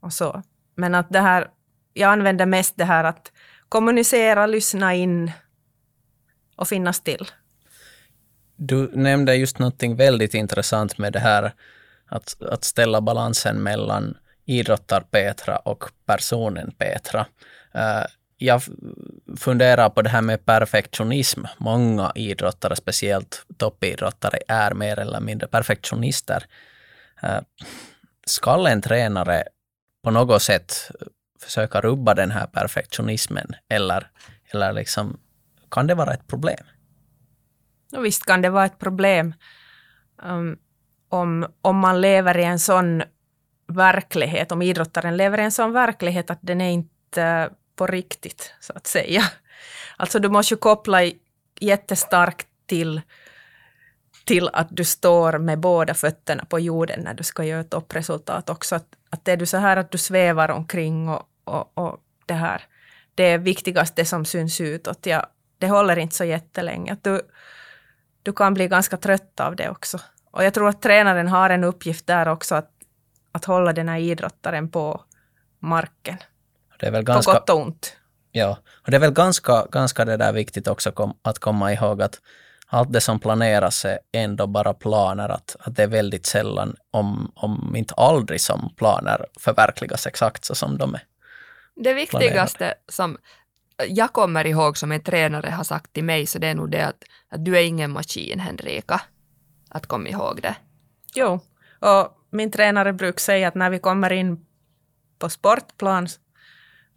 Och 0.00 0.12
så. 0.12 0.42
Men 0.74 0.94
att 0.94 1.10
det 1.10 1.20
här, 1.20 1.48
jag 1.92 2.12
använder 2.12 2.46
mest 2.46 2.76
det 2.76 2.84
här 2.84 3.04
att 3.04 3.32
kommunicera, 3.68 4.46
lyssna 4.46 4.94
in 4.94 5.32
och 6.56 6.68
finnas 6.68 7.00
till. 7.00 7.30
Du 8.56 8.90
nämnde 8.94 9.34
just 9.34 9.58
någonting 9.58 9.96
väldigt 9.96 10.34
intressant 10.34 10.98
med 10.98 11.12
det 11.12 11.18
här 11.18 11.52
att, 12.06 12.42
att 12.42 12.64
ställa 12.64 13.00
balansen 13.00 13.62
mellan 13.62 14.16
idrottar-Petra 14.44 15.56
och 15.56 15.84
personen 16.06 16.72
Petra. 16.78 17.26
Uh, 17.74 18.06
jag 18.36 18.62
funderar 19.36 19.90
på 19.90 20.02
det 20.02 20.08
här 20.08 20.22
med 20.22 20.46
perfektionism. 20.46 21.44
Många 21.58 22.12
idrottare, 22.14 22.76
speciellt 22.76 23.46
toppidrottare, 23.56 24.38
är 24.48 24.74
mer 24.74 24.98
eller 24.98 25.20
mindre 25.20 25.48
perfektionister. 25.48 26.44
Eh, 27.22 27.34
uh, 27.34 27.40
ska 28.26 28.68
en 28.68 28.82
tränare 28.82 29.44
på 30.04 30.10
något 30.10 30.42
sätt 30.42 30.90
försöka 31.40 31.80
rubba 31.80 32.14
den 32.14 32.30
här 32.30 32.46
perfektionismen 32.46 33.46
eller, 33.68 34.10
eller 34.50 34.72
liksom, 34.72 35.20
kan 35.70 35.86
det 35.86 35.94
vara 35.94 36.14
ett 36.14 36.26
problem? 36.26 36.66
Och 37.96 38.04
visst 38.04 38.26
kan 38.26 38.42
det 38.42 38.50
vara 38.50 38.64
ett 38.64 38.78
problem 38.78 39.34
um, 40.22 40.58
om, 41.16 41.46
om 41.62 41.78
man 41.78 42.00
lever 42.00 42.38
i 42.38 42.44
en 42.44 42.58
sån 42.58 43.02
verklighet, 43.66 44.52
om 44.52 44.62
idrottaren 44.62 45.16
lever 45.16 45.38
i 45.40 45.42
en 45.42 45.52
sån 45.52 45.72
verklighet 45.72 46.30
att 46.30 46.38
den 46.40 46.60
är 46.60 46.70
inte 46.70 47.50
på 47.76 47.86
riktigt, 47.86 48.54
så 48.60 48.72
att 48.76 48.86
säga. 48.86 49.22
Alltså 49.96 50.18
du 50.18 50.28
måste 50.28 50.54
ju 50.54 50.58
koppla 50.58 50.98
jättestarkt 51.60 52.46
till, 52.66 53.00
till 54.24 54.48
att 54.52 54.68
du 54.70 54.84
står 54.84 55.38
med 55.38 55.58
båda 55.58 55.94
fötterna 55.94 56.44
på 56.44 56.60
jorden 56.60 57.00
när 57.00 57.14
du 57.14 57.22
ska 57.22 57.44
göra 57.44 57.64
toppresultat 57.64 58.50
också. 58.50 58.74
Att, 58.74 58.86
att 59.10 59.28
är 59.28 59.36
du 59.36 59.46
så 59.46 59.56
här 59.56 59.76
att 59.76 59.90
du 59.90 59.98
svävar 59.98 60.48
omkring 60.48 61.08
och, 61.08 61.28
och, 61.44 61.78
och 61.78 62.00
det 62.26 62.34
här, 62.34 62.62
det 63.14 63.22
är 63.22 63.38
viktigast 63.38 63.96
det 63.96 64.04
som 64.04 64.24
syns 64.24 64.60
utåt. 64.60 65.06
Ja, 65.06 65.26
det 65.58 65.68
håller 65.68 65.98
inte 65.98 66.14
så 66.14 66.24
jättelänge. 66.24 66.92
Att 66.92 67.04
du, 67.04 67.20
du 68.22 68.32
kan 68.32 68.54
bli 68.54 68.68
ganska 68.68 68.96
trött 68.96 69.40
av 69.40 69.56
det 69.56 69.70
också. 69.70 69.98
Och 70.36 70.44
jag 70.44 70.54
tror 70.54 70.68
att 70.68 70.82
tränaren 70.82 71.28
har 71.28 71.50
en 71.50 71.64
uppgift 71.64 72.06
där 72.06 72.28
också 72.28 72.54
att, 72.54 72.70
att 73.32 73.44
hålla 73.44 73.72
den 73.72 73.88
här 73.88 73.98
idrottaren 73.98 74.70
på 74.70 75.00
marken. 75.58 76.16
Det 76.80 76.86
är 76.86 76.90
väl 76.90 77.02
ganska, 77.02 77.32
på 77.32 77.38
gott 77.38 77.50
och 77.50 77.60
ont. 77.60 77.96
Ja, 78.32 78.58
och 78.84 78.90
det 78.90 78.96
är 78.96 79.00
väl 79.00 79.12
ganska, 79.12 79.66
ganska 79.70 80.04
det 80.04 80.16
där 80.16 80.32
viktigt 80.32 80.68
också 80.68 80.92
kom, 80.92 81.18
att 81.22 81.38
komma 81.38 81.72
ihåg 81.72 82.02
att 82.02 82.20
allt 82.66 82.92
det 82.92 83.00
som 83.00 83.20
planeras 83.20 83.84
är 83.84 83.98
ändå 84.12 84.46
bara 84.46 84.74
planer, 84.74 85.28
att, 85.28 85.56
att 85.60 85.76
det 85.76 85.82
är 85.82 85.86
väldigt 85.86 86.26
sällan, 86.26 86.76
om, 86.90 87.32
om 87.34 87.76
inte 87.76 87.94
aldrig, 87.94 88.40
som 88.40 88.74
planer 88.76 89.26
förverkligas 89.40 90.06
exakt 90.06 90.44
så 90.44 90.54
som 90.54 90.78
de 90.78 90.94
är. 90.94 91.02
Det 91.76 91.94
viktigaste 91.94 92.58
planerade. 92.58 92.80
som 92.88 93.18
jag 93.88 94.12
kommer 94.12 94.46
ihåg 94.46 94.78
som 94.78 94.92
en 94.92 95.02
tränare 95.02 95.50
har 95.50 95.64
sagt 95.64 95.92
till 95.92 96.04
mig, 96.04 96.26
så 96.26 96.38
det 96.38 96.46
är 96.46 96.54
nog 96.54 96.70
det 96.70 96.86
att, 96.86 97.04
att 97.28 97.44
du 97.44 97.56
är 97.56 97.62
ingen 97.62 97.90
maskin, 97.90 98.40
Henrika. 98.40 99.00
Att 99.70 99.86
komma 99.86 100.08
ihåg 100.08 100.42
det. 100.42 100.56
Jo, 101.14 101.40
och 101.80 102.16
min 102.30 102.50
tränare 102.50 102.92
brukar 102.92 103.20
säga 103.20 103.48
att 103.48 103.54
när 103.54 103.70
vi 103.70 103.78
kommer 103.78 104.12
in 104.12 104.46
på 105.18 105.28
sportplan 105.28 106.08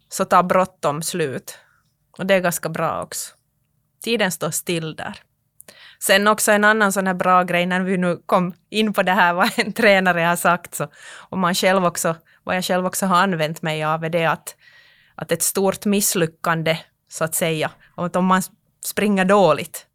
så 0.08 0.24
tar 0.24 0.42
bråttom 0.42 1.02
slut. 1.02 1.58
Och 2.18 2.26
det 2.26 2.34
är 2.34 2.40
ganska 2.40 2.68
bra 2.68 3.02
också. 3.02 3.34
Tiden 4.02 4.32
står 4.32 4.50
still 4.50 4.96
där. 4.96 5.22
Sen 5.98 6.26
också 6.26 6.52
en 6.52 6.64
annan 6.64 6.92
sån 6.92 7.06
här 7.06 7.14
bra 7.14 7.42
grej 7.42 7.66
när 7.66 7.80
vi 7.80 7.96
nu 7.96 8.22
kom 8.26 8.54
in 8.70 8.92
på 8.92 9.02
det 9.02 9.12
här 9.12 9.34
vad 9.34 9.50
en 9.56 9.72
tränare 9.72 10.20
har 10.20 10.36
sagt 10.36 10.74
så, 10.74 10.88
och 11.30 11.38
man 11.38 11.54
själv 11.54 11.84
också, 11.84 12.16
vad 12.44 12.56
jag 12.56 12.64
själv 12.64 12.86
också 12.86 13.06
har 13.06 13.16
använt 13.16 13.62
mig 13.62 13.84
av 13.84 14.04
är 14.04 14.10
det 14.10 14.24
att, 14.24 14.56
att 15.14 15.32
ett 15.32 15.42
stort 15.42 15.84
misslyckande 15.84 16.78
så 17.08 17.24
att 17.24 17.34
säga, 17.34 17.70
och 17.94 18.06
att 18.06 18.16
om 18.16 18.24
man 18.24 18.42
springer 18.84 19.24
dåligt 19.24 19.86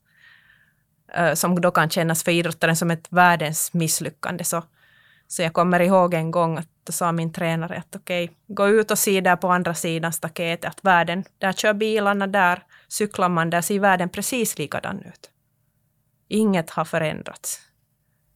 som 1.34 1.61
då 1.61 1.72
kan 1.72 1.89
kännas 1.89 2.24
för 2.24 2.32
idrottaren 2.32 2.76
som 2.76 2.91
ett 2.91 3.07
världens 3.09 3.74
misslyckande 3.74 4.43
så, 4.43 4.63
så 5.28 5.41
jag 5.41 5.53
kommer 5.53 5.80
ihåg 5.80 6.13
en 6.13 6.32
gång 6.32 6.57
att 6.57 6.68
då 6.84 6.91
sa 6.91 7.11
min 7.11 7.34
tränare 7.34 7.78
att 7.78 7.95
okej, 7.95 8.26
okay, 8.26 8.36
gå 8.47 8.68
ut 8.68 8.91
och 8.91 8.99
se 8.99 9.22
där 9.22 9.36
på 9.36 9.47
andra 9.47 9.74
sidan 9.74 10.13
staketet 10.13 10.70
att 10.70 10.80
världen, 10.84 11.24
där 11.38 11.53
kör 11.53 11.74
bilarna, 11.74 12.28
där 12.28 12.63
cyklar 12.88 13.30
man, 13.30 13.49
där 13.49 13.61
ser 13.61 13.80
världen 13.80 14.09
precis 14.09 14.57
likadan 14.57 15.01
ut. 15.01 15.30
Inget 16.28 16.70
har 16.70 16.86
förändrats, 16.86 17.59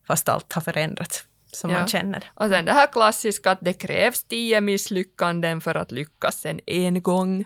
fast 0.07 0.29
allt 0.29 0.53
har 0.53 0.61
förändrats 0.61 1.25
som 1.51 1.69
ja. 1.69 1.79
man 1.79 1.87
känner. 1.87 2.31
Och 2.33 2.49
sen 2.49 2.65
det 2.65 2.73
här 2.73 2.87
klassiska 2.87 3.51
att 3.51 3.59
det 3.61 3.73
krävs 3.73 4.23
tio 4.23 4.61
misslyckanden 4.61 5.61
för 5.61 5.75
att 5.75 5.91
lyckas 5.91 6.45
en 6.45 6.59
en 6.65 7.01
gång. 7.01 7.45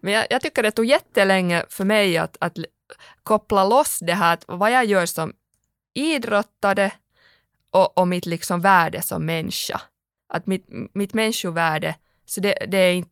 Men 0.00 0.12
jag, 0.12 0.26
jag 0.30 0.40
tycker 0.40 0.62
det 0.62 0.70
tog 0.70 0.84
jättelänge 0.84 1.64
för 1.68 1.84
mig 1.84 2.18
att, 2.18 2.36
att 2.40 2.58
koppla 3.22 3.64
loss 3.64 3.98
det 3.98 4.14
här, 4.14 4.34
att 4.34 4.44
vad 4.48 4.72
jag 4.72 4.84
gör 4.84 5.06
som 5.06 5.32
idrottare 5.94 6.92
och, 7.70 7.98
och 7.98 8.08
mitt 8.08 8.26
liksom 8.26 8.60
värde 8.60 9.02
som 9.02 9.26
människa. 9.26 9.80
Att 10.28 10.46
mitt, 10.46 10.66
mitt 10.92 11.14
människovärde, 11.14 11.94
så 12.24 12.40
det, 12.40 12.66
det, 12.68 12.78
är 12.78 12.92
inte, 12.92 13.10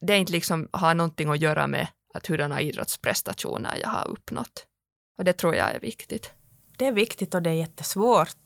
det 0.00 0.12
är 0.12 0.18
inte 0.18 0.32
liksom, 0.32 0.68
har 0.72 0.94
någonting 0.94 1.28
att 1.28 1.40
göra 1.40 1.66
med 1.66 1.86
att 2.14 2.26
hurdana 2.26 2.60
idrottsprestationer 2.60 3.78
jag 3.82 3.88
har 3.88 4.08
uppnått. 4.08 4.66
Och 5.18 5.24
det 5.24 5.32
tror 5.32 5.54
jag 5.54 5.74
är 5.74 5.80
viktigt. 5.80 6.32
Det 6.76 6.86
är 6.86 6.92
viktigt 6.92 7.34
och 7.34 7.42
det 7.42 7.50
är 7.50 7.54
jättesvårt. 7.54 8.36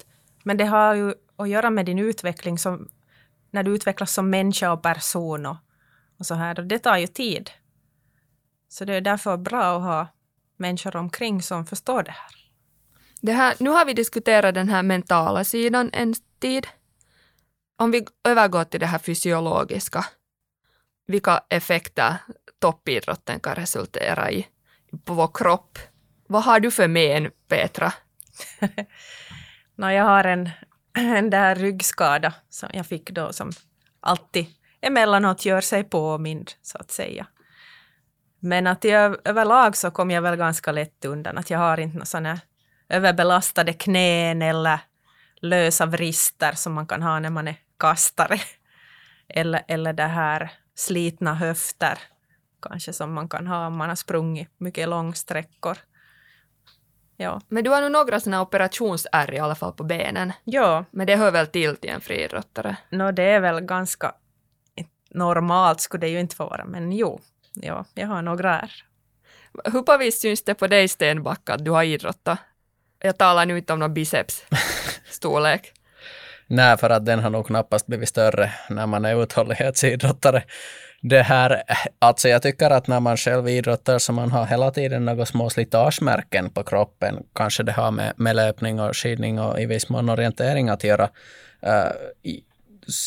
Men 0.43 0.57
det 0.57 0.65
har 0.65 0.95
ju 0.95 1.15
att 1.37 1.49
göra 1.49 1.71
med 1.71 1.87
din 1.87 1.99
utveckling 1.99 2.59
som, 2.59 2.89
när 3.51 3.63
du 3.63 3.75
utvecklas 3.75 4.13
som 4.15 4.31
människa 4.31 4.73
och 4.73 4.83
person 4.83 5.47
och, 5.47 5.57
och 6.19 6.27
så 6.27 6.35
här. 6.35 6.61
Och 6.61 6.67
det 6.67 6.79
tar 6.79 6.97
ju 6.97 7.07
tid. 7.07 7.51
Så 8.69 8.85
det 8.85 8.95
är 8.95 9.01
därför 9.01 9.37
bra 9.37 9.77
att 9.77 9.83
ha 9.83 10.07
människor 10.63 10.97
omkring 10.97 11.43
som 11.43 11.67
förstår 11.67 12.03
det 12.03 12.11
här. 12.11 12.31
Det 13.21 13.33
här. 13.33 13.55
Nu 13.59 13.71
har 13.71 13.85
vi 13.85 13.93
diskuterat 13.93 14.55
den 14.55 14.69
här 14.69 14.83
mentala 14.83 15.45
sidan 15.45 15.91
en 15.93 16.15
tid. 16.41 16.67
Om 17.77 17.91
vi 17.91 18.07
övergår 18.25 18.65
till 18.65 18.81
det 18.81 18.87
här 18.87 18.99
fysiologiska, 18.99 20.05
vilka 21.07 21.41
effekter 21.49 22.17
toppidrotten 22.59 23.41
kan 23.41 23.55
resultera 23.55 24.31
i 24.31 24.47
på 25.05 25.15
vår 25.15 25.31
kropp. 25.35 25.79
Vad 26.29 26.45
har 26.45 26.61
du 26.61 26.71
för 26.71 26.89
men, 26.89 27.31
Petra? 27.49 27.93
no, 29.77 29.91
jag 29.91 30.05
har 30.05 30.25
en, 30.25 30.51
en 30.93 31.31
där 31.31 31.55
ryggskada 31.55 32.35
som 32.49 32.69
jag 32.73 32.87
fick 32.87 33.11
då 33.11 33.33
som 33.33 33.51
alltid 34.01 34.47
emellanåt 34.81 35.45
gör 35.45 35.61
sig 35.61 35.85
påmind, 35.85 36.53
så 36.63 36.79
att 36.79 36.91
säga. 36.91 37.27
Men 38.45 38.67
att 38.67 38.85
jag, 38.85 39.17
överlag 39.25 39.77
så 39.77 39.91
kom 39.91 40.11
jag 40.11 40.23
väl 40.23 40.37
ganska 40.37 40.73
lätt 40.73 41.05
undan. 41.05 41.39
Att 41.39 41.51
jag 41.51 41.59
har 41.59 41.81
inte 41.81 41.97
några 41.97 42.07
sådana 42.07 42.41
överbelastade 42.89 43.73
knän 43.73 44.43
eller 44.43 44.81
lösa 45.37 45.87
vrister 45.87 46.53
som 46.53 46.73
man 46.73 46.87
kan 46.87 47.03
ha 47.03 47.21
när 47.21 47.31
man 47.31 47.49
är 47.49 47.57
kastare. 47.79 48.39
Eller, 49.35 49.63
eller 49.69 49.93
det 49.93 50.03
här 50.03 50.53
slitna 50.75 51.35
höfter, 51.35 51.99
kanske 52.63 52.93
som 52.93 53.13
man 53.13 53.29
kan 53.29 53.47
ha 53.47 53.67
om 53.67 53.77
man 53.77 53.89
har 53.89 53.97
sprungit 53.97 54.49
mycket 54.59 54.89
långsträckor. 54.89 55.79
Ja. 57.17 57.41
Men 57.49 57.65
du 57.65 57.71
har 57.71 57.81
nog 57.81 57.93
några 57.93 58.21
sådana 58.21 58.43
operationsärr 58.43 59.35
i 59.35 59.39
alla 59.39 59.55
fall 59.55 59.73
på 59.73 59.85
benen. 59.85 60.33
Ja. 60.45 60.85
Men 60.91 61.07
det 61.07 61.17
hör 61.17 61.31
väl 61.31 61.47
till 61.47 61.77
till 61.77 61.91
en 61.91 62.01
friidrottare? 62.01 62.77
No, 62.91 63.13
det 63.13 63.23
är 63.23 63.41
väl 63.41 63.61
ganska 63.61 64.15
normalt 65.11 65.81
skulle 65.81 66.07
det 66.07 66.11
ju 66.11 66.21
inte 66.21 66.37
få 66.37 66.45
vara, 66.45 66.65
men 66.65 66.93
jo, 66.93 67.21
ja, 67.55 67.85
jag 67.95 68.07
har 68.07 68.23
några 68.23 68.61
ärr. 68.61 68.73
Hur 69.73 69.83
på 69.83 69.97
vis 69.97 70.21
syns 70.21 70.45
det 70.45 70.55
på 70.55 70.67
dig 70.67 70.89
Stenbacka 70.89 71.55
att 71.55 71.65
du 71.65 71.71
har 71.71 71.83
idrottat? 71.83 72.39
Jag 72.99 73.19
talar 73.19 73.47
nu 73.47 73.59
inte 73.59 73.73
om 73.73 73.79
någon 73.79 73.95
bicepsstorlek. 73.95 75.73
Nej, 76.47 76.77
för 76.77 76.91
att 76.91 77.07
den 77.07 77.19
har 77.19 77.31
nog 77.31 77.47
knappast 77.47 77.87
blivit 77.87 78.09
större 78.09 78.53
när 78.71 78.87
man 78.87 79.05
är 79.05 79.23
uthållighetsidrottare. 79.23 80.43
Det 81.03 81.23
här, 81.23 81.63
alltså 81.99 82.29
jag 82.29 82.43
tycker 82.43 82.71
att 82.71 82.87
när 82.87 83.01
man 83.01 83.17
själv 83.17 83.49
idrottar 83.49 83.99
så 83.99 84.13
man 84.13 84.31
har 84.31 84.47
hela 84.47 84.71
tiden 84.71 85.05
några 85.05 85.27
små 85.27 85.51
slitagemärken 85.51 86.51
på 86.51 86.63
kroppen. 86.63 87.23
Kanske 87.35 87.63
det 87.63 87.73
har 87.73 87.91
med, 87.91 88.13
med 88.17 88.37
löpning 88.37 88.81
och 88.81 88.97
skidning 88.97 89.41
och 89.41 89.61
i 89.61 89.67
viss 89.67 89.89
mån 89.89 90.09
orientering 90.09 90.69
att 90.69 90.85
göra. 90.85 91.09
Uh, 91.67 91.93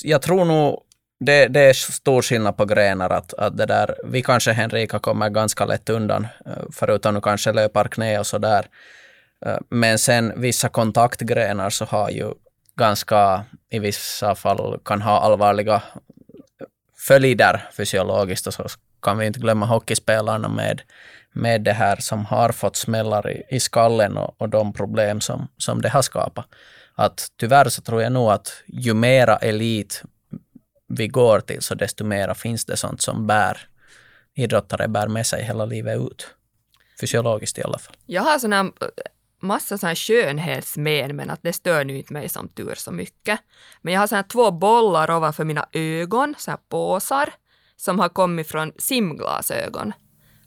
jag 0.04 0.22
tror 0.22 0.46
nog 0.46 0.84
det, 1.26 1.48
det, 1.48 1.60
är 1.60 1.74
stor 1.74 2.22
skillnad 2.22 2.58
på 2.58 2.66
grenar. 2.66 3.10
Att, 3.10 3.34
att 3.34 3.58
det 3.58 3.66
där, 3.66 3.96
vi 4.04 4.22
kanske, 4.22 4.52
Henrika, 4.52 5.00
kommer 5.00 5.30
ganska 5.30 5.66
lätt 5.66 5.90
undan, 5.90 6.28
eh, 6.46 6.64
förutom 6.72 7.14
nu 7.14 7.22
kanske 7.22 7.52
löparknä 7.52 8.20
och 8.20 8.28
sådär. 8.28 8.66
där. 9.40 9.60
men 9.70 10.00
sen 10.00 10.42
vissa 10.42 10.70
kontaktgrenar 10.70 11.70
så 11.70 11.86
har 11.86 12.10
ju 12.10 12.34
ganska, 12.76 13.46
i 13.70 13.80
vissa 13.80 14.36
fall 14.36 14.80
kan 14.86 15.02
ha 15.02 15.20
allvarliga 15.20 15.82
följder 17.08 17.70
fysiologiskt 17.78 18.48
och 18.48 18.54
så 18.54 18.64
kan 19.02 19.18
vi 19.18 19.26
inte 19.26 19.40
glömma 19.40 19.66
hockeyspelarna 19.66 20.48
med, 20.48 20.82
med 21.34 21.62
det 21.62 21.74
här 21.74 21.96
som 21.96 22.26
har 22.26 22.52
fått 22.52 22.76
smällar 22.76 23.30
i, 23.30 23.44
i 23.50 23.60
skallen 23.60 24.18
och, 24.18 24.36
och 24.38 24.50
de 24.50 24.74
problem 24.74 25.22
som, 25.22 25.48
som 25.58 25.82
det 25.82 25.90
har 25.90 26.02
skapat. 26.02 26.46
Att 26.96 27.28
tyvärr 27.40 27.70
så 27.70 27.82
tror 27.82 28.02
jag 28.02 28.12
nog 28.12 28.32
att 28.32 28.64
ju 28.68 28.94
mera 28.94 29.38
elit 29.38 30.04
vi 30.88 31.08
går 31.08 31.40
till 31.40 31.62
så 31.62 31.76
desto 31.76 32.04
mera 32.04 32.36
finns 32.36 32.66
det 32.66 32.78
sånt 32.78 33.02
som 33.02 33.28
bär 33.28 33.68
idrottare 34.34 34.88
bär 34.88 35.08
med 35.08 35.28
sig 35.28 35.44
hela 35.44 35.66
livet 35.66 35.98
ut. 36.00 36.28
Fysiologiskt 37.02 37.58
i 37.58 37.64
alla 37.64 37.78
fall. 37.78 37.96
Jag 38.06 38.22
har 38.22 38.40
sådana 38.40 38.72
massa 39.42 39.78
sån 39.78 39.88
här 39.88 39.96
skönhetsmen, 39.96 41.16
men 41.16 41.30
att 41.30 41.40
det 41.44 41.54
stör 41.54 41.86
nu 41.86 41.98
inte 41.98 42.14
mig 42.14 42.30
som 42.30 42.48
tur 42.50 42.76
så 42.76 42.92
mycket. 42.92 43.40
Men 43.82 43.94
jag 43.94 44.02
har 44.02 44.08
så 44.08 44.16
här 44.16 44.24
två 44.24 44.52
bollar 44.52 45.12
ovanför 45.12 45.44
mina 45.44 45.66
ögon, 45.72 46.36
så 46.38 46.52
här 46.52 46.60
påsar, 46.70 47.34
som 47.78 48.00
har 48.00 48.10
kommit 48.10 48.48
från 48.48 48.72
simglasögon 48.78 49.94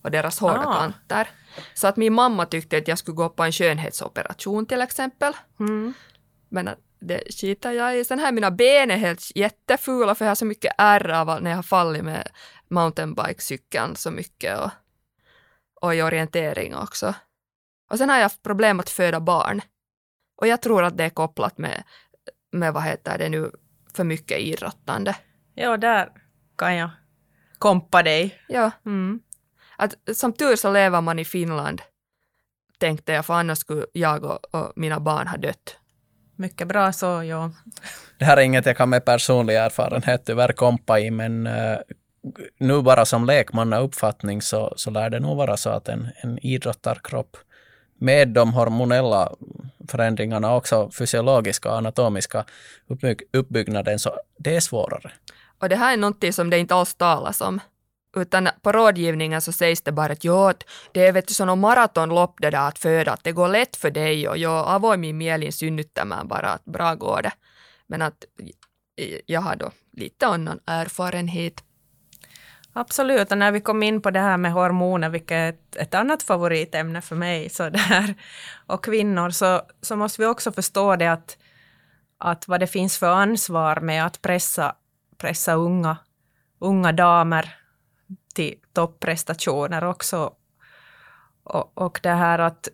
och 0.02 0.10
deras 0.10 0.38
hårda 0.38 0.64
Ah. 0.66 0.74
kanter. 0.80 1.28
Så 1.74 1.86
att 1.86 1.96
min 1.96 2.12
mamma 2.12 2.46
tyckte 2.46 2.78
att 2.78 2.88
jag 2.88 2.98
skulle 2.98 3.14
gå 3.14 3.28
på 3.28 3.42
en 3.42 3.52
skönhetsoperation 3.52 4.66
till 4.66 4.80
exempel. 4.80 5.32
Mm. 5.60 5.92
Men 6.48 6.68
att 6.68 6.78
det 7.00 7.22
skiter 7.40 7.72
jag 7.72 7.98
i. 7.98 8.04
Sen 8.04 8.18
här 8.18 8.32
mina 8.32 8.50
ben 8.50 8.90
är 8.90 8.96
helt 8.96 9.36
jättefula 9.36 10.14
för 10.14 10.24
jag 10.24 10.30
har 10.30 10.34
så 10.34 10.44
mycket 10.44 10.74
ärr 10.78 11.08
av 11.08 11.42
när 11.42 11.50
jag 11.50 11.58
har 11.58 11.62
fallit 11.62 12.04
med 12.04 12.28
mountainbikecykeln 12.68 13.96
så 13.96 14.10
mycket 14.10 14.58
och, 14.58 14.70
och 15.80 15.94
i 15.94 16.02
orientering 16.02 16.76
också. 16.76 17.14
Och 17.90 17.98
sen 17.98 18.08
har 18.08 18.16
jag 18.16 18.22
haft 18.22 18.42
problem 18.42 18.80
att 18.80 18.90
föda 18.90 19.20
barn. 19.20 19.60
Och 20.36 20.46
jag 20.46 20.62
tror 20.62 20.84
att 20.84 20.96
det 20.96 21.04
är 21.04 21.10
kopplat 21.10 21.58
med, 21.58 21.82
med 22.52 22.72
vad 22.72 22.82
heter 22.82 23.18
det 23.18 23.28
nu, 23.28 23.50
för 23.94 24.04
mycket 24.04 24.38
idrottande. 24.38 25.16
Ja, 25.54 25.76
där 25.76 26.12
kan 26.56 26.76
jag 26.76 26.90
kompa 27.58 28.02
dig. 28.02 28.42
Ja, 28.48 28.70
Mm. 28.86 29.20
att 29.76 29.94
som 30.14 30.32
tur 30.32 30.56
så 30.56 30.72
lever 30.72 31.00
man 31.00 31.18
i 31.18 31.24
Finland, 31.24 31.82
tänkte 32.78 33.12
jag, 33.12 33.26
för 33.26 33.34
annars 33.34 33.58
skulle 33.58 33.86
jag 33.92 34.24
och, 34.24 34.54
och 34.54 34.72
mina 34.76 35.00
barn 35.00 35.26
ha 35.26 35.36
dött. 35.36 35.76
Mycket 36.40 36.68
bra 36.68 36.92
så, 36.92 37.06
ja. 37.06 37.50
Det 38.18 38.24
här 38.24 38.36
är 38.36 38.40
inget 38.40 38.66
jag 38.66 38.76
kan 38.76 38.88
med 38.90 39.04
personlig 39.04 39.56
erfarenhet 39.56 40.22
tyvärr 40.26 40.52
kompa 40.52 41.00
i, 41.00 41.10
men 41.10 41.46
eh, 41.46 41.78
nu 42.58 42.82
bara 42.82 43.04
som 43.04 43.24
lekmannauppfattning 43.24 44.42
så, 44.42 44.72
så 44.76 44.90
lär 44.90 45.10
det 45.10 45.20
nog 45.20 45.36
vara 45.36 45.56
så 45.56 45.70
att 45.70 45.88
en, 45.88 46.08
en 46.22 46.38
idrottarkropp 46.38 47.36
med 48.00 48.28
de 48.28 48.52
hormonella 48.52 49.32
förändringarna, 49.88 50.54
också 50.54 50.90
fysiologiska 50.90 51.70
och 51.70 51.76
anatomiska 51.78 52.44
uppbyg- 52.88 53.22
uppbyggnaden, 53.32 53.98
så 53.98 54.16
det 54.38 54.56
är 54.56 54.60
svårare. 54.60 55.10
Och 55.58 55.68
det 55.68 55.76
här 55.76 55.92
är 55.92 55.96
någonting 55.96 56.32
som 56.32 56.50
det 56.50 56.58
inte 56.58 56.74
alls 56.74 56.94
talas 56.94 57.40
om. 57.40 57.60
Utan 58.16 58.48
på 58.62 58.72
rådgivningen 58.72 59.42
så 59.42 59.52
sägs 59.52 59.80
det 59.80 59.92
bara 59.92 60.12
att 60.12 60.24
jo, 60.24 60.52
det 60.92 61.06
är 61.06 61.12
vet 61.12 61.28
du, 61.28 61.34
sån 61.34 61.60
maratonlopp 61.60 62.34
det 62.40 62.50
där 62.50 62.68
att 62.68 62.78
föda, 62.78 63.12
att 63.12 63.24
det 63.24 63.32
går 63.32 63.48
lätt 63.48 63.76
för 63.76 63.90
dig 63.90 64.28
och 64.28 64.38
jag 64.38 64.68
avoimin 64.68 65.18
mielin 65.18 65.52
synnyttämään 65.52 66.28
bara, 66.28 66.50
att 66.50 66.64
bra 66.64 66.94
går 66.94 67.22
det. 67.22 67.32
Men 67.86 68.02
att 68.02 68.24
jag 69.26 69.40
har 69.40 69.56
då 69.56 69.70
lite 69.92 70.26
annan 70.26 70.60
erfarenhet. 70.66 71.64
Absolut, 72.72 73.32
och 73.32 73.38
när 73.38 73.52
vi 73.52 73.60
kom 73.60 73.82
in 73.82 74.02
på 74.02 74.10
det 74.10 74.20
här 74.20 74.36
med 74.36 74.52
hormoner, 74.52 75.08
vilket 75.08 75.32
är 75.32 75.48
ett, 75.48 75.76
ett 75.76 75.94
annat 75.94 76.22
favoritämne 76.22 77.00
för 77.00 77.16
mig, 77.16 77.50
så 77.50 77.68
där, 77.70 78.14
och 78.66 78.84
kvinnor, 78.84 79.30
så, 79.30 79.62
så 79.82 79.96
måste 79.96 80.22
vi 80.22 80.26
också 80.26 80.52
förstå 80.52 80.96
det 80.96 81.12
att, 81.12 81.38
att 82.18 82.48
vad 82.48 82.60
det 82.60 82.66
finns 82.66 82.98
för 82.98 83.12
ansvar 83.12 83.80
med 83.80 84.06
att 84.06 84.22
pressa, 84.22 84.74
pressa 85.18 85.54
unga, 85.54 85.96
unga 86.60 86.92
damer 86.92 87.57
till 88.38 88.54
topprestationer 88.72 89.84
också. 89.84 90.32
Och, 91.44 91.72
och 91.74 92.00
det 92.02 92.14
här 92.14 92.38
att, 92.38 92.68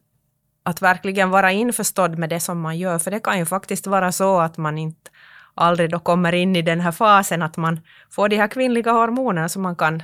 att 0.62 0.82
verkligen 0.82 1.30
vara 1.30 1.52
införstådd 1.52 2.18
med 2.18 2.30
det 2.30 2.40
som 2.40 2.60
man 2.60 2.78
gör, 2.78 2.98
för 2.98 3.10
det 3.10 3.20
kan 3.20 3.38
ju 3.38 3.44
faktiskt 3.44 3.86
vara 3.86 4.12
så 4.12 4.40
att 4.40 4.56
man 4.56 4.78
inte 4.78 5.10
aldrig 5.54 5.90
då 5.90 5.98
kommer 5.98 6.34
in 6.34 6.56
i 6.56 6.62
den 6.62 6.80
här 6.80 6.92
fasen 6.92 7.42
att 7.42 7.56
man 7.56 7.80
får 8.10 8.28
de 8.28 8.36
här 8.36 8.48
kvinnliga 8.48 8.92
hormonerna 8.92 9.48
så 9.48 9.60
man 9.60 9.76
kan, 9.76 10.02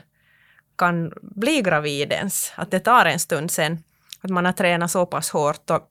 kan 0.78 1.12
bli 1.22 1.62
gravid 1.62 2.12
ens. 2.12 2.52
Att 2.56 2.70
det 2.70 2.80
tar 2.80 3.06
en 3.06 3.18
stund 3.18 3.50
sen, 3.50 3.78
att 4.20 4.30
man 4.30 4.44
har 4.44 4.52
tränat 4.52 4.90
så 4.90 5.06
pass 5.06 5.30
hårt. 5.30 5.70
Och 5.70 5.90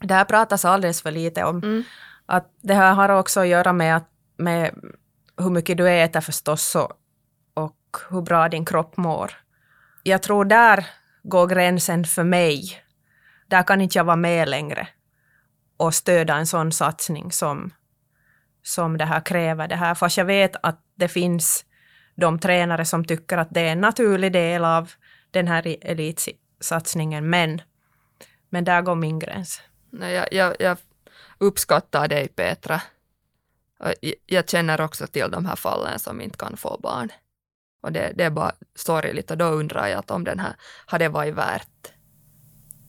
det 0.00 0.14
här 0.14 0.24
pratas 0.24 0.64
alldeles 0.64 1.02
för 1.02 1.10
lite 1.10 1.44
om. 1.44 1.56
Mm. 1.58 1.82
Att 2.26 2.50
det 2.62 2.74
här 2.74 2.94
har 2.94 3.08
också 3.08 3.40
att 3.40 3.46
göra 3.46 3.72
med, 3.72 3.96
att, 3.96 4.08
med 4.36 4.74
hur 5.36 5.50
mycket 5.50 5.76
du 5.76 5.88
äter 5.88 6.20
förstås 6.20 6.74
och, 6.74 6.92
hur 8.10 8.22
bra 8.22 8.48
din 8.48 8.64
kropp 8.64 8.96
mår. 8.96 9.32
Jag 10.02 10.22
tror 10.22 10.44
där 10.44 10.86
går 11.22 11.46
gränsen 11.46 12.04
för 12.04 12.24
mig. 12.24 12.82
Där 13.48 13.62
kan 13.62 13.80
inte 13.80 13.98
jag 13.98 14.04
vara 14.04 14.16
med 14.16 14.48
längre 14.48 14.88
och 15.76 15.94
stödja 15.94 16.36
en 16.36 16.46
sån 16.46 16.72
satsning 16.72 17.32
som, 17.32 17.72
som 18.62 18.98
det 18.98 19.04
här 19.04 19.20
kräver. 19.20 19.68
Det 19.68 19.76
här. 19.76 19.94
Fast 19.94 20.16
jag 20.16 20.24
vet 20.24 20.56
att 20.62 20.80
det 20.94 21.08
finns 21.08 21.64
de 22.14 22.38
tränare 22.38 22.84
som 22.84 23.04
tycker 23.04 23.38
att 23.38 23.48
det 23.50 23.60
är 23.60 23.72
en 23.72 23.80
naturlig 23.80 24.32
del 24.32 24.64
av 24.64 24.92
den 25.30 25.48
här 25.48 25.76
elitsatsningen. 25.80 27.30
Men, 27.30 27.62
men 28.50 28.64
där 28.64 28.82
går 28.82 28.94
min 28.94 29.18
gräns. 29.18 29.62
Jag, 29.90 30.32
jag, 30.32 30.56
jag 30.58 30.78
uppskattar 31.38 32.08
dig 32.08 32.28
Petra. 32.28 32.82
Jag 34.26 34.48
känner 34.48 34.80
också 34.80 35.06
till 35.06 35.30
de 35.30 35.46
här 35.46 35.56
fallen 35.56 35.98
som 35.98 36.20
inte 36.20 36.38
kan 36.38 36.56
få 36.56 36.78
barn. 36.82 37.12
Och 37.84 37.92
det, 37.92 38.12
det 38.14 38.24
är 38.24 38.30
bara 38.30 38.52
sorgligt 38.74 39.30
och 39.30 39.38
då 39.38 39.44
undrar 39.44 39.86
jag 39.86 39.98
att 39.98 40.10
om 40.10 40.24
den 40.24 40.38
här 40.38 40.56
hade 40.86 41.08
varit 41.08 41.34
värt 41.34 41.92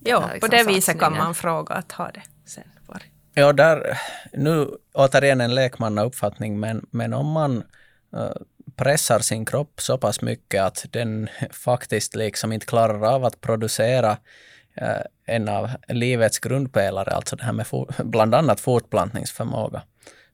Jo, 0.05 0.19
här 0.19 0.27
på 0.27 0.33
liksom 0.33 0.49
det 0.49 0.63
viset 0.63 0.85
kan 0.85 0.99
satsningen. 0.99 1.23
man 1.23 1.35
fråga 1.35 1.75
att 1.75 1.91
ha 1.91 2.11
det 2.11 2.21
sen 2.45 2.63
varit. 2.87 3.05
Ja, 3.33 3.53
där, 3.53 3.99
nu 4.33 4.67
återigen 4.93 5.41
en 5.41 5.55
lekmannauppfattning, 5.55 6.59
men, 6.59 6.85
men 6.91 7.13
om 7.13 7.31
man 7.31 7.63
eh, 8.15 8.31
pressar 8.75 9.19
sin 9.19 9.45
kropp 9.45 9.81
så 9.81 9.97
pass 9.97 10.21
mycket 10.21 10.63
att 10.63 10.85
den 10.89 11.29
faktiskt 11.51 12.15
liksom 12.15 12.51
inte 12.51 12.65
klarar 12.65 13.15
av 13.15 13.25
att 13.25 13.41
producera 13.41 14.17
eh, 14.75 15.01
en 15.25 15.49
av 15.49 15.69
livets 15.87 16.39
grundpelare, 16.39 17.11
alltså 17.11 17.35
det 17.35 17.43
här 17.43 17.53
med 17.53 17.65
bland 18.03 18.35
annat 18.35 18.59
fortplantningsförmåga. 18.59 19.81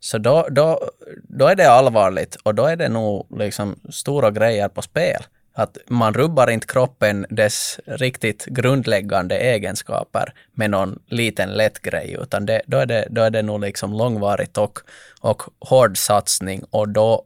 Så 0.04 0.18
då, 0.18 0.47
då, 0.52 0.89
då 1.24 1.47
är 1.47 1.56
det 1.56 1.72
allvarligt 1.72 2.36
och 2.43 2.56
då 2.56 2.66
är 2.66 2.76
det 2.76 2.89
nog 2.89 3.39
liksom 3.39 3.80
stora 3.89 4.32
grejer 4.32 4.68
på 4.68 4.82
spel. 4.82 5.24
Att 5.54 5.78
man 5.88 6.14
rubbar 6.14 6.49
inte 6.49 6.68
kroppen 6.68 7.26
dess 7.30 7.80
riktigt 7.86 8.45
grundläggande 8.45 9.38
egenskaper 9.38 10.34
med 10.54 10.70
någon 10.70 10.99
liten 11.08 11.49
lätt 11.49 11.80
grej, 11.82 12.18
utan 12.22 12.45
det, 12.45 12.62
då, 12.66 12.78
är 12.78 12.86
det, 12.86 13.08
då 13.10 13.22
är 13.22 13.30
det 13.30 13.41
nog 13.41 13.62
liksom 13.62 13.93
långvarigt 13.93 14.58
och, 14.58 14.80
och 15.22 15.43
hård 15.60 15.97
satsning 15.97 16.64
och 16.70 16.89
då, 16.89 17.26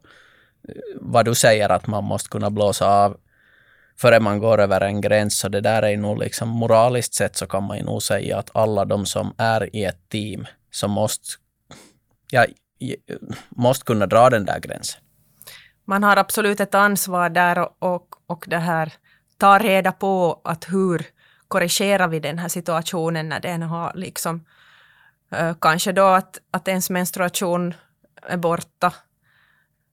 vad 0.96 1.26
du 1.26 1.36
säger 1.36 1.70
att 1.70 1.88
man 1.88 2.04
måste 2.04 2.30
kunna 2.30 2.50
blåsa 2.50 2.88
av 2.88 3.18
före 3.98 4.20
man 4.20 4.40
går 4.40 4.62
över 4.62 4.82
en 4.82 5.02
gräns, 5.02 5.40
så 5.40 5.50
det 5.50 5.62
där 5.62 5.84
är 5.84 5.98
nog 5.98 6.20
liksom 6.20 6.50
moraliskt 6.50 7.14
sett 7.14 7.36
så 7.36 7.48
kan 7.48 7.64
man 7.64 7.78
ju 7.78 7.84
nog 7.84 8.04
säga 8.04 8.38
att 8.38 8.50
alla 8.54 8.86
de 8.86 9.06
som 9.06 9.34
är 9.38 9.76
i 9.76 9.86
ett 9.86 10.10
team 10.10 10.48
som 10.72 10.92
måste, 10.92 11.28
ja, 12.32 12.46
måste 13.50 13.86
kunna 13.86 14.06
dra 14.06 14.30
den 14.30 14.46
där 14.46 14.60
gränsen. 14.60 15.02
Man 15.86 16.04
har 16.04 16.18
absolut 16.18 16.60
ett 16.60 16.76
ansvar 16.76 17.30
där 17.30 17.60
och, 17.60 17.76
och, 17.80 18.16
och 18.28 18.46
det 18.48 18.58
här 18.58 18.94
ta 19.38 19.60
reda 19.60 19.92
på 19.92 20.42
att 20.44 20.66
hur 20.74 21.06
korrigerar 21.48 22.08
vi 22.08 22.20
den 22.20 22.40
här 22.40 22.48
situationen 22.48 23.30
när 23.30 23.40
den 23.40 23.62
har 23.62 23.92
liksom 23.96 24.46
eh, 25.32 25.56
kanske 25.62 25.92
då 25.92 26.06
att, 26.06 26.40
att 26.52 26.68
ens 26.68 26.90
menstruation 26.90 27.74
är 28.22 28.38
borta 28.38 28.94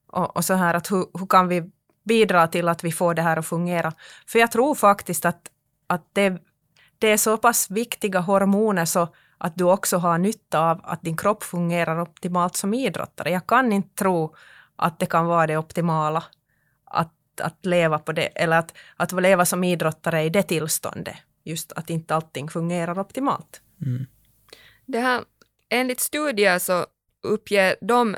och, 0.08 0.36
och 0.36 0.44
så 0.44 0.54
här 0.54 0.74
att 0.74 0.90
hur, 0.90 1.06
hur 1.18 1.26
kan 1.26 1.48
vi 1.48 1.70
bidra 2.04 2.46
till 2.46 2.68
att 2.68 2.84
vi 2.84 2.92
får 2.92 3.14
det 3.14 3.22
här 3.22 3.36
att 3.36 3.46
fungera. 3.46 3.92
För 4.26 4.38
jag 4.38 4.50
tror 4.50 4.74
faktiskt 4.74 5.24
att, 5.24 5.50
att 5.86 6.08
det, 6.12 6.42
det 6.98 7.08
är 7.08 7.16
så 7.16 7.36
pass 7.36 7.70
viktiga 7.70 8.20
hormoner 8.20 8.84
så 8.84 9.08
att 9.44 9.56
du 9.56 9.64
också 9.64 9.96
har 9.96 10.18
nytta 10.18 10.60
av 10.70 10.80
att 10.84 11.02
din 11.02 11.16
kropp 11.16 11.42
fungerar 11.42 12.00
optimalt 12.00 12.56
som 12.56 12.74
idrottare. 12.74 13.30
Jag 13.30 13.46
kan 13.46 13.72
inte 13.72 13.94
tro 13.94 14.34
att 14.76 14.98
det 14.98 15.06
kan 15.06 15.26
vara 15.26 15.46
det 15.46 15.56
optimala 15.56 16.24
att, 16.84 17.40
att 17.40 17.66
leva 17.66 17.98
på 17.98 18.12
det, 18.12 18.26
eller 18.26 18.58
att, 18.58 18.74
att 18.96 19.12
leva 19.12 19.44
som 19.44 19.64
idrottare 19.64 20.22
i 20.22 20.30
det 20.30 20.42
tillståndet. 20.42 21.16
Just 21.44 21.72
att 21.72 21.90
inte 21.90 22.14
allting 22.14 22.48
fungerar 22.48 22.98
optimalt. 22.98 23.60
Det 24.86 24.98
här, 25.00 25.24
enligt 25.68 26.00
studier 26.00 26.58
så 26.58 26.86
uppger 27.22 27.76
de 27.80 28.16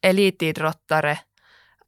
elitidrottare 0.00 1.18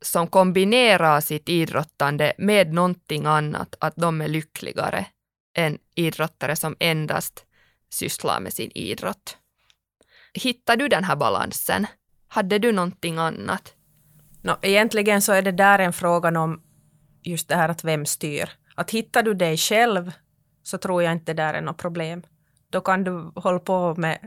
som 0.01 0.27
kombinerar 0.27 1.21
sitt 1.21 1.49
idrottande 1.49 2.33
med 2.39 2.73
någonting 2.73 3.27
annat 3.27 3.77
att 3.81 3.97
de 3.97 4.21
är 4.21 4.29
lyckligare 4.29 5.07
än 5.57 5.79
idrottare 5.95 6.57
som 6.57 6.77
endast 6.79 7.47
sysslar 7.95 8.41
med 8.41 8.53
sin 8.53 8.71
idrott. 8.75 9.37
Hittar 10.35 10.77
du 10.77 10.89
den 10.89 11.05
här 11.05 11.17
balansen? 11.17 11.87
Hade 12.29 12.59
du 12.59 12.73
någonting 12.73 13.19
annat? 13.19 13.75
No, 14.43 14.57
egentligen 14.63 15.23
så 15.23 15.33
är 15.33 15.43
det 15.43 15.53
där 15.53 15.79
en 15.79 15.93
fråga 15.93 16.41
om 16.41 16.63
just 17.23 17.49
det 17.49 17.57
här 17.57 17.69
att 17.69 17.85
vem 17.85 18.07
styr. 18.07 18.51
Att 18.75 18.91
hittar 18.91 19.23
du 19.23 19.35
dig 19.35 19.57
själv 19.57 20.13
så 20.63 20.79
tror 20.79 21.03
jag 21.03 21.13
inte 21.13 21.33
det 21.33 21.43
där 21.43 21.55
är 21.55 21.61
något 21.61 21.79
problem. 21.79 22.23
Då 22.71 22.81
kan 22.81 23.05
du 23.05 23.33
hålla 23.35 23.59
på 23.59 23.95
med, 23.95 24.19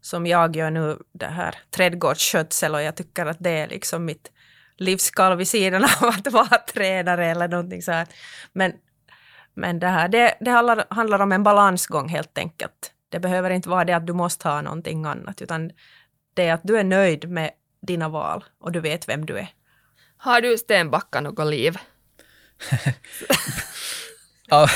som 0.00 0.26
jag 0.26 0.56
gör 0.56 0.70
nu, 0.70 0.98
det 1.12 1.26
här 1.26 1.54
trädgårdsskötsel 1.70 2.74
och 2.74 2.82
jag 2.82 2.96
tycker 2.96 3.26
att 3.26 3.36
det 3.40 3.50
är 3.50 3.68
liksom 3.68 4.04
mitt 4.04 4.30
livskall 4.76 5.36
vid 5.36 5.48
sidan 5.48 5.84
av 5.84 6.08
att 6.08 6.32
vara 6.32 6.58
tränare 6.72 7.26
eller 7.26 7.48
någonting 7.48 7.82
så 7.82 7.92
här. 7.92 8.06
Men, 8.52 8.72
men 9.60 9.78
det 9.78 9.86
här, 9.86 10.08
det, 10.08 10.34
det 10.40 10.50
handlar, 10.50 10.84
handlar 10.90 11.20
om 11.20 11.32
en 11.32 11.42
balansgång 11.42 12.08
helt 12.08 12.38
enkelt. 12.38 12.92
Det 13.08 13.20
behöver 13.20 13.50
inte 13.50 13.68
vara 13.68 13.84
det 13.84 13.92
att 13.92 14.06
du 14.06 14.12
måste 14.12 14.48
ha 14.48 14.62
någonting 14.62 15.04
annat, 15.04 15.42
utan 15.42 15.70
det 16.34 16.46
är 16.46 16.54
att 16.54 16.60
du 16.64 16.78
är 16.78 16.84
nöjd 16.84 17.30
med 17.30 17.50
dina 17.82 18.08
val 18.08 18.44
och 18.60 18.72
du 18.72 18.80
vet 18.80 19.08
vem 19.08 19.26
du 19.26 19.38
är. 19.38 19.48
Har 20.16 20.40
du 20.40 20.58
Stenbacka 20.58 21.20
något 21.20 21.46
liv? 21.46 21.78
Ja, 24.50 24.68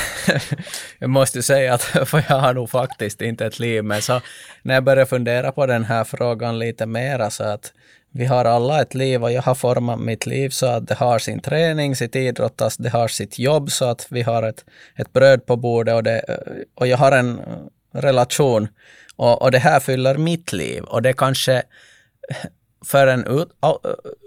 jag 0.99 1.09
måste 1.09 1.43
säga 1.43 1.73
att 1.73 1.81
för 2.09 2.25
jag 2.29 2.39
har 2.39 2.53
nog 2.53 2.69
faktiskt 2.69 3.21
inte 3.21 3.45
ett 3.45 3.59
liv, 3.59 3.83
men 3.83 4.01
så 4.01 4.21
när 4.61 4.73
jag 4.73 4.83
började 4.83 5.05
fundera 5.05 5.51
på 5.51 5.65
den 5.65 5.83
här 5.83 6.03
frågan 6.03 6.59
lite 6.59 6.85
mera 6.85 7.29
så 7.29 7.43
att 7.43 7.73
vi 8.17 8.25
har 8.25 8.45
alla 8.45 8.81
ett 8.81 8.93
liv 8.93 9.23
och 9.23 9.31
jag 9.31 9.41
har 9.41 9.55
format 9.55 9.99
mitt 9.99 10.25
liv 10.25 10.49
så 10.49 10.65
att 10.65 10.87
det 10.87 10.95
har 10.95 11.19
sin 11.19 11.39
träning, 11.39 11.95
sitt 11.95 12.15
idrottas, 12.15 12.77
det 12.77 12.89
har 12.89 13.07
sitt 13.07 13.39
jobb 13.39 13.71
så 13.71 13.85
att 13.85 14.07
vi 14.09 14.21
har 14.21 14.43
ett, 14.43 14.65
ett 14.95 15.13
bröd 15.13 15.45
på 15.45 15.55
bordet 15.55 15.95
och, 15.95 16.03
det, 16.03 16.39
och 16.75 16.87
jag 16.87 16.97
har 16.97 17.11
en 17.11 17.39
eh, 17.39 17.43
relation 17.91 18.67
och, 19.15 19.41
och 19.41 19.51
det 19.51 19.59
här 19.59 19.79
fyller 19.79 20.17
mitt 20.17 20.53
liv 20.53 20.83
och 20.83 21.01
det 21.01 21.13
kanske 21.13 21.63
för 22.85 23.07
en 23.07 23.25
ut, 23.27 23.49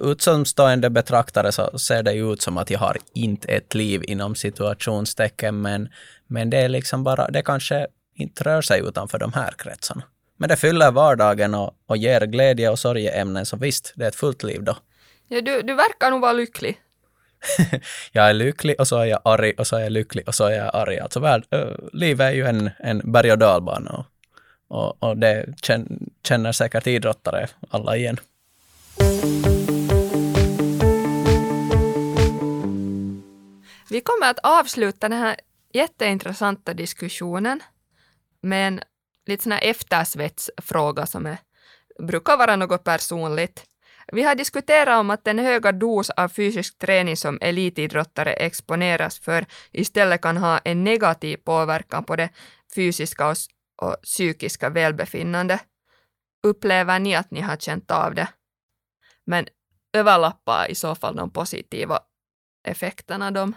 utomstående 0.01 0.91
betraktare 0.91 1.53
så 1.53 1.79
ser 1.79 2.03
det 2.03 2.15
ut 2.15 2.43
som 2.43 2.59
att 2.59 2.71
jag 2.71 2.79
har 2.79 2.97
inte 3.15 3.49
ett 3.49 3.75
liv 3.75 4.03
inom 4.05 4.35
situationstecken, 4.35 5.63
men, 5.63 5.89
men 6.27 6.51
det 6.51 6.59
är 6.59 6.69
liksom 6.69 7.05
bara, 7.05 7.29
det 7.29 7.43
kanske 7.43 7.87
inte 8.15 8.45
rör 8.45 8.63
sig 8.63 8.81
utanför 8.81 9.19
de 9.19 9.33
här 9.33 9.55
kretsarna. 9.59 10.03
Men 10.41 10.49
det 10.49 10.57
fyller 10.57 10.91
vardagen 10.91 11.55
och, 11.55 11.75
och 11.87 11.97
ger 11.97 12.21
glädje 12.21 12.71
och 12.71 12.79
sorgeämnen, 12.79 13.47
så 13.47 13.57
visst, 13.57 13.93
det 13.97 14.05
är 14.05 14.09
ett 14.09 14.15
fullt 14.15 14.43
liv 14.43 14.63
då. 14.63 14.77
Ja, 15.29 15.41
du, 15.41 15.63
du 15.63 15.75
verkar 15.75 16.11
nog 16.11 16.21
vara 16.21 16.33
lycklig. 16.33 16.81
jag 18.13 18.29
är 18.29 18.35
lycklig 18.35 18.81
och 18.81 18.89
så 18.89 18.99
är 18.99 19.05
jag 19.05 19.21
arg 19.25 19.53
och 19.59 19.67
så 19.67 19.77
är 19.77 19.81
jag 19.81 19.93
lycklig 19.93 20.29
och 20.29 20.35
så 20.35 20.45
är 20.45 20.57
jag 20.57 20.75
arg. 20.75 20.99
Alltså 20.99 21.21
värld, 21.21 21.45
äh, 21.51 21.67
livet 21.93 22.25
är 22.25 22.31
ju 22.31 22.47
en, 22.47 22.71
en 22.79 23.13
berg 23.13 23.33
och 23.33 23.39
dalbana 23.39 23.91
och, 23.91 24.07
och, 24.79 25.03
och 25.03 25.17
det 25.17 25.47
känner 26.23 26.53
säkert 26.53 26.87
idrottare 26.87 27.49
alla 27.71 27.97
igen. 27.97 28.21
Vi 33.91 34.01
kommer 34.01 34.31
att 34.31 34.39
avsluta 34.43 35.09
den 35.09 35.19
här 35.19 35.37
jätteintressanta 35.73 36.75
diskussionen 36.75 37.61
med 38.41 38.69
en 38.69 38.81
lite 39.29 39.43
sån 39.43 39.53
här 39.53 39.65
eftersvetsfråga 39.65 41.07
som 41.07 41.27
är, 41.27 41.39
brukar 41.99 42.37
vara 42.37 42.57
något 42.57 42.85
personligt. 42.85 43.65
Vi 44.13 44.23
har 44.23 44.35
diskuterat 44.35 45.01
om 45.01 45.11
att 45.11 45.25
den 45.25 45.39
höga 45.39 45.73
dos 45.73 46.11
av 46.11 46.29
fysisk 46.29 46.79
träning 46.79 47.17
som 47.17 47.39
elitidrottare 47.41 48.33
exponeras 48.33 49.19
för 49.19 49.47
istället 49.73 50.21
kan 50.21 50.37
ha 50.37 50.59
en 50.59 50.85
negativ 50.85 51.37
påverkan 51.37 52.05
på 52.05 52.17
det 52.17 52.29
fysiska 52.75 53.29
och, 53.29 53.37
och 53.83 53.97
psykiska 54.03 54.69
välbefinnande. 54.71 55.61
Upplever 56.43 56.99
ni 56.99 57.15
att 57.15 57.31
ni 57.31 57.41
har 57.41 57.57
känt 57.57 57.91
av 57.91 58.15
det? 58.15 58.29
Men 59.27 59.47
överlappar 59.93 60.71
i 60.71 60.75
så 60.75 60.95
fall 60.95 61.17
de 61.17 61.31
positiva 61.31 62.01
effekterna 62.69 63.31
de? 63.31 63.57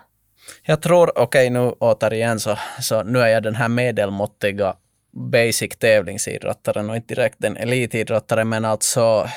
Jag 0.63 0.81
tror, 0.81 1.09
okej 1.17 1.23
okay, 1.23 1.49
nu 1.49 1.75
återigen 1.79 2.39
så, 2.39 2.57
så 2.81 3.03
nu 3.03 3.19
är 3.19 3.27
jag 3.27 3.43
den 3.43 3.55
här 3.55 3.67
medelmåttiga 3.67 4.75
basic 5.13 5.77
tävlingsidrottaren 5.77 6.89
och 6.89 6.95
inte 6.95 7.15
direkt 7.15 7.43
en 7.43 7.57
elitidrottare, 7.57 8.43
men 8.43 8.65
alltså 8.65 9.27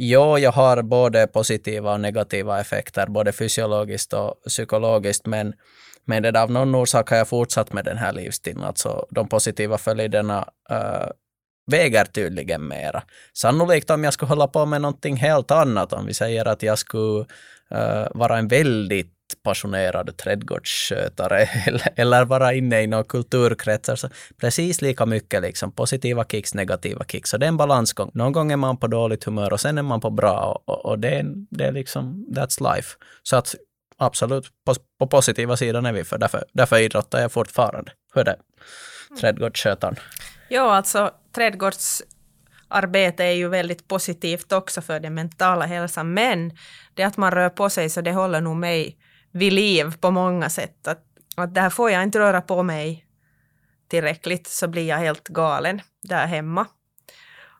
Ja, 0.00 0.38
jag 0.38 0.52
har 0.52 0.82
både 0.82 1.26
positiva 1.26 1.92
och 1.92 2.00
negativa 2.00 2.60
effekter, 2.60 3.06
både 3.06 3.32
fysiologiskt 3.32 4.12
och 4.12 4.34
psykologiskt, 4.48 5.26
men, 5.26 5.54
men 6.04 6.22
det 6.22 6.42
av 6.42 6.50
någon 6.50 6.74
orsak 6.74 7.10
har 7.10 7.16
jag 7.16 7.28
fortsatt 7.28 7.72
med 7.72 7.84
den 7.84 7.96
här 7.96 8.12
livsstilen. 8.12 8.64
Alltså 8.64 9.06
de 9.10 9.28
positiva 9.28 9.78
följderna 9.78 10.48
uh, 10.70 11.08
väger 11.68 12.04
tydligen 12.04 12.68
mera. 12.68 13.02
Sannolikt 13.32 13.90
om 13.90 14.04
jag 14.04 14.12
skulle 14.12 14.28
hålla 14.28 14.46
på 14.46 14.66
med 14.66 14.80
någonting 14.80 15.16
helt 15.16 15.50
annat, 15.50 15.92
om 15.92 16.06
vi 16.06 16.14
säger 16.14 16.48
att 16.48 16.62
jag 16.62 16.78
skulle 16.78 17.20
uh, 17.74 18.08
vara 18.14 18.38
en 18.38 18.48
väldigt 18.48 19.14
passionerad 19.44 20.16
trädgårdsskötare 20.16 21.38
eller, 21.66 21.88
eller 21.96 22.24
vara 22.24 22.54
inne 22.54 22.82
i 22.82 22.86
några 22.86 23.04
kulturkretsar, 23.04 23.96
så 23.96 24.08
precis 24.40 24.82
lika 24.82 25.06
mycket 25.06 25.42
liksom 25.42 25.72
positiva 25.72 26.24
kicks, 26.24 26.54
negativa 26.54 27.04
kicks. 27.04 27.30
Så 27.30 27.36
det 27.38 27.46
är 27.46 27.48
en 27.48 27.56
balansgång. 27.56 28.10
Någon 28.14 28.32
gång 28.32 28.52
är 28.52 28.56
man 28.56 28.76
på 28.76 28.86
dåligt 28.86 29.24
humör 29.24 29.52
och 29.52 29.60
sen 29.60 29.78
är 29.78 29.82
man 29.82 30.00
på 30.00 30.10
bra 30.10 30.62
och, 30.64 30.86
och 30.86 30.98
det, 30.98 31.08
är, 31.08 31.24
det 31.50 31.64
är 31.64 31.72
liksom, 31.72 32.26
that's 32.30 32.74
life. 32.74 32.96
Så 33.22 33.36
att 33.36 33.54
absolut, 33.98 34.46
på, 34.66 34.74
på 34.98 35.06
positiva 35.06 35.56
sidan 35.56 35.86
är 35.86 35.92
vi 35.92 36.04
för, 36.04 36.18
därför, 36.18 36.44
därför 36.52 36.78
idrottar 36.78 37.20
jag 37.20 37.32
fortfarande. 37.32 37.92
Hur 38.14 38.20
är 38.20 38.24
det? 38.24 38.36
Trädgårdsskötaren. 39.20 39.96
Ja, 40.48 40.74
alltså 40.74 41.10
trädgårdsarbete 41.32 43.24
är 43.24 43.32
ju 43.32 43.48
väldigt 43.48 43.88
positivt 43.88 44.52
också 44.52 44.80
för 44.80 45.00
den 45.00 45.14
mentala 45.14 45.66
hälsan, 45.66 46.14
men 46.14 46.52
det 46.94 47.02
att 47.02 47.16
man 47.16 47.30
rör 47.30 47.48
på 47.48 47.70
sig 47.70 47.90
så 47.90 48.00
det 48.00 48.12
håller 48.12 48.40
nog 48.40 48.56
mig 48.56 48.98
vid 49.32 49.52
liv 49.52 49.96
på 50.00 50.10
många 50.10 50.48
sätt. 50.48 50.88
Att, 50.88 51.04
att 51.36 51.54
där 51.54 51.70
får 51.70 51.90
jag 51.90 52.02
inte 52.02 52.18
röra 52.18 52.40
på 52.40 52.62
mig 52.62 53.06
tillräckligt 53.88 54.46
så 54.46 54.68
blir 54.68 54.88
jag 54.88 54.98
helt 54.98 55.28
galen 55.28 55.80
där 56.02 56.26
hemma. 56.26 56.66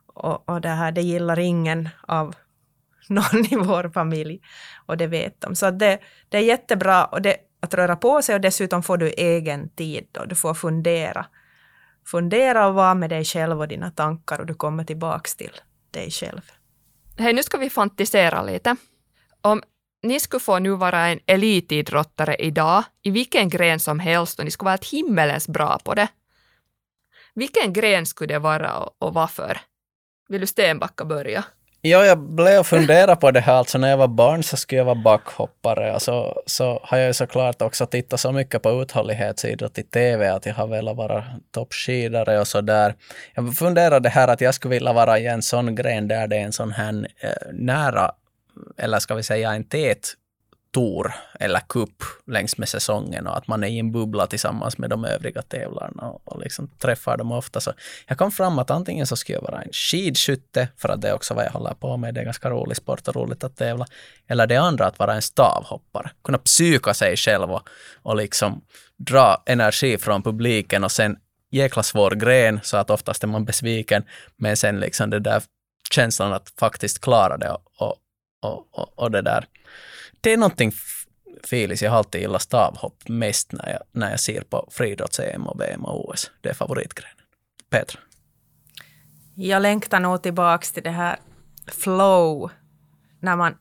Och, 0.07 0.49
och 0.49 0.61
det 0.61 0.69
här, 0.69 0.93
det 0.93 1.03
gillar 1.03 1.39
ingen 1.39 1.89
av 2.03 2.35
någon 3.09 3.45
i 3.51 3.57
vår 3.57 3.91
familj 3.91 4.41
och 4.87 4.97
det 4.97 5.07
vet 5.07 5.41
de. 5.41 5.55
Så 5.55 5.71
det, 5.71 5.99
det 6.29 6.39
är 6.39 6.43
jättebra 6.43 7.05
och 7.05 7.23
det, 7.23 7.37
att 7.61 7.75
röra 7.75 7.97
på 7.97 8.23
sig 8.23 8.35
och 8.35 8.41
dessutom 8.41 8.83
får 8.83 8.97
du 8.97 9.09
egen 9.09 9.69
tid 9.69 10.17
och 10.19 10.29
Du 10.29 10.35
får 10.35 10.55
fundera 10.55 11.27
fundera 12.11 12.67
och 12.67 12.75
vara 12.75 12.95
med 12.95 13.11
dig 13.11 13.25
själv 13.25 13.61
och 13.61 13.69
dina 13.69 13.91
tankar 13.91 14.39
och 14.41 14.47
du 14.47 14.55
kommer 14.55 14.85
tillbaks 14.85 15.37
till 15.37 15.53
dig 15.91 16.11
själv. 16.11 16.41
Hej, 17.19 17.33
nu 17.33 17.43
ska 17.43 17.59
vi 17.59 17.71
fantisera 17.71 18.43
lite. 18.43 18.77
Om 19.41 19.63
ni 20.03 20.21
skulle 20.21 20.41
få 20.41 20.59
nu 20.59 20.71
vara 20.71 21.07
en 21.09 21.21
elitidrottare 21.27 22.35
idag, 22.35 22.85
i 23.03 23.11
vilken 23.11 23.49
gren 23.49 23.81
som 23.81 24.01
helst, 24.01 24.39
och 24.39 24.45
ni 24.45 24.51
skulle 24.51 24.67
vara 24.67 24.75
ett 24.75 24.91
himmelens 24.91 25.49
bra 25.49 25.79
på 25.85 25.95
det. 25.95 26.09
Vilken 27.35 27.73
gren 27.73 28.07
skulle 28.07 28.35
det 28.35 28.39
vara 28.39 28.79
och, 28.79 28.97
och 28.99 29.15
varför? 29.15 29.61
Vill 30.29 30.41
du 30.41 30.47
Stenbacka 30.47 31.05
börja? 31.05 31.45
Ja, 31.81 32.05
jag 32.05 32.19
blev 32.19 32.61
och 32.61 32.67
funderade 32.67 33.17
på 33.17 33.31
det 33.31 33.41
här. 33.41 33.55
Alltså 33.55 33.79
när 33.79 33.89
jag 33.89 33.97
var 33.97 34.09
barn 34.09 34.43
så 34.43 34.57
skulle 34.57 34.79
jag 34.79 34.85
vara 34.85 34.95
backhoppare. 34.95 35.93
Alltså, 35.93 36.43
så 36.47 36.81
har 36.83 36.99
jag 36.99 37.07
ju 37.07 37.13
såklart 37.13 37.63
också 37.63 37.87
tittat 37.87 38.21
så 38.21 38.33
mycket 38.33 38.63
på 38.63 38.83
uthållighetsidrott 38.83 39.79
i 39.79 39.83
TV 39.83 40.29
att 40.29 40.47
jag 40.47 40.55
har 40.55 40.67
velat 40.67 40.97
vara 40.97 41.25
toppskidare 41.51 42.41
och 42.41 42.49
så 42.49 42.61
där. 42.61 42.95
Jag 43.35 43.57
funderade 43.57 44.09
här 44.09 44.29
att 44.29 44.41
jag 44.41 44.55
skulle 44.55 44.75
vilja 44.75 44.93
vara 44.93 45.19
i 45.19 45.27
en 45.27 45.43
sån 45.43 45.75
gren 45.75 46.09
där 46.09 46.27
det 46.27 46.37
är 46.37 46.41
en 46.41 46.53
sån 46.53 46.73
här 46.73 47.09
eh, 47.21 47.53
nära, 47.53 48.11
eller 48.79 48.99
ska 48.99 49.15
vi 49.15 49.23
säga 49.23 49.53
en 49.53 49.65
tät 49.65 50.15
tour 50.71 51.15
eller 51.41 51.61
kupp 51.61 52.03
längs 52.27 52.59
med 52.59 52.69
säsongen 52.69 53.27
och 53.27 53.37
att 53.37 53.49
man 53.49 53.65
är 53.65 53.69
i 53.69 53.79
en 53.79 53.93
bubbla 53.93 54.27
tillsammans 54.27 54.79
med 54.79 54.91
de 54.91 55.05
övriga 55.05 55.43
tävlarna 55.43 56.03
och, 56.03 56.21
och 56.25 56.41
liksom 56.41 56.69
träffar 56.79 57.17
dem 57.17 57.33
ofta. 57.33 57.61
Så 57.61 57.73
jag 58.07 58.19
kom 58.19 58.31
fram 58.31 58.59
att 58.59 58.71
antingen 58.71 59.07
så 59.07 59.17
skulle 59.17 59.39
jag 59.39 59.43
vara 59.43 59.63
en 59.63 59.73
skidskytte, 59.73 60.69
för 60.77 60.89
att 60.89 61.01
det 61.01 61.09
är 61.09 61.15
också 61.15 61.35
vad 61.35 61.45
jag 61.45 61.51
håller 61.51 61.75
på 61.75 61.97
med, 61.97 62.15
det 62.15 62.21
är 62.21 62.25
ganska 62.25 62.51
rolig 62.51 62.77
sport 62.77 63.09
och 63.09 63.17
roligt 63.17 63.45
att 63.45 63.57
tävla, 63.57 63.87
eller 64.29 64.47
det 64.47 64.57
andra 64.57 64.87
att 64.87 64.99
vara 64.99 65.15
en 65.15 65.23
stavhoppare, 65.23 66.11
kunna 66.25 66.39
psyka 66.39 66.95
sig 66.95 67.17
själv 67.17 67.51
och, 67.51 67.69
och 68.03 68.17
liksom 68.17 68.63
dra 68.97 69.43
energi 69.47 69.99
från 69.99 70.23
publiken 70.23 70.85
och 70.85 70.93
sen 70.93 71.17
jäkla 71.51 71.83
svår 71.83 72.11
gren 72.11 72.61
så 72.63 72.77
att 72.77 72.91
oftast 72.91 73.23
är 73.23 73.29
man 73.29 73.45
besviken, 73.45 74.05
men 74.37 74.57
sen 74.57 74.81
liksom 74.81 75.11
det 75.11 75.21
där 75.21 75.43
känslan 75.91 76.33
att 76.33 76.53
faktiskt 76.61 77.01
klara 77.01 77.37
det 77.37 77.51
och, 77.51 77.63
och, 77.77 77.97
och, 78.41 78.99
och 78.99 79.11
det 79.11 79.23
där 79.23 79.47
det 80.21 80.33
är 80.33 80.37
någonting 80.37 80.73
filis. 81.45 81.83
Jag 81.83 81.91
har 81.91 81.99
alltid 81.99 82.21
gillat 82.21 82.43
stavhopp 82.43 83.09
mest 83.09 83.53
när 83.53 83.69
jag, 83.69 83.81
när 83.93 84.11
jag 84.11 84.21
ser 84.21 84.41
på 84.41 84.69
friidrotts-EM 84.71 85.47
och 85.47 85.61
VM 85.61 85.85
och 85.85 86.09
OS. 86.09 86.31
Det 86.41 86.49
är 86.49 86.55
favoritgrenen. 86.55 87.17
Petra? 87.71 88.01
Jag 89.35 89.63
längtar 89.63 90.01
nog 90.01 90.23
tillbaks 90.23 90.73
till 90.73 90.83
det 90.83 90.91
här 90.91 91.19
flow. 91.67 92.51
När 93.21 93.37
man 93.37 93.57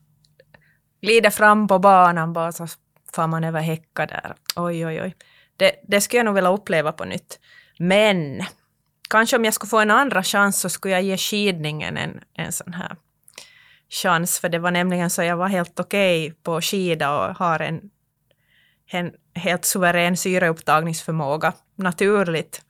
glider 1.00 1.30
fram 1.30 1.68
på 1.68 1.78
banan 1.78 2.32
bara 2.32 2.52
så 2.52 2.66
far 3.12 3.26
man 3.26 3.44
över 3.44 3.60
häckar 3.60 4.06
där. 4.06 4.34
Oj, 4.56 4.86
oj, 4.86 5.02
oj. 5.02 5.16
Det, 5.56 5.72
det 5.82 6.00
skulle 6.00 6.18
jag 6.18 6.24
nog 6.24 6.34
vilja 6.34 6.50
uppleva 6.50 6.92
på 6.92 7.04
nytt. 7.04 7.40
Men 7.78 8.44
kanske 9.10 9.36
om 9.36 9.44
jag 9.44 9.54
skulle 9.54 9.70
få 9.70 9.78
en 9.78 9.90
andra 9.90 10.22
chans 10.22 10.60
så 10.60 10.68
skulle 10.68 10.94
jag 10.94 11.02
ge 11.02 11.16
skidningen 11.16 11.96
en, 11.96 12.20
en 12.34 12.52
sån 12.52 12.72
här 12.72 12.96
chans, 13.90 14.40
för 14.40 14.48
det 14.48 14.58
var 14.58 14.70
nämligen 14.70 15.10
så 15.10 15.22
jag 15.22 15.36
var 15.36 15.48
helt 15.48 15.80
okej 15.80 16.26
okay 16.26 16.38
på 16.42 16.60
skida 16.60 17.18
och 17.18 17.36
har 17.36 17.60
en, 17.60 17.80
en 18.90 19.12
helt 19.34 19.64
suverän 19.64 20.16
syreupptagningsförmåga 20.16 21.52
naturligt. 21.76 22.62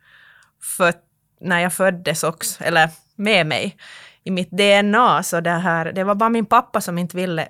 För 0.62 0.94
när 1.40 1.60
jag 1.60 1.72
föddes 1.72 2.24
också, 2.24 2.64
eller 2.64 2.88
med 3.16 3.46
mig 3.46 3.76
i 4.22 4.30
mitt 4.30 4.50
DNA, 4.50 5.22
så 5.22 5.40
det 5.40 5.50
här, 5.50 5.92
det 5.92 6.04
var 6.04 6.14
bara 6.14 6.28
min 6.28 6.46
pappa 6.46 6.80
som 6.80 6.98
inte 6.98 7.16
ville, 7.16 7.48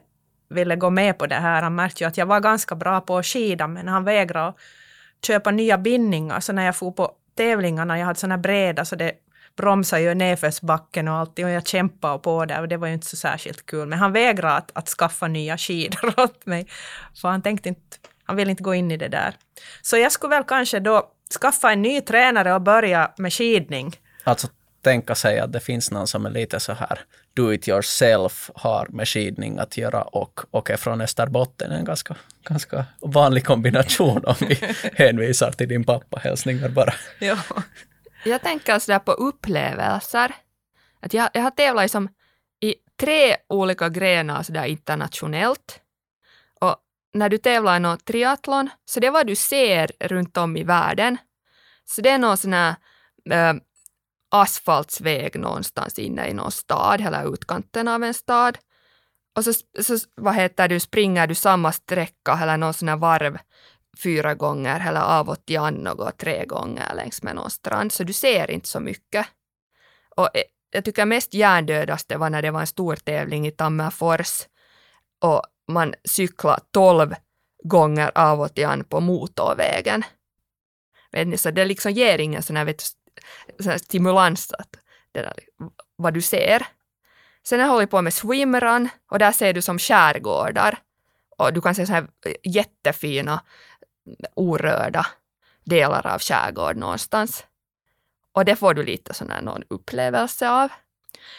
ville 0.50 0.76
gå 0.76 0.90
med 0.90 1.18
på 1.18 1.26
det 1.26 1.34
här. 1.34 1.62
Han 1.62 1.74
märkte 1.74 2.04
ju 2.04 2.08
att 2.08 2.16
jag 2.16 2.26
var 2.26 2.40
ganska 2.40 2.74
bra 2.74 3.00
på 3.00 3.18
att 3.18 3.26
skida, 3.26 3.66
men 3.66 3.88
han 3.88 4.04
vägrade 4.04 4.52
köpa 5.26 5.50
nya 5.50 5.78
bindningar, 5.78 6.40
så 6.40 6.52
när 6.52 6.64
jag 6.64 6.76
for 6.76 6.92
på 6.92 7.12
tävlingarna, 7.36 7.98
jag 7.98 8.06
hade 8.06 8.18
såna 8.18 8.38
breda 8.38 8.84
så 8.84 8.96
det 8.96 9.12
bromsade 9.58 10.02
ju 10.02 10.14
nedförsbacken 10.14 11.08
och 11.08 11.14
allting 11.14 11.44
och 11.44 11.50
jag 11.50 11.66
kämpade 11.66 12.18
på 12.18 12.44
det 12.44 12.60
och 12.60 12.68
det 12.68 12.76
var 12.76 12.88
ju 12.88 12.94
inte 12.94 13.06
så 13.06 13.16
särskilt 13.16 13.66
kul. 13.66 13.88
Men 13.88 13.98
han 13.98 14.12
vägrade 14.12 14.54
att, 14.54 14.70
att 14.74 14.88
skaffa 14.88 15.28
nya 15.28 15.58
skidor 15.58 16.14
åt 16.20 16.46
mig, 16.46 16.66
för 17.20 17.28
han 17.28 17.42
tänkte 17.42 17.68
inte, 17.68 17.96
han 18.24 18.36
ville 18.36 18.50
inte 18.50 18.62
gå 18.62 18.74
in 18.74 18.90
i 18.90 18.96
det 18.96 19.08
där. 19.08 19.34
Så 19.82 19.96
jag 19.96 20.12
skulle 20.12 20.30
väl 20.36 20.44
kanske 20.44 20.80
då 20.80 21.10
skaffa 21.40 21.72
en 21.72 21.82
ny 21.82 22.00
tränare 22.00 22.54
och 22.54 22.62
börja 22.62 23.10
med 23.16 23.32
skidning. 23.32 23.96
Alltså 24.24 24.48
tänka 24.82 25.14
sig 25.14 25.38
att 25.38 25.52
det 25.52 25.60
finns 25.60 25.90
någon 25.90 26.06
som 26.06 26.26
är 26.26 26.30
lite 26.30 26.60
så 26.60 26.72
här 26.72 27.00
do 27.34 27.52
it 27.52 27.68
yourself, 27.68 28.50
har 28.54 28.86
med 28.90 29.08
skidning 29.08 29.58
att 29.58 29.76
göra 29.76 30.02
och, 30.02 30.40
och 30.50 30.70
är 30.70 30.76
från 30.76 31.00
Österbotten. 31.00 31.72
En 31.72 31.84
ganska, 31.84 32.16
ganska 32.48 32.84
vanlig 33.00 33.44
kombination 33.44 34.24
om 34.24 34.34
vi 34.40 34.54
hänvisar 34.94 35.50
till 35.50 35.68
din 35.68 35.84
pappa. 35.84 36.18
Hälsningar 36.18 36.68
bara. 36.68 36.94
Ja. 37.18 37.36
Jag 38.24 38.42
tänker 38.42 38.78
sådär 38.78 38.98
på 38.98 39.12
upplevelser. 39.12 40.34
Att 41.00 41.14
jag, 41.14 41.30
jag 41.34 41.42
har 41.42 41.50
tävlat 41.50 41.84
liksom 41.84 42.08
i 42.60 42.74
tre 43.00 43.36
olika 43.48 43.88
grenar 43.88 44.42
sådär 44.42 44.64
internationellt. 44.64 45.80
Och 46.60 46.76
när 47.14 47.28
du 47.28 47.38
tävlar 47.38 47.76
i 47.76 47.80
någon 47.80 47.98
triathlon, 47.98 48.70
så 48.84 49.00
det 49.00 49.06
är 49.06 49.10
vad 49.10 49.26
du 49.26 49.34
ser 49.34 49.90
runt 50.00 50.36
om 50.36 50.56
i 50.56 50.64
världen. 50.64 51.16
Så 51.84 52.00
det 52.00 52.10
är 52.10 52.18
någon 52.18 52.36
sån 52.36 52.52
här 52.52 52.74
äh, 53.30 53.54
asfaltsväg 54.30 55.40
någonstans 55.40 55.98
inne 55.98 56.28
i 56.28 56.34
någon 56.34 56.52
stad, 56.52 57.00
eller 57.00 57.32
utkanten 57.34 57.88
av 57.88 58.04
en 58.04 58.14
stad. 58.14 58.58
Och 59.36 59.44
så, 59.44 59.52
så 59.82 59.98
vad 60.14 60.34
heter 60.34 60.68
du, 60.68 60.80
springer 60.80 61.26
du 61.26 61.34
samma 61.34 61.72
sträcka 61.72 62.38
eller 62.42 62.56
någon 62.56 62.74
sån 62.74 62.88
här 62.88 62.96
varv 62.96 63.38
fyra 64.02 64.34
gånger 64.34 64.88
eller 64.88 65.00
av 65.00 65.28
och 65.28 65.46
till 65.46 65.60
något 65.60 66.18
tre 66.18 66.44
gånger 66.44 66.94
längs 66.94 67.22
med 67.22 67.34
någon 67.34 67.50
strand, 67.50 67.92
så 67.92 68.04
du 68.04 68.12
ser 68.12 68.50
inte 68.50 68.68
så 68.68 68.80
mycket. 68.80 69.26
Och 70.16 70.36
eh, 70.36 70.42
jag 70.70 70.84
tycker 70.84 71.06
mest 71.06 71.34
hjärndödaste 71.34 72.16
var 72.16 72.30
när 72.30 72.42
det 72.42 72.50
var 72.50 72.60
en 72.60 72.66
stor 72.66 72.96
tävling 72.96 73.46
i 73.46 73.50
Tammerfors 73.50 74.46
och 75.20 75.42
man 75.68 75.94
cyklade 76.04 76.62
tolv 76.70 77.14
gånger 77.64 78.10
av 78.14 78.40
och 78.40 78.54
till 78.54 78.84
på 78.88 79.00
motorvägen. 79.00 80.04
Vet 81.12 81.28
ni, 81.28 81.38
så 81.38 81.50
det 81.50 81.64
liksom 81.64 81.92
ger 81.92 82.18
ingen 82.18 82.42
sån 82.42 82.56
här, 82.56 82.64
vet, 82.64 82.82
sån 83.60 83.70
här 83.70 83.78
stimulans 83.78 84.52
att 84.52 84.76
det 85.12 85.22
där, 85.22 85.34
vad 85.96 86.14
du 86.14 86.22
ser. 86.22 86.66
Sen 87.42 87.60
har 87.60 87.66
jag 87.66 87.72
hållit 87.72 87.90
på 87.90 88.02
med 88.02 88.14
swimrun 88.14 88.88
och 89.10 89.18
där 89.18 89.32
ser 89.32 89.52
du 89.52 89.62
som 89.62 89.78
skärgårdar. 89.78 90.78
Och 91.38 91.52
du 91.52 91.60
kan 91.60 91.74
se 91.74 91.86
så 91.86 91.92
här 91.92 92.08
eh, 92.26 92.34
jättefina 92.44 93.40
orörda 94.34 95.06
delar 95.64 96.06
av 96.06 96.18
skärgård 96.18 96.76
någonstans. 96.76 97.44
Och 98.32 98.44
det 98.44 98.56
får 98.56 98.74
du 98.74 98.82
lite 98.82 99.14
sån 99.14 99.30
här 99.30 99.42
någon 99.42 99.62
upplevelse 99.68 100.50
av. 100.50 100.68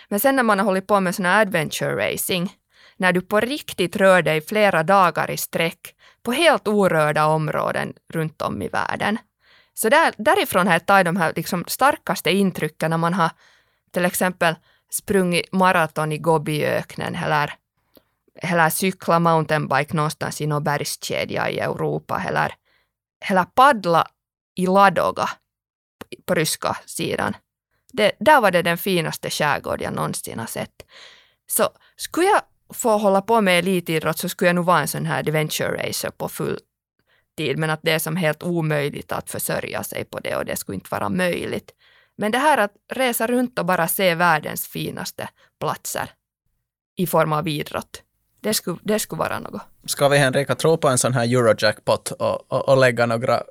Men 0.07 0.19
sen 0.19 0.35
när 0.35 0.43
man 0.43 0.59
har 0.59 0.65
hållit 0.65 0.87
på 0.87 0.99
med 0.99 1.15
sån 1.15 1.25
här 1.25 1.41
adventure 1.41 2.13
racing, 2.13 2.53
när 2.97 3.13
du 3.13 3.21
på 3.21 3.39
riktigt 3.39 3.95
rör 3.95 4.21
dig 4.21 4.41
flera 4.41 4.83
dagar 4.83 5.31
i 5.31 5.37
sträck 5.37 5.95
på 6.23 6.31
helt 6.31 6.67
orörda 6.67 7.25
områden 7.25 7.93
runt 8.13 8.41
om 8.41 8.61
i 8.61 8.67
världen. 8.67 9.17
Så 9.73 9.89
där, 9.89 10.13
därifrån 10.17 10.67
har 10.67 10.73
jag 10.73 10.85
tagit 10.85 11.05
de 11.05 11.15
här 11.15 11.33
liksom 11.35 11.63
starkaste 11.67 12.31
intrycken 12.31 12.89
när 12.89 12.97
man 12.97 13.13
har 13.13 13.31
till 13.91 14.05
exempel 14.05 14.55
sprungit 14.89 15.51
maraton 15.51 16.11
i 16.11 16.17
Gobiöknen 16.17 17.15
eller, 17.15 17.53
eller 18.41 18.69
cykla 18.69 19.19
mountainbike 19.19 19.95
någonstans 19.95 20.41
i 20.41 20.47
någon 20.47 20.63
bergskedja 20.63 21.49
i 21.49 21.59
Europa 21.59 22.23
eller 22.27 22.55
eller 23.29 23.43
paddla 23.43 24.07
i 24.55 24.65
Ladoga 24.65 25.29
på 26.25 26.35
ryska 26.35 26.77
sidan. 26.85 27.35
Det, 27.93 28.11
där 28.19 28.41
var 28.41 28.51
det 28.51 28.61
den 28.61 28.77
finaste 28.77 29.29
skärgård 29.29 29.81
jag 29.81 29.93
någonsin 29.93 30.39
har 30.39 30.45
sett. 30.45 30.85
Så 31.47 31.69
skulle 31.95 32.27
jag 32.27 32.41
få 32.73 32.97
hålla 32.97 33.21
på 33.21 33.41
med 33.41 33.59
elitidrott 33.59 34.17
så 34.17 34.29
skulle 34.29 34.49
jag 34.49 34.55
nog 34.55 34.65
vara 34.65 34.81
en 34.81 34.87
sån 34.87 35.05
här 35.05 35.19
adventure 35.19 35.87
racer 35.87 36.09
på 36.09 36.29
full 36.29 36.59
tid, 37.37 37.57
men 37.57 37.69
att 37.69 37.79
det 37.83 37.91
är 37.91 37.99
som 37.99 38.15
helt 38.15 38.43
omöjligt 38.43 39.11
att 39.11 39.29
försörja 39.29 39.83
sig 39.83 40.05
på 40.05 40.19
det 40.19 40.35
och 40.35 40.45
det 40.45 40.55
skulle 40.55 40.75
inte 40.75 40.91
vara 40.91 41.09
möjligt. 41.09 41.71
Men 42.17 42.31
det 42.31 42.37
här 42.37 42.57
att 42.57 42.73
resa 42.93 43.27
runt 43.27 43.59
och 43.59 43.65
bara 43.65 43.87
se 43.87 44.15
världens 44.15 44.67
finaste 44.67 45.29
platser 45.59 46.11
i 46.95 47.07
form 47.07 47.33
av 47.33 47.47
idrott, 47.47 48.03
det 48.41 48.53
skulle, 48.53 48.77
det 48.83 48.99
skulle 48.99 49.19
vara 49.19 49.39
något. 49.39 49.61
Ska 49.85 50.07
vi 50.07 50.17
Henrika 50.17 50.55
tro 50.55 50.77
på 50.77 50.87
en 50.87 50.97
sån 50.97 51.13
här 51.13 51.23
Eurojackpot 51.23 52.11
och, 52.11 52.53
och, 52.53 52.69
och 52.69 52.77
lägga 52.77 53.05
några 53.05 53.43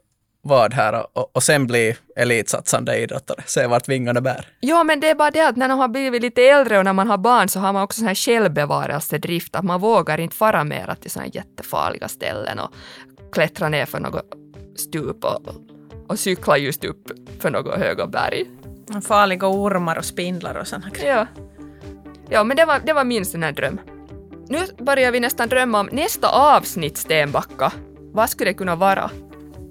vad 0.43 0.75
här 0.75 1.07
och, 1.19 1.37
och 1.37 1.43
sen 1.43 1.67
bli 1.67 1.97
elitsatsande 2.17 2.99
idrottare, 2.99 3.43
se 3.47 3.67
vart 3.67 3.89
vingarna 3.89 4.21
bär. 4.21 4.47
Ja, 4.61 4.85
men 4.85 5.01
det 5.01 5.11
är 5.11 5.15
bara 5.15 5.31
det 5.31 5.49
att 5.49 5.57
när 5.57 5.69
de 5.69 5.79
har 5.79 5.89
blivit 5.89 6.23
lite 6.23 6.43
äldre 6.43 6.79
och 6.79 6.85
när 6.85 6.93
man 6.93 7.09
har 7.09 7.19
barn 7.19 7.49
så 7.49 7.61
har 7.61 7.73
man 7.73 7.83
också 7.83 7.99
sån 7.99 8.09
här 8.09 8.15
självbevarelsedrift, 8.15 9.57
att 9.57 9.65
man 9.65 9.81
vågar 9.81 10.21
inte 10.21 10.37
fara 10.37 10.65
mera 10.65 10.95
till 10.95 11.11
såna 11.11 11.25
här 11.25 11.37
jättefarliga 11.37 12.09
ställen 12.09 12.59
och 12.59 12.71
klättra 13.33 13.69
ner 13.69 13.87
för 13.87 14.01
något 14.01 14.25
stup 14.77 15.25
och, 15.25 15.43
och 16.09 16.19
cykla 16.19 16.59
just 16.59 16.85
upp 16.85 17.11
för 17.41 17.51
något 17.51 17.79
höga 17.79 18.07
berg. 18.07 18.45
Farliga 19.03 19.47
ormar 19.47 19.99
och 19.99 20.05
spindlar 20.05 20.55
och 20.55 20.67
såna 20.67 20.91
grejer. 20.91 21.17
Ja. 21.17 21.27
Ja, 22.31 22.45
men 22.45 22.57
det 22.57 22.65
var, 22.65 22.81
det 22.85 22.93
var 22.93 23.05
min 23.05 23.25
sån 23.25 23.43
här 23.43 23.53
dröm. 23.53 23.81
Nu 24.51 24.85
börjar 24.85 25.13
vi 25.13 25.21
nästan 25.21 25.49
drömma 25.49 25.81
om 25.81 25.89
nästa 25.93 26.29
avsnitt, 26.29 26.97
Stenbacka. 26.97 27.73
Vad 28.13 28.31
skulle 28.31 28.51
det 28.51 28.55
kunna 28.55 28.77
vara? 28.77 29.11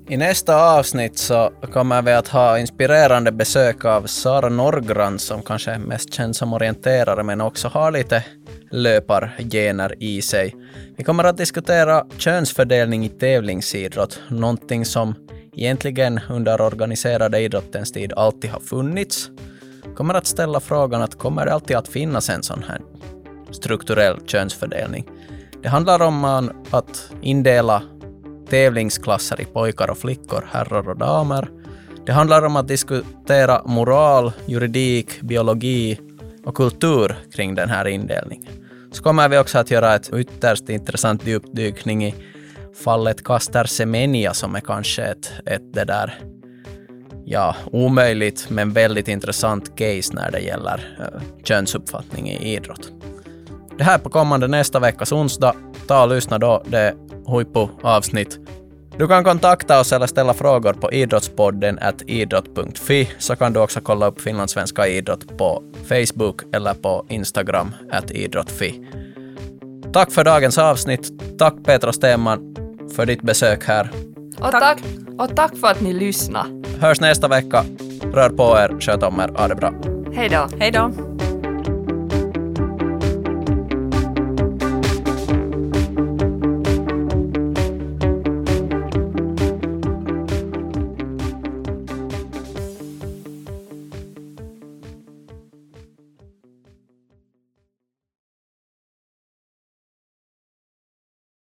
I 0.10 0.18
nästa 0.18 0.78
avsnitt 0.78 1.18
så 1.18 1.52
kommer 1.74 2.02
vi 2.02 2.12
att 2.12 2.28
ha 2.28 2.60
inspirerande 2.60 3.32
besök 3.32 3.86
av 3.86 4.08
Sara 4.08 4.50
Norgran 4.50 5.20
som 5.20 5.44
kanske 5.44 5.72
är 5.72 5.80
mest 5.80 6.14
känd 6.14 6.36
som 6.36 6.54
orienterare 6.54 7.24
men 7.24 7.42
också 7.42 7.68
har 7.68 7.92
lite 7.92 8.24
löpargener 8.72 9.96
i 10.04 10.22
sig. 10.22 10.56
Vi 10.98 11.04
kommer 11.04 11.24
att 11.24 11.38
diskutera 11.38 12.06
könsfördelning 12.18 13.06
i 13.06 13.10
tävlingsidrott, 13.10 14.20
någonting 14.30 14.86
som 14.86 15.16
egentligen 15.54 16.20
under 16.30 16.62
organiserade 16.62 17.40
idrottens 17.40 17.92
tid 17.92 18.14
alltid 18.14 18.50
har 18.50 18.60
funnits. 18.60 19.30
Vi 19.86 19.96
kommer 19.96 20.14
att 20.14 20.26
ställa 20.26 20.60
frågan 20.60 21.02
att 21.02 21.18
kommer 21.18 21.46
det 21.46 21.54
alltid 21.54 21.78
att 21.78 21.88
finnas 21.88 22.30
en 22.30 22.44
sån 22.44 22.64
här 22.68 22.82
strukturell 23.52 24.20
könsfördelning. 24.26 25.10
Det 25.64 25.70
handlar 25.70 26.02
om 26.02 26.50
att 26.70 27.12
indela 27.22 27.84
tävlingsklasser 28.50 29.42
i 29.42 29.46
pojkar 29.46 29.90
och 29.90 29.98
flickor, 29.98 30.50
herrar 30.52 30.90
och 30.90 30.98
damer. 30.98 31.50
Det 32.06 32.12
handlar 32.12 32.46
om 32.46 32.56
att 32.56 32.68
diskutera 32.68 33.62
moral, 33.66 34.32
juridik, 34.46 35.22
biologi 35.22 36.00
och 36.46 36.56
kultur 36.56 37.16
kring 37.34 37.56
den 37.56 37.70
här 37.70 37.88
indelningen. 37.88 38.48
Så 38.92 39.04
kommer 39.04 39.30
vi 39.30 39.38
också 39.38 39.58
att 39.58 39.72
göra 39.72 39.96
ett 39.96 40.14
ytterst 40.14 40.70
intressant 40.70 41.28
djupdykning 41.28 42.06
i 42.06 42.16
fallet 42.84 43.24
Kaster 43.24 43.64
Semenya 43.64 44.34
som 44.34 44.56
är 44.56 44.60
kanske 44.60 45.04
ett, 45.04 45.32
ett 45.46 45.74
det 45.74 45.86
där 45.86 46.20
ja, 47.26 47.56
omöjligt 47.72 48.50
men 48.50 48.74
väldigt 48.74 49.08
intressant 49.08 49.78
case 49.78 50.14
när 50.14 50.32
det 50.32 50.40
gäller 50.40 50.98
uh, 51.00 51.22
könsuppfattning 51.44 52.30
i 52.30 52.56
idrott. 52.56 52.92
Det 53.78 53.84
här 53.84 53.98
på 53.98 54.10
kommande 54.10 54.48
nästa 54.48 54.80
veckas 54.80 55.12
onsdag. 55.12 55.56
Ta 55.88 56.04
och 56.04 56.10
lyssna 56.10 56.38
då, 56.38 56.64
det 56.66 56.80
är 56.80 56.94
huippu-avsnitt. 57.26 58.40
Du 58.98 59.08
kan 59.08 59.24
kontakta 59.24 59.80
oss 59.80 59.94
eller 59.94 60.08
ställa 60.08 60.34
frågor 60.34 60.74
på 60.74 60.92
idrottspodden 60.92 61.80
idrott.fi 62.08 63.10
så 63.18 63.36
kan 63.36 63.54
du 63.54 63.60
också 63.60 63.82
kolla 63.82 64.08
upp 64.08 64.22
finlandssvenska 64.22 64.88
idrott 64.88 65.38
på 65.38 65.64
Facebook 65.90 66.42
eller 66.54 66.74
på 66.74 67.06
Instagram 67.10 67.76
idrott.fi. 68.10 68.88
Tack 69.94 70.12
för 70.12 70.24
dagens 70.24 70.58
avsnitt. 70.58 71.12
Tack 71.40 71.54
Petra 71.64 71.94
Stenman 71.94 72.56
för 72.96 73.06
ditt 73.06 73.22
besök 73.22 73.64
här. 73.64 73.90
Och 74.40 74.52
tack, 74.52 74.78
och 75.18 75.36
tack 75.36 75.58
för 75.58 75.68
att 75.68 75.82
ni 75.82 75.94
lyssnade. 75.94 76.64
Hörs 76.80 77.02
nästa 77.02 77.28
vecka. 77.28 77.66
Rör 78.14 78.30
på 78.30 78.44
er, 78.44 78.80
sköt 78.80 79.04
om 79.04 79.20
er, 79.20 79.28
ha 79.28 79.48
det 79.48 79.56
bra. 79.56 79.74
Hej 80.14 80.30
då. 80.30 80.48
Hej 80.60 80.72
då. 80.72 81.17